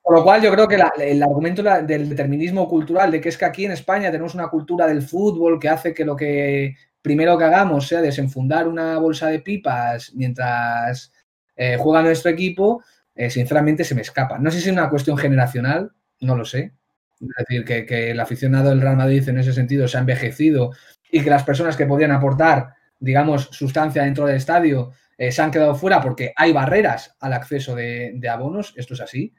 [0.00, 3.46] Por lo cual yo creo que el argumento del determinismo cultural, de que es que
[3.46, 7.44] aquí en España tenemos una cultura del fútbol que hace que lo que primero que
[7.44, 11.12] hagamos sea desenfundar una bolsa de pipas mientras
[11.56, 12.82] eh, juega nuestro equipo,
[13.14, 14.38] eh, sinceramente se me escapa.
[14.38, 16.74] No sé si es una cuestión generacional, no lo sé.
[17.20, 20.72] Es decir, que, el aficionado del Real Madrid en ese sentido se ha envejecido
[21.10, 22.74] y que las personas que podían aportar
[23.04, 27.74] digamos, sustancia dentro del estadio eh, se han quedado fuera porque hay barreras al acceso
[27.74, 29.34] de, abonos, esto es así.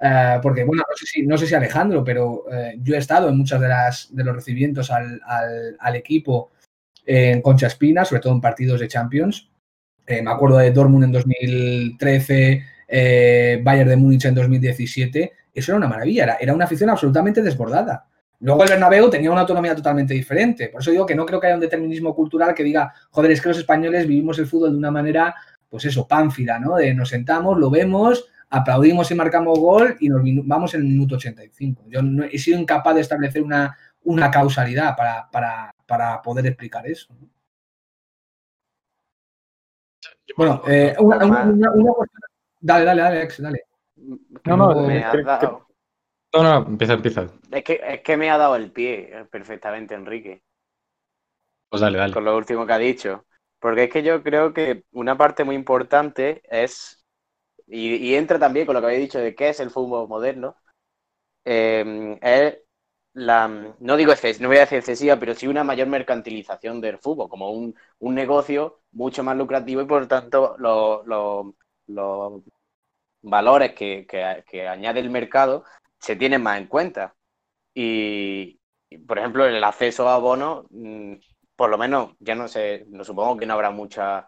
[0.00, 3.28] Eh, porque, bueno, no sé, si, no sé si Alejandro, pero eh, yo he estado
[3.28, 5.20] en muchos de, las, de los recibimientos al,
[5.78, 6.52] al, equipo
[7.04, 9.50] en Concha Espina, sobre todo en partidos de Champions.
[10.08, 12.64] me acuerdo de Dortmund en 2013,
[13.62, 15.32] Bayern de Múnich en 2017.
[15.52, 18.06] Eso era una maravilla, era, era una afición absolutamente desbordada.
[18.42, 20.68] Luego el Bernabéu tenía una autonomía totalmente diferente.
[20.68, 23.40] Por eso digo que no creo que haya un determinismo cultural que diga, joder, es
[23.40, 25.34] que los españoles vivimos el fútbol de una manera,
[25.68, 26.74] pues eso, pánfila, ¿no?
[26.76, 31.14] De nos sentamos, lo vemos, aplaudimos y marcamos gol y nos vamos en el minuto
[31.14, 31.84] 85.
[31.88, 37.14] Yo no, he sido incapaz de establecer una, una causalidad para, poder explicar eso.
[40.36, 41.18] Bueno, eh, una,
[42.60, 43.64] Dale, dale, dale, dale.
[44.44, 45.00] No, no, me
[46.34, 47.26] no, no, empieza, empieza.
[47.50, 50.42] Es que, es que me ha dado el pie perfectamente, Enrique.
[51.68, 52.14] Pues dale, dale.
[52.14, 53.26] Con lo último que ha dicho.
[53.60, 57.04] Porque es que yo creo que una parte muy importante es,
[57.66, 60.56] y, entra también con lo que habéis dicho de qué es el fútbol moderno,
[61.44, 62.58] eh, es
[63.14, 63.48] la,
[63.78, 67.50] no digo no voy a decir excesiva, pero sí una mayor mercantilización del fútbol, como
[67.50, 72.42] un, negocio mucho más lucrativo y por lo tanto los
[73.22, 75.64] valores que, que, añade el mercado
[75.98, 77.14] se tienen más en cuenta.
[77.74, 78.60] Y,
[79.06, 81.14] por ejemplo, el acceso a bonos, mm,
[81.56, 84.26] por lo menos, ya no sé, no supongo que no habrá mucha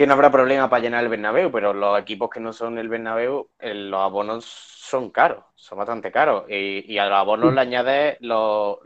[0.00, 2.88] que no habrá problema para llenar el Bernabéu, pero los equipos que no son el
[2.88, 6.44] Bernabéu, los abonos son caros, son bastante caros.
[6.48, 8.78] Y, a los abonos le añade los,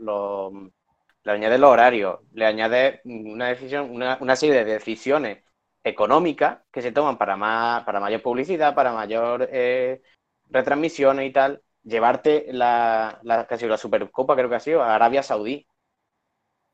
[1.23, 5.45] le añade los horarios, le añade una decisión, una, una, serie de decisiones
[5.85, 10.01] económicas que se toman para más, para mayor publicidad, para mayor eh,
[10.49, 15.21] retransmisiones y tal, llevarte la, la, casi la Supercopa, creo que ha sido, a Arabia
[15.21, 15.65] Saudí.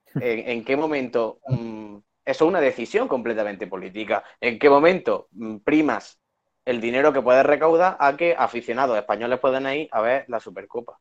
[0.15, 1.41] ¿En, qué momento?
[1.47, 4.23] Mm, eso es una decisión completamente política.
[4.39, 6.17] ¿En qué momento mm, primas
[6.63, 10.97] el dinero que puedes recaudar a que aficionados españoles puedan ir a ver la Supercopa?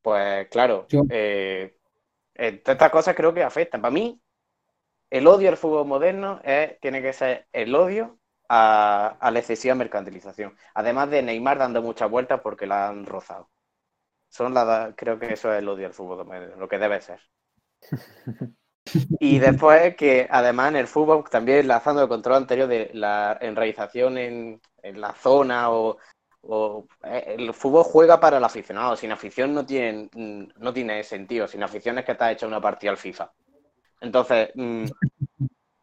[0.00, 1.76] Pues claro, eh,
[2.34, 3.82] eh, estas cosas creo que afectan.
[3.82, 4.18] Para mí,
[5.14, 8.18] el odio al fútbol moderno es, tiene que ser el odio
[8.48, 10.56] a, la excesiva mercantilización.
[10.74, 13.48] Además de Neymar dando muchas vueltas porque la han rozado.
[14.28, 17.20] Son la, creo que eso es el odio al fútbol, lo que debe ser.
[19.20, 24.18] Y después que además en el fútbol, también enlazando el control anterior de la enraización
[24.18, 25.96] en, la zona o,
[27.04, 28.96] eh, el fútbol juega para el aficionado.
[28.96, 31.46] Sin afición no tiene, no tiene sentido.
[31.46, 33.32] Sin afición es que está hecha una partida al FIFA.
[34.04, 34.84] Entonces, mm,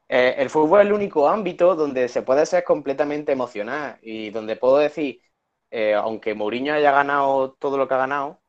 [0.07, 4.55] eh, el fútbol es el único ámbito donde se puede ser completamente emocional y donde
[4.55, 5.19] puedo decir,
[5.71, 8.41] eh, aunque Mourinho haya ganado todo lo que ha ganado,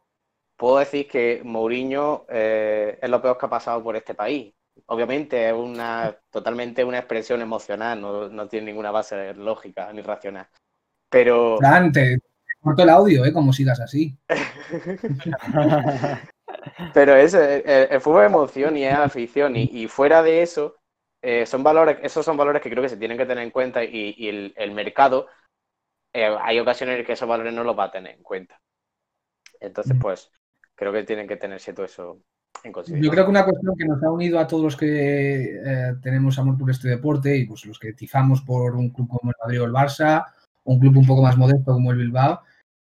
[0.57, 4.55] puedo decir que Mourinho eh, es lo peor que ha pasado por este país.
[4.86, 10.49] Obviamente es una totalmente una expresión emocional, no, tiene ninguna base lógica ni racional.
[11.09, 11.59] Pero.
[11.61, 12.19] Dante,
[12.61, 13.32] corto el audio, ¿eh?
[13.32, 14.16] Como sigas así.
[16.95, 19.57] Pero eso, el, fútbol es emoción y es afición.
[19.57, 20.77] y, fuera de eso,
[21.25, 23.85] eh, son valores, esos son valores que creo que se tienen que tener en cuenta
[23.85, 25.29] y, el, mercado,
[26.13, 28.61] eh, hay ocasiones en que esos valores no los va a tener en cuenta.
[29.61, 30.33] Entonces, pues,
[30.75, 32.19] creo que tienen que tenerse todo eso
[32.65, 33.05] en consideración.
[33.05, 36.37] Yo creo que una cuestión que nos ha unido a todos los que eh, tenemos
[36.41, 39.63] amor por este deporte y pues los que tifamos por un club como el Madrid
[39.63, 40.27] o el Barça,
[40.65, 42.41] un club un poco más modesto como el Bilbao,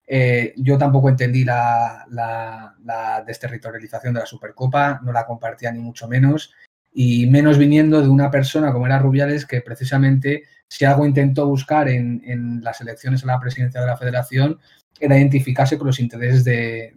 [0.07, 6.53] yo tampoco entendí la, la, desterritorialización de la Supercopa, no la compartía ni mucho menos
[6.93, 11.87] y menos viniendo de una persona como era Rubiales, que precisamente si algo intentó buscar
[11.87, 14.59] en, las elecciones a la presidencia de la federación
[14.99, 16.93] era identificarse con los intereses de,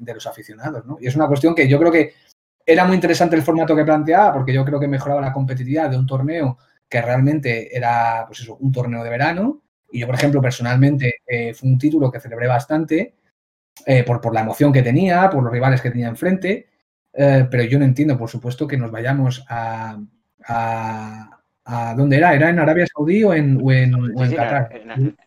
[0.00, 0.84] los aficionados.
[1.00, 2.14] Y es una cuestión que yo creo que
[2.64, 5.98] era muy interesante el formato que planteaba, porque yo creo que mejoraba la competitividad de
[5.98, 6.58] un torneo
[6.88, 9.62] que realmente era pues eso, un torneo de verano.
[9.90, 13.14] Y yo, por ejemplo, personalmente eh, fue un título que celebré bastante
[13.84, 16.68] eh, por, por la emoción que tenía, por los rivales que tenía enfrente.
[17.12, 19.98] Eh, pero yo no entiendo, por supuesto, que nos vayamos a,
[20.44, 22.34] a, ¿dónde era?
[22.34, 23.92] ¿Era en Arabia Saudí o en, o en,
[24.34, 24.70] Qatar?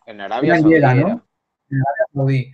[0.06, 0.74] En, Arabia Saudí.
[0.74, 1.22] En Arabia
[2.14, 2.52] Saudí.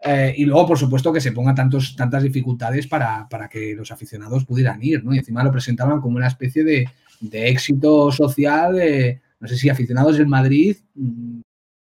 [0.00, 3.90] Eh, y luego, por supuesto, que se pongan tantos, tantas dificultades para, para, que los
[3.90, 5.12] aficionados pudieran ir, ¿no?
[5.12, 6.88] Y encima lo presentaban como una especie de,
[7.20, 11.40] de éxito social, de, no sé si aficionados del Madrid, mm,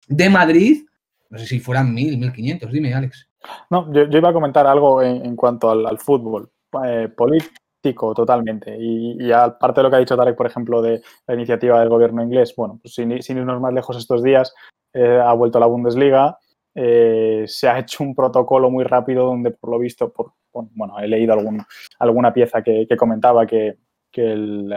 [0.09, 0.85] de Madrid,
[1.31, 3.28] no sé si fueran mil, mil quinientos, dime, Alex.
[3.70, 6.51] No, yo, iba a comentar algo en, cuanto al, fútbol.
[6.85, 8.77] Eh, político totalmente.
[8.78, 12.23] Y, aparte de lo que ha dicho Tarek, por ejemplo, de la iniciativa del gobierno
[12.23, 14.55] inglés, bueno, pues sin, irnos más lejos estos días,
[14.93, 16.39] eh, ha vuelto a la Bundesliga,
[16.74, 21.09] eh, se ha hecho un protocolo muy rápido donde, por lo visto, por, bueno, he
[21.09, 21.62] leído algún,
[21.98, 23.78] alguna pieza que, comentaba que,
[24.10, 24.73] que el,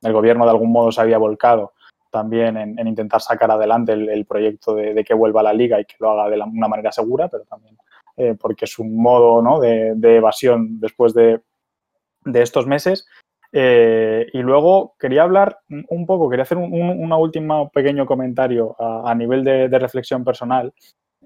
[0.00, 1.72] gobierno de algún modo se había volcado
[2.14, 5.96] también en, intentar sacar adelante el, proyecto de, que vuelva a la liga y que
[5.98, 7.76] lo haga de una manera segura, pero también
[8.16, 9.58] eh, porque es un modo ¿no?
[9.58, 11.40] de, evasión después de,
[12.34, 13.08] estos meses.
[13.50, 15.58] Eh, y luego quería hablar
[15.88, 20.72] un poco, quería hacer un, último pequeño comentario a, nivel de, reflexión personal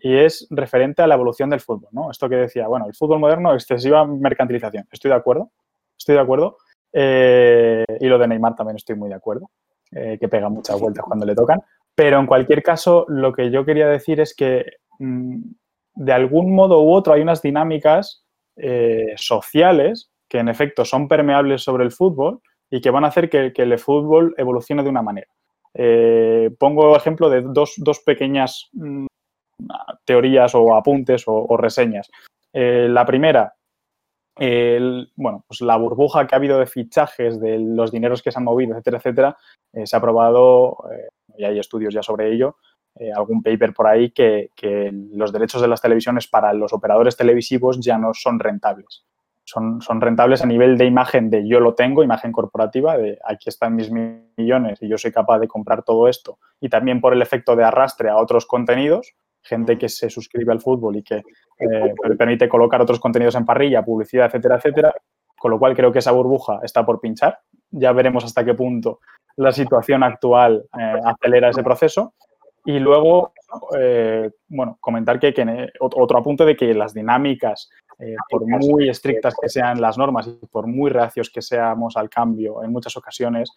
[0.00, 1.90] y es referente a la evolución del fútbol.
[1.92, 2.10] ¿no?
[2.10, 4.88] Esto que decía, bueno, el fútbol moderno, excesiva mercantilización.
[4.90, 5.50] Estoy de acuerdo,
[5.98, 6.56] estoy de acuerdo.
[6.90, 9.50] Eh, y lo de Neymar también estoy muy de acuerdo.
[9.92, 11.60] Eh, que pega muchas vueltas cuando le tocan.
[11.94, 14.66] Pero en cualquier caso, lo que yo quería decir es que
[14.98, 15.40] mm,
[15.94, 18.24] de algún modo u otro hay unas dinámicas
[18.56, 22.40] eh, sociales que en efecto son permeables sobre el fútbol
[22.70, 25.28] y que van a hacer que, el fútbol evolucione de una manera.
[25.72, 29.06] Eh, pongo ejemplo de dos, pequeñas mm,
[30.04, 32.10] teorías o apuntes o, reseñas.
[32.52, 33.54] la primera,
[35.16, 38.44] bueno, pues la burbuja que ha habido de fichajes, de los dineros que se han
[38.44, 39.36] movido, etcétera, etcétera,
[39.72, 42.56] eh, se ha aprobado, eh, y hay estudios ya sobre ello,
[42.96, 44.50] eh, algún paper por ahí que,
[45.12, 49.04] los derechos de las televisiones para los operadores televisivos ya no son rentables.
[49.44, 53.48] Son, son, rentables a nivel de imagen de yo lo tengo, imagen corporativa, de aquí
[53.48, 57.22] están mis millones y yo soy capaz de comprar todo esto, y también por el
[57.22, 59.14] efecto de arrastre a otros contenidos,
[59.48, 61.22] gente que se suscribe al fútbol y que
[61.58, 64.94] le permite colocar otros contenidos en parrilla, publicidad, etcétera, etcétera,
[65.38, 67.38] con lo cual creo que esa burbuja está por pinchar.
[67.70, 69.00] Ya veremos hasta qué punto
[69.38, 72.14] la situación actual eh, acelera ese proceso.
[72.64, 73.32] Y luego,
[73.78, 79.34] eh, bueno, comentar que, que, otro apunte de que las dinámicas, eh, por muy estrictas
[79.40, 83.50] que sean las normas y por muy reacios que seamos al cambio en muchas ocasiones,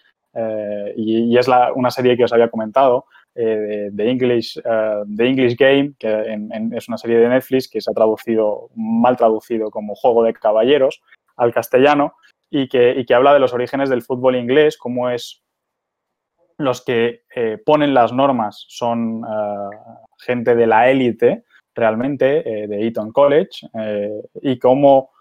[0.95, 6.37] y, es una serie que os había comentado, de, English, The English Game, que
[6.73, 11.01] es una serie de Netflix que se ha traducido, mal traducido como Juego de Caballeros
[11.37, 12.15] al castellano,
[12.49, 15.41] y que, y que habla de los orígenes del fútbol inglés, cómo es
[16.61, 19.77] los que eh, ponen las normas son eh,
[20.19, 21.43] gente de la élite
[21.73, 23.67] realmente, eh, de Eton College,
[24.41, 25.11] y cómo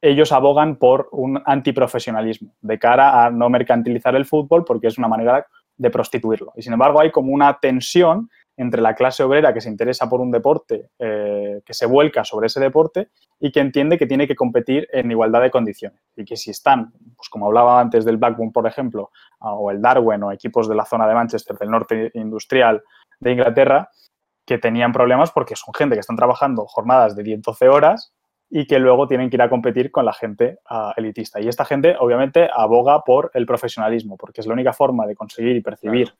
[0.00, 5.08] ellos abogan por un antiprofesionalismo de cara a no mercantilizar el fútbol porque es una
[5.08, 5.46] manera
[5.76, 6.52] de prostituirlo.
[6.56, 10.20] Y sin embargo hay como una tensión entre la clase obrera que se interesa por
[10.20, 13.08] un deporte, que se vuelca sobre ese deporte
[13.40, 15.98] y que entiende que tiene que competir en igualdad de condiciones.
[16.14, 20.22] Y que si están, pues como hablaba antes del Blackburn, por ejemplo, o el Darwin
[20.22, 22.82] o equipos de la zona de Manchester, del norte industrial
[23.20, 23.88] de Inglaterra,
[24.44, 28.12] que tenían problemas porque son gente que están trabajando jornadas de 10-12 horas
[28.54, 31.40] y que luego tienen que ir a competir con la gente uh, elitista.
[31.40, 35.56] Y esta gente, obviamente, aboga por el profesionalismo, porque es la única forma de conseguir
[35.56, 36.12] y percibir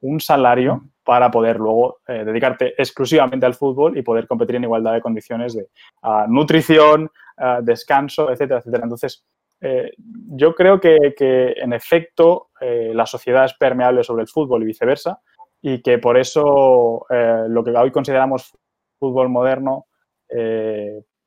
[0.00, 4.92] un salario para poder luego eh, dedicarte exclusivamente al fútbol y poder competir en igualdad
[4.92, 5.66] de condiciones de
[6.02, 8.84] ah, nutrición, ah, descanso, etcétera, etcétera.
[8.84, 9.24] Entonces,
[9.60, 10.96] eh, yo creo que,
[11.56, 15.20] en efecto eh, la sociedad es permeable sobre el fútbol y viceversa
[15.60, 18.56] y que por eso lo que hoy consideramos
[19.00, 19.86] fútbol moderno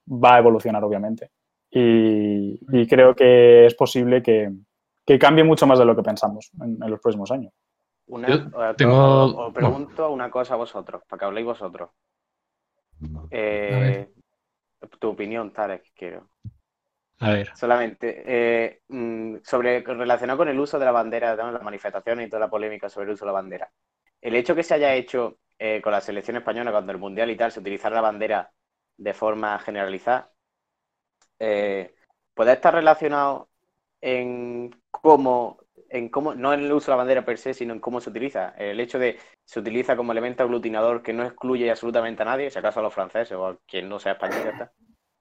[0.09, 1.31] va a evolucionar, obviamente.
[1.71, 4.51] Y, creo que es posible que,
[5.19, 7.53] cambie mucho más de lo que pensamos en los próximos años.
[8.07, 9.47] Una, tengo...
[9.47, 11.91] Os pregunto una cosa a vosotros, para que habléis vosotros.
[13.29, 14.09] Eh,
[14.99, 16.29] tu opinión, Tarek, quiero.
[17.19, 17.51] A ver.
[17.55, 22.29] Solamente, eh, mm, sobre relacionado con el uso de la bandera, de las manifestaciones y
[22.29, 23.71] toda la polémica sobre el uso de la bandera.
[24.21, 27.35] El hecho que se haya hecho eh, con la selección española, cuando el Mundial y
[27.35, 28.49] tal, se utilizara la bandera
[28.99, 30.31] de forma generalizada,
[31.37, 33.49] ¿puede estar relacionado
[34.01, 35.59] en cómo
[35.89, 38.09] en cómo, no en el uso de la bandera per se, sino en cómo se
[38.09, 38.53] utiliza.
[38.57, 42.59] El hecho de se utiliza como elemento aglutinador que no excluye absolutamente a nadie, si
[42.59, 44.69] acaso a los franceses o a quien no sea español,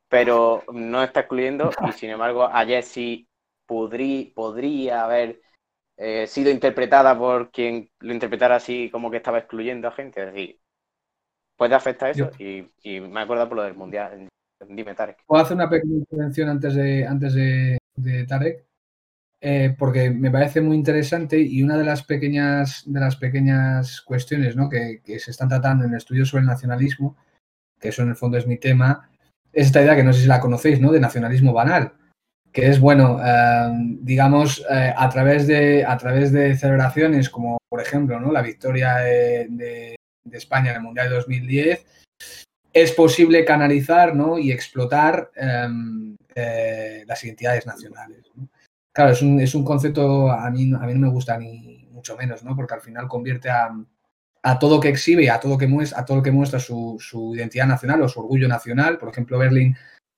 [0.09, 3.29] pero no está excluyendo y sin embargo ayer sí
[3.67, 5.41] podría, podría haber
[5.97, 10.21] eh, sido interpretada por quien lo interpretara así como que estaba excluyendo a gente.
[10.21, 10.61] Es decir,
[11.59, 14.29] puede afectar eso y, me acuerdo por lo del mundial.
[14.67, 15.19] Dime, Tarek.
[15.27, 18.69] ¿Puedo hacer una pequeña intervención antes de, antes de Tarek?
[19.41, 24.57] Eh, porque me parece muy interesante y una de las pequeñas, de las pequeñas cuestiones
[25.05, 27.17] que, se están tratando en el estudio sobre el nacionalismo,
[27.79, 29.09] que eso en el fondo es mi tema,
[29.53, 30.91] es esta idea que no sé si la conocéis, ¿no?
[30.91, 31.93] de nacionalismo banal,
[32.53, 37.81] que es, bueno, em, digamos, eh, a, través de, a través de celebraciones como, por
[37.81, 38.33] ejemplo, ¿no?
[38.33, 39.95] la victoria de,
[40.35, 41.87] España en el Mundial de 2010,
[42.73, 48.25] es posible canalizar y explotar em, eh, las identidades nacionales.
[48.93, 52.17] Claro, es un, es un concepto, a mí, a mí no me gusta ni mucho
[52.17, 52.55] menos, ¿no?
[52.55, 56.31] Porque al final convierte a, todo que exhibe, a todo que muestra, a todo que
[56.31, 56.99] muestra su,
[57.35, 58.99] identidad nacional o su orgullo nacional.
[58.99, 59.77] Por ejemplo, Berlín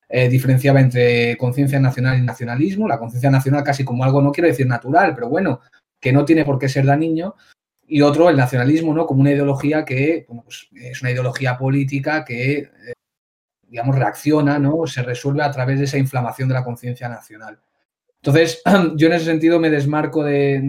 [0.09, 4.49] eh, diferenciaba entre conciencia nacional y nacionalismo, la conciencia nacional casi como algo, no quiero
[4.49, 5.61] decir natural, pero bueno,
[6.01, 7.37] que no tiene por qué ser dañino,
[7.91, 9.05] y otro, el nacionalismo, ¿no?
[9.05, 12.93] Como una ideología que, bueno, pues es una ideología política que, eh,
[13.67, 14.87] digamos, reacciona, ¿no?
[14.87, 17.59] Se resuelve a través de esa inflamación de la conciencia nacional.
[18.23, 18.63] Entonces,
[18.97, 20.61] yo en ese sentido me desmarco de,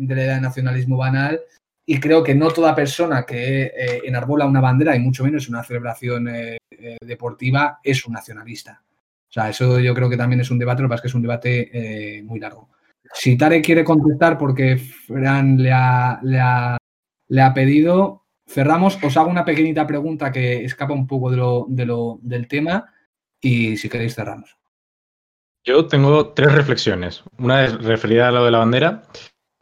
[0.00, 1.40] la idea de nacionalismo banal
[1.86, 5.62] y creo que no toda persona que eh, enarbola una bandera, y mucho menos una
[5.62, 6.58] celebración eh,
[7.00, 8.82] deportiva, es un nacionalista.
[9.28, 11.08] O sea, eso yo creo que también es un debate, lo que pasa es que
[11.08, 12.68] es un debate muy largo.
[13.12, 18.98] Si Tare quiere contestar porque Fran le ha, le, ha, pedido, cerramos.
[19.02, 22.92] Os hago una pequeñita pregunta que escapa un poco de lo, de lo, del tema
[23.40, 24.56] y si queréis cerramos.
[25.64, 27.24] Yo tengo tres reflexiones.
[27.38, 29.02] Una es referida a lo de la bandera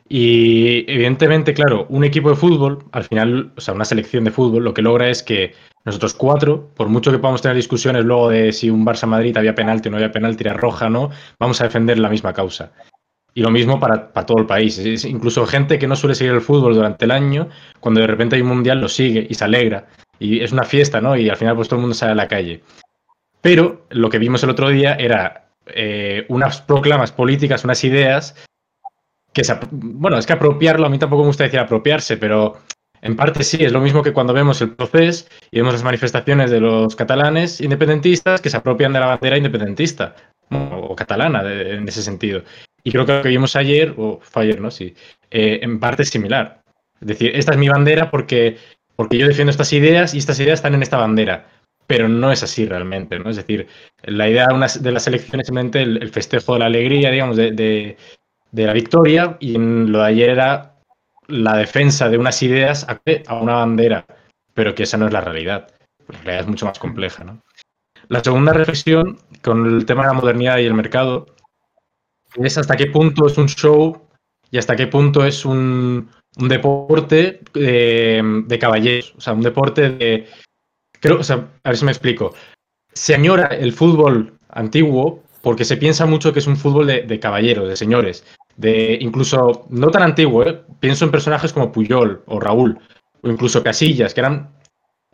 [0.09, 4.63] y evidentemente, claro, un equipo de fútbol, al final, o sea, una selección de fútbol,
[4.63, 5.55] lo que logra es que
[5.85, 9.89] nosotros cuatro, por mucho que podamos tener discusiones luego de si un Barça-Madrid había penalti
[9.89, 11.11] o no había penalti, era roja no,
[11.41, 12.73] vamos a defender la misma causa.
[13.37, 14.79] Y lo mismo para, para, todo el país.
[14.79, 17.51] Es incluso gente que no suele seguir el fútbol durante el año,
[17.81, 19.89] cuando de repente hay un mundial, lo sigue y se alegra.
[20.19, 21.15] Y es una fiesta, ¿no?
[21.15, 22.63] Y al final, pues todo el mundo sale a la calle.
[23.43, 28.35] Pero lo que vimos el otro día era eh, unas proclamas políticas, unas ideas
[29.35, 32.57] que se, bueno, es que apropiarlo, a mí tampoco me gusta decir apropiarse, pero
[33.03, 36.51] en parte sí, es lo mismo que cuando vemos el proceso y vemos las manifestaciones
[36.51, 40.17] de los catalanes independentistas que se apropian de la bandera independentista
[40.51, 42.43] o catalana de, en ese sentido.
[42.87, 44.71] Y creo que lo que vimos ayer, o fue ayer, ¿no?
[44.71, 44.95] Sí,
[45.33, 46.63] eh, en parte es similar.
[47.01, 48.59] Es decir, esta es mi bandera porque,
[48.95, 51.49] porque yo defiendo estas ideas y estas ideas están en esta bandera.
[51.89, 53.29] Pero no es así realmente, ¿no?
[53.29, 53.67] Es decir,
[54.05, 57.97] la idea de, las elecciones es simplemente el, festejo de la alegría, digamos, de, de,
[58.53, 60.77] de la victoria y lo de ayer era
[61.27, 62.87] la defensa de unas ideas
[63.27, 64.07] a una bandera,
[64.55, 65.75] pero que esa no es la realidad.
[66.07, 67.25] La realidad es mucho más compleja.
[67.25, 67.43] ¿no?
[68.07, 71.27] La segunda reflexión con el tema de la modernidad y el mercado
[72.43, 74.03] es hasta qué punto es un show
[74.51, 79.91] y hasta qué punto es un, un deporte de, de, caballeros, o sea, un deporte
[79.91, 80.27] de...
[81.01, 82.35] Creo, o sea, a ver si me explico.
[82.93, 87.69] Se añora el fútbol antiguo porque se piensa mucho que es un fútbol de, caballeros,
[87.69, 88.25] de señores,
[88.57, 90.61] de incluso no tan antiguo, ¿eh?
[90.81, 92.79] pienso en personajes como Puyol o Raúl,
[93.23, 94.51] o incluso Casillas, que eran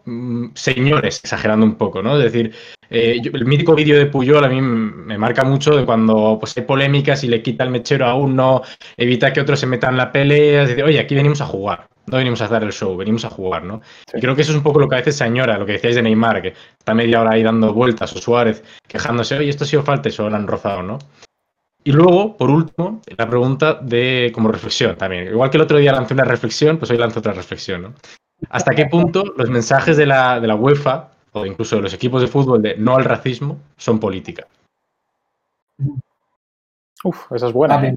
[0.07, 2.16] mmm, señores, exagerando un poco, ¿no?
[2.16, 2.55] Es decir,
[2.94, 6.55] eh, yo, el mítico vídeo de Puyol a mí me marca mucho de cuando pues,
[6.59, 8.60] hay polémicas y le quita el mechero a uno,
[8.98, 12.19] evita que otros se metan en la pelea, decir, oye, aquí venimos a jugar, no
[12.19, 13.81] venimos a hacer el show, venimos a jugar, ¿no?
[14.10, 14.19] Sí.
[14.19, 15.73] Y creo que eso es un poco lo que a veces se añora, lo que
[15.73, 19.64] decíais de Neymar, que está media hora ahí dando vueltas, o Suárez quejándose, oye, esto
[19.64, 20.98] ha sido falta y solo lo han rozado, ¿no?
[21.85, 25.28] Y luego, por último, la pregunta de como reflexión también.
[25.28, 27.94] Igual que el otro día lancé una reflexión, pues hoy lanzo otra reflexión, ¿no?
[28.51, 32.21] ¿Hasta qué punto los mensajes de la, de la UEFA o incluso de los equipos
[32.21, 34.47] de fútbol de no al racismo son política?
[37.05, 37.85] Uf, esa es buena.
[37.85, 37.97] ¿eh?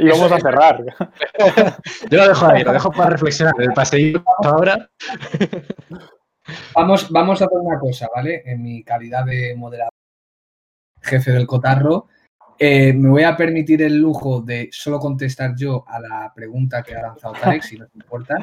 [0.00, 0.82] Y vamos a cerrar.
[2.10, 3.54] Yo lo dejo ahí, lo dejo para reflexionar.
[3.58, 4.90] El paseíto ahora.
[6.74, 8.42] Vamos, vamos a hacer una cosa, ¿vale?
[8.44, 9.92] En mi calidad de moderador,
[11.02, 12.08] jefe del Cotarro,
[12.58, 16.94] eh, me voy a permitir el lujo de solo contestar yo a la pregunta que
[16.94, 18.36] ha lanzado Tarek, si no te importa.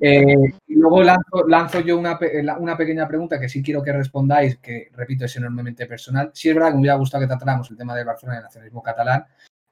[0.00, 0.34] Eh,
[0.66, 2.18] y luego lanzo, lanzo yo una,
[2.58, 6.30] una, pequeña pregunta que sí quiero que respondáis, que repito, es enormemente personal.
[6.34, 8.44] Sí es verdad que me hubiera gustado que tratáramos el tema del Barcelona y el
[8.44, 9.24] nacionalismo catalán,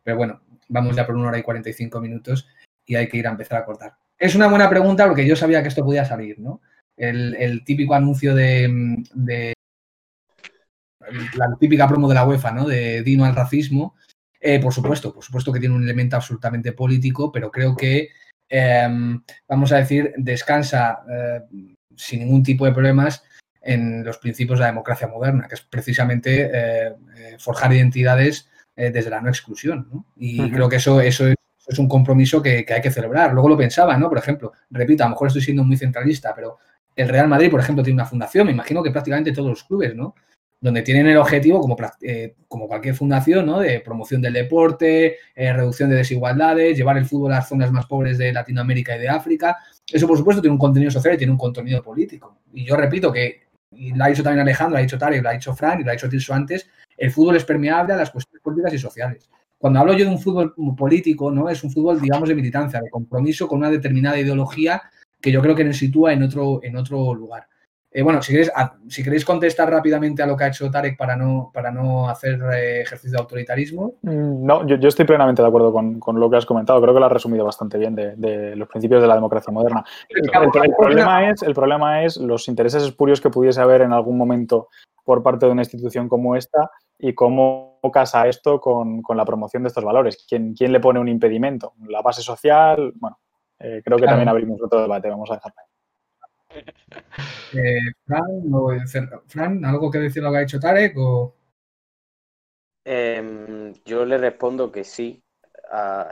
[0.03, 2.49] pero bueno, vamos ya por una hora y 45 minutos
[2.87, 3.95] y hay que ir a empezar a cortar.
[4.19, 6.63] Es una buena pregunta porque yo sabía que esto podía salir, ¿no?
[6.97, 9.53] El, el típico anuncio de, de
[11.37, 12.67] la típica promo de la UEFA, ¿no?
[12.67, 13.95] De Dino al racismo.
[14.41, 18.09] Eh, por supuesto, por supuesto que tiene un elemento absolutamente político, pero creo que,
[18.49, 18.89] eh,
[19.49, 21.41] vamos a decir, descansa eh,
[21.95, 23.23] sin ningún tipo de problemas
[23.61, 26.95] en los principios de la democracia moderna, que es precisamente eh,
[27.39, 29.89] forjar identidades desde la no exclusión.
[29.93, 30.07] ¿no?
[30.17, 30.53] Y uh -huh.
[30.55, 33.35] creo que eso, eso es, es un compromiso que, que, hay que celebrar.
[33.35, 34.09] Luego lo pensaba, ¿no?
[34.09, 36.57] Por ejemplo, repito, a lo mejor estoy siendo muy centralista, pero
[36.97, 39.95] el Real Madrid, por ejemplo, tiene una fundación, me imagino que prácticamente todos los clubes,
[39.95, 40.15] ¿no?
[40.61, 43.61] Donde tienen el objetivo, como, eh, como cualquier fundación, ¿no?
[43.61, 47.87] de promoción del deporte, eh, reducción de desigualdades, llevar el fútbol a las zonas más
[47.87, 49.57] pobres de Latinoamérica y de África.
[49.91, 52.41] Eso, por supuesto, tiene un contenido social y tiene un contenido político.
[52.53, 55.31] Y yo repito que, y lo ha dicho también Alejandro, lo ha dicho Tarek, lo
[55.31, 58.11] ha dicho Fran y lo ha dicho Tirso antes, el fútbol es permeable a las
[58.11, 59.31] cuestiones políticas y sociales.
[59.57, 61.49] Cuando hablo yo de un fútbol político, ¿no?
[61.49, 64.83] es un fútbol, digamos, de militancia, de compromiso con una determinada ideología
[65.21, 67.47] que yo creo que nos sitúa en otro, en otro lugar.
[67.93, 70.97] Eh, bueno, si queréis, a, si queréis contestar rápidamente a lo que ha hecho Tarek
[70.97, 73.95] para no, para no hacer eh, ejercicio de autoritarismo.
[74.03, 76.81] No, yo, yo, estoy plenamente de acuerdo con, con, lo que has comentado.
[76.81, 79.85] Creo que lo has resumido bastante bien de, de los principios de la democracia moderna.
[80.09, 83.93] El, el, el, problema es, el problema es los intereses espurios que pudiese haber en
[83.93, 84.69] algún momento
[85.05, 89.69] por parte de una institución como esta y cómo casa esto con, la promoción de
[89.69, 90.25] estos valores.
[90.29, 91.73] ¿Quién, ¿Quién, le pone un impedimento?
[91.89, 92.93] ¿La base social?
[92.95, 93.19] Bueno,
[93.59, 95.70] eh, creo que también abrimos otro debate, vamos a dejarlo.
[97.53, 97.81] Eh,
[99.27, 100.97] Fran, ¿algo que decir lo que ha dicho Tarek?
[102.85, 105.23] Em, yo le respondo que sí.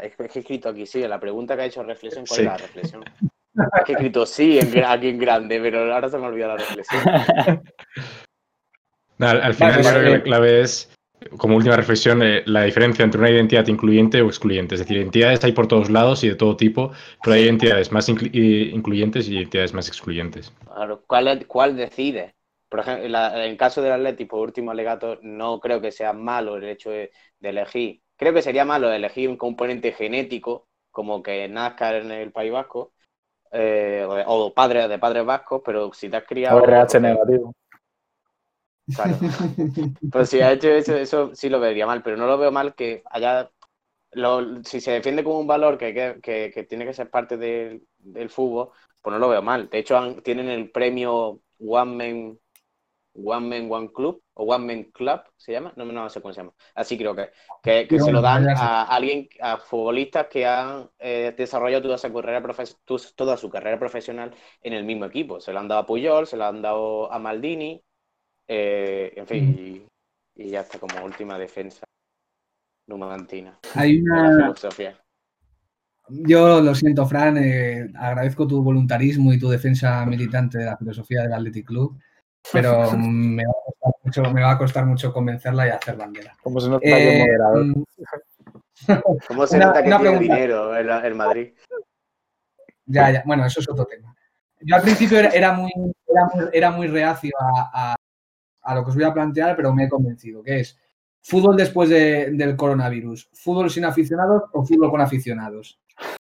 [0.03, 1.07] es que he escrito aquí sí.
[1.07, 3.05] La pregunta que ha hecho reflexión, ¿cuál es la reflexión?
[3.05, 7.03] Es que he escrito sí aquí en grande, pero ahora se me olvidado la reflexión.
[9.19, 10.91] al, final, creo que la clave es
[11.37, 14.75] como última reflexión, eh, la diferencia entre una identidad incluyente o excluyente.
[14.75, 16.93] Es decir, identidades hay por todos lados y de todo tipo,
[17.23, 20.53] pero hay identidades más incluyentes y identidades más excluyentes.
[21.07, 22.35] ¿cuál, ¿cuál decide?
[22.69, 26.57] Por ejemplo, en el caso del Atlético, por último alegato, no creo que sea malo
[26.57, 28.03] el hecho de, elegir.
[28.17, 32.93] Creo que sería malo elegir un componente genético, como que nazca en el País Vasco,
[33.53, 36.59] eh, o, padres de padres vascos, pero si te has criado.
[36.59, 37.55] O RH negativo.
[38.95, 39.19] Claro.
[40.13, 42.75] Pues si ha hecho eso, eso sí lo vería mal, pero no lo veo mal
[42.75, 43.51] que haya.
[44.65, 46.21] si se defiende como un valor que,
[46.69, 48.71] tiene que ser parte del, fútbol,
[49.03, 49.69] pues no lo veo mal.
[49.69, 52.39] De hecho, tienen el premio One Man,
[53.15, 55.73] One Man One Club o One Man Club, ¿se llama?
[55.77, 56.55] No, no sé cómo se llama.
[56.75, 57.31] Así creo que,
[57.63, 62.43] que, se lo dan a alguien, a futbolistas que han eh, desarrollado toda su, carrera
[63.17, 65.41] toda su carrera profesional en el mismo equipo.
[65.41, 67.83] Se lo han dado a Puyol, se lo han dado a Maldini,
[68.49, 69.87] eh, en fin,
[70.35, 71.85] y, ya está como última defensa
[72.87, 73.59] numantina.
[73.75, 74.55] Hay una.
[76.09, 81.23] Yo lo siento, Fran, eh, agradezco tu voluntarismo y tu defensa militante de la filosofía
[81.23, 81.99] del Athletic Club,
[82.51, 86.35] pero me va, a costar mucho, convencerla y hacer bandera.
[86.43, 87.27] Como se nota eh,
[87.57, 87.83] mm,
[89.29, 91.53] ¿Cómo se nota que tiene dinero el, Madrid?
[92.87, 94.15] Ya, ya, bueno, eso es otro tema.
[94.61, 95.71] Yo al principio era, muy,
[96.53, 97.95] era muy, reacio a,
[98.69, 100.79] a lo que os voy a plantear, pero me he convencido, que es
[101.23, 105.81] fútbol después del coronavirus, fútbol sin aficionados o fútbol con aficionados.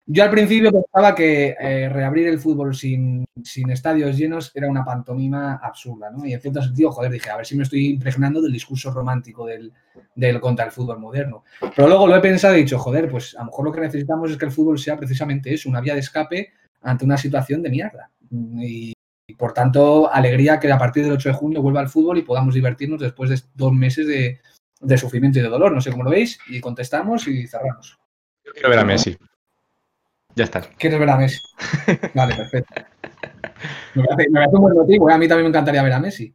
[0.07, 3.23] Yo al principio pensaba que eh, reabrir el fútbol sin,
[3.69, 6.25] estadios llenos era una pantomima absurda, ¿no?
[6.25, 9.45] Y en cierto sentido, joder, dije, a ver si me estoy impregnando del discurso romántico
[9.45, 9.71] del,
[10.15, 11.43] del contra el fútbol moderno.
[11.75, 13.81] Pero luego lo he pensado y he dicho, joder, pues a lo mejor lo que
[13.81, 16.51] necesitamos es que el fútbol sea precisamente eso, una vía de escape
[16.81, 18.09] ante una situación de mierda.
[18.31, 18.93] Y
[19.35, 22.53] por tanto, alegría que a partir del 8 de junio vuelva al fútbol y podamos
[22.53, 25.71] divertirnos después de dos meses de, sufrimiento y de dolor.
[25.71, 26.39] No sé cómo lo veis.
[26.47, 27.99] Y contestamos y cerramos.
[28.43, 29.17] Yo quiero ver a Messi.
[30.35, 30.61] Ya está.
[30.61, 31.39] ¿Quieres ver a Messi?
[32.13, 32.81] Vale, perfecto.
[33.95, 35.09] Me parece, un buen motivo.
[35.09, 35.13] ¿eh?
[35.13, 36.33] A mí también me encantaría ver a Messi.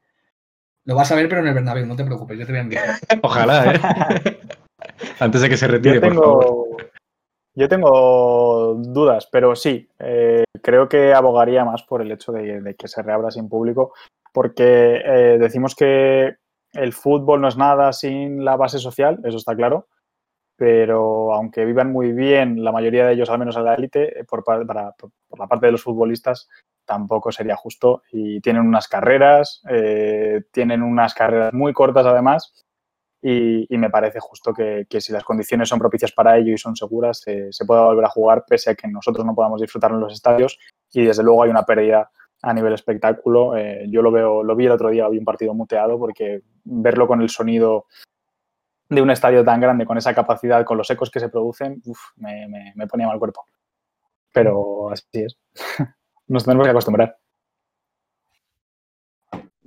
[0.85, 2.63] Lo vas a ver, pero en el Bernabéu, no te preocupes, yo te voy a
[2.63, 2.99] enviar.
[3.23, 3.81] Ojalá, ¿eh?
[5.19, 6.93] Antes de que se retire, por favor.
[7.57, 12.87] Yo tengo dudas, pero sí, eh, creo que abogaría más por el hecho de, que
[12.87, 13.95] se reabra sin público,
[14.31, 16.37] porque eh, decimos que
[16.75, 19.89] el fútbol no es nada sin la base social, eso está claro,
[20.55, 24.25] pero aunque vivan muy bien, la mayoría de ellos, al menos en la élite, eh,
[24.25, 26.51] por, por, la parte de los futbolistas,
[26.85, 28.03] tampoco sería justo.
[28.13, 29.63] Y tienen unas carreras,
[30.53, 32.66] tienen unas carreras muy cortas además,
[33.29, 37.19] y, me parece justo que, si las condiciones son propicias para ello y son seguras,
[37.19, 40.57] se pueda volver a jugar pese a que nosotros no podamos disfrutar en los estadios
[40.93, 42.09] y desde luego hay una pérdida
[42.43, 43.57] a nivel espectáculo.
[43.57, 47.09] Eh, yo lo veo, lo vi el otro día, vi un partido muteado porque verlo
[47.09, 47.87] con el sonido
[48.89, 51.83] de un estadio tan grande, con esa capacidad, con los ecos que se producen,
[52.15, 53.45] me, me ponía mal cuerpo.
[54.33, 55.37] Pero así es.
[56.29, 57.19] Nos tenemos que acostumbrar.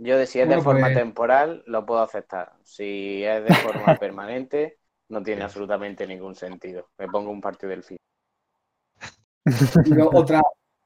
[0.01, 2.53] Yo de si es de forma pues temporal, lo puedo aceptar.
[2.63, 6.89] Si es de forma permanente, no tiene absolutamente ningún sentido.
[6.97, 7.97] Me pongo un partido del fin.
[10.13, 10.41] otra,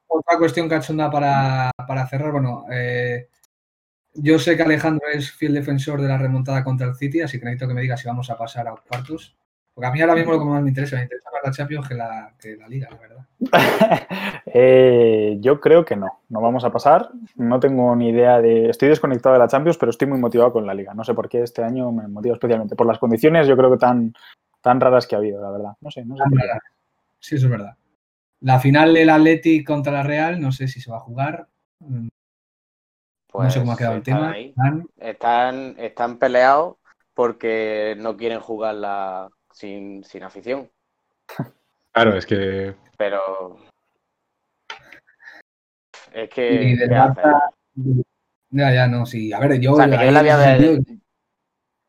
[0.08, 2.32] otra cuestión cachonda para, para cerrar.
[2.32, 3.28] Bueno, eh,
[4.14, 7.44] yo sé que Alejandro es fiel defensor de la remontada contra el City, así que
[7.44, 9.36] necesito que me diga si vamos a pasar a cuartos.
[9.74, 11.88] Porque a mí ahora mismo lo que más me interesa, me interesa más la Champions
[11.88, 13.24] que la, que la Liga, la verdad.
[14.56, 17.10] Eh, yo creo que no, no vamos a pasar.
[17.34, 18.68] No tengo ni idea de...
[18.68, 20.94] Estoy desconectado de la Champions, pero estoy muy motivado con la Liga.
[20.94, 22.76] No sé por qué este año me motiva especialmente.
[22.76, 24.14] Por las condiciones yo creo que tan,
[24.60, 25.72] tan raras que ha habido, la verdad.
[25.80, 26.22] No sé, no sé.
[27.18, 27.76] Sí, eso es verdad.
[28.42, 31.48] La final del Athletic contra la Real, no sé si se va a jugar.
[31.80, 34.36] no sé cómo ha quedado el pues tema.
[34.98, 36.76] Están, están peleados
[37.12, 40.68] porque no quieren jugar la, sin, sin afición.
[41.92, 42.74] Claro, es que.
[42.98, 43.56] Pero.
[46.12, 46.62] Es que.
[46.64, 46.76] Y
[48.50, 49.32] Ya, ya, no, sí.
[49.32, 49.76] A ver, yo.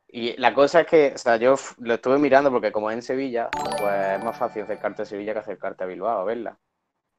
[0.08, 3.50] Y la cosa es que, o sea, yo lo estuve mirando porque como en Sevilla,
[3.52, 6.58] pues es más fácil acercarte a Sevilla que acercarte a Bilbao a verla.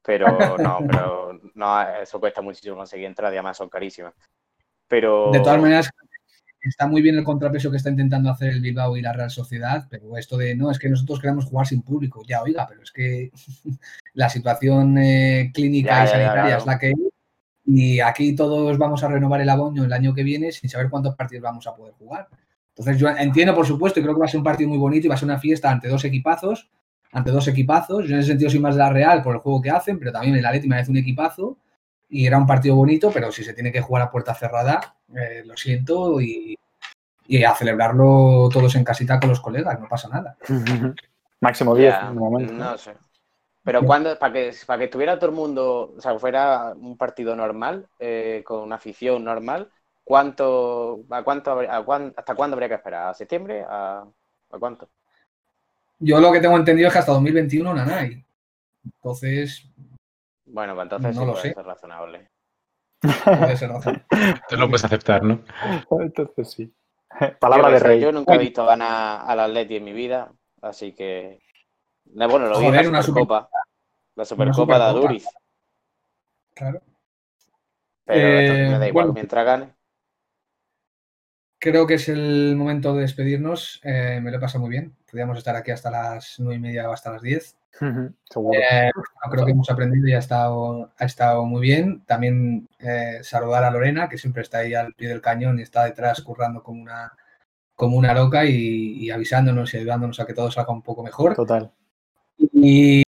[0.01, 0.25] Pero
[0.57, 4.13] no, pero no, eso cuesta muchísimo conseguir entrar y además son carísimas.
[4.87, 5.29] Pero.
[5.31, 5.91] De todas maneras,
[6.67, 9.87] está muy bien el contrapeso que está intentando hacer el Bilbao y la Real Sociedad,
[9.89, 12.91] pero esto de no, es que nosotros queremos jugar sin público, ya oiga, pero es
[12.91, 13.31] que
[14.13, 16.97] la situación eh, clínica Ya, y ya, sanitaria es la que es.
[17.69, 21.15] Y aquí todos vamos a renovar el abono el año que viene sin saber cuántos
[21.15, 22.29] partidos vamos a poder jugar.
[22.69, 25.05] Entonces yo entiendo, por supuesto, y creo que va a ser un partido muy bonito
[25.05, 26.69] y va a ser una fiesta ante dos equipazos,
[27.11, 28.07] ante dos equipazos.
[28.07, 30.13] Yo en ese sentido soy más de la Real por el juego que hacen, pero
[30.13, 31.57] también el Atleti me parece un equipazo
[32.09, 35.43] y era un partido bonito, pero si se tiene que jugar a puerta cerrada, eh,
[35.45, 36.57] lo siento y,
[37.27, 40.37] y a celebrarlo todos en casita con los colegas, no pasa nada.
[41.41, 42.53] Máximo 10 Ya, en el momento.
[42.53, 42.95] no sé.
[43.63, 47.35] Pero cuando, para que, para que estuviera todo el mundo, o sea, fuera un partido
[47.35, 49.69] normal, eh, con una afición normal,
[50.05, 53.09] ¿cuánto, a cuánto, habría- a cuán- ¿hasta cuándo habría que esperar?
[53.09, 53.65] ¿A septiembre?
[53.67, 54.05] ¿A,
[54.51, 54.87] a cuánto?
[55.99, 58.23] Yo lo que tengo entendido es que hasta 2021 Nanay.
[58.85, 59.67] Entonces,
[60.47, 61.53] Bueno, pues entonces No sí lo puede sé.
[61.53, 62.31] ser razonable.
[63.01, 64.05] puede ser razón.
[64.49, 65.43] Tú lo puedes aceptar, ¿no?
[66.01, 66.73] Entonces sí.
[67.39, 67.99] Palabra Yo de rey.
[68.01, 71.39] Yo nunca he visto ganar al Atleti en mi vida, así que...
[72.05, 73.49] No, Bueno, lo vi en Joder, la una Supercopa.
[74.15, 74.83] La Supercopa de.
[74.85, 75.25] Aduriz.
[76.55, 76.81] Claro.
[78.05, 79.13] Pero Eh, me da igual bueno.
[79.13, 79.73] mientras gane.
[81.59, 83.81] Creo que es el momento de despedirnos.
[83.83, 84.95] Eh, me lo he pasado muy bien.
[85.09, 87.56] Podríamos estar aquí hasta las nueve y media o hasta las 10.
[87.79, 88.91] Eh,
[89.31, 92.03] creo que hemos aprendido y ha estado, ha estado muy bien.
[92.05, 95.85] También eh, saludar a Lorena, que siempre está ahí al pie del cañón y está
[95.85, 97.13] detrás currando como una,
[97.75, 101.35] como una loca y, y avisándonos y ayudándonos a que todo salga un poco mejor.
[101.35, 101.71] Total.
[102.37, 103.03] Y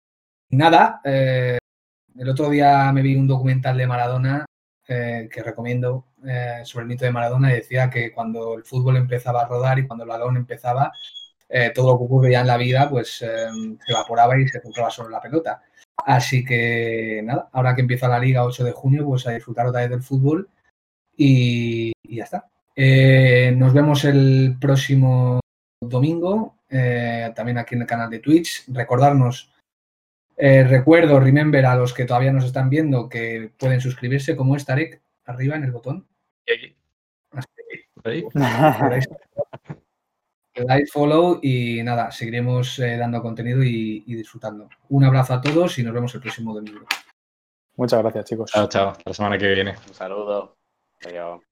[0.49, 1.57] nada, eh,
[2.17, 4.45] el otro día me vi un documental de Maradona
[4.87, 8.97] eh, que recomiendo eh, sobre el mito de Maradona y decía que cuando el fútbol
[8.97, 10.91] empezaba a rodar y cuando el balón empezaba,
[11.49, 13.47] eh, todo lo que ocurría en la vida pues eh,
[13.85, 15.61] se evaporaba y se centraba solo en la pelota.
[16.05, 19.81] Así que nada, ahora que empieza la liga 8 de junio, pues a disfrutar otra
[19.81, 20.49] vez del fútbol
[21.17, 22.49] y, y ya está.
[22.81, 25.41] Eh, nos vemos el próximo
[25.81, 28.63] domingo, eh, también aquí en el canal de Twitch.
[28.69, 29.51] Recordarnos,
[30.37, 34.65] eh, recuerdo, remember a los que todavía nos están viendo que pueden suscribirse como es
[34.65, 36.07] Tarek, arriba en el botón.
[37.31, 38.23] Así que Ahí.
[40.65, 44.69] dais follow y nada, seguiremos eh, dando contenido y, y disfrutando.
[44.89, 46.85] Un abrazo a todos y nos vemos el próximo domingo.
[47.75, 48.51] Muchas gracias, chicos.
[48.51, 48.89] Chao, chao.
[48.89, 49.75] Hasta la semana que viene.
[49.87, 50.57] Un saludo.
[51.05, 51.48] Adiós.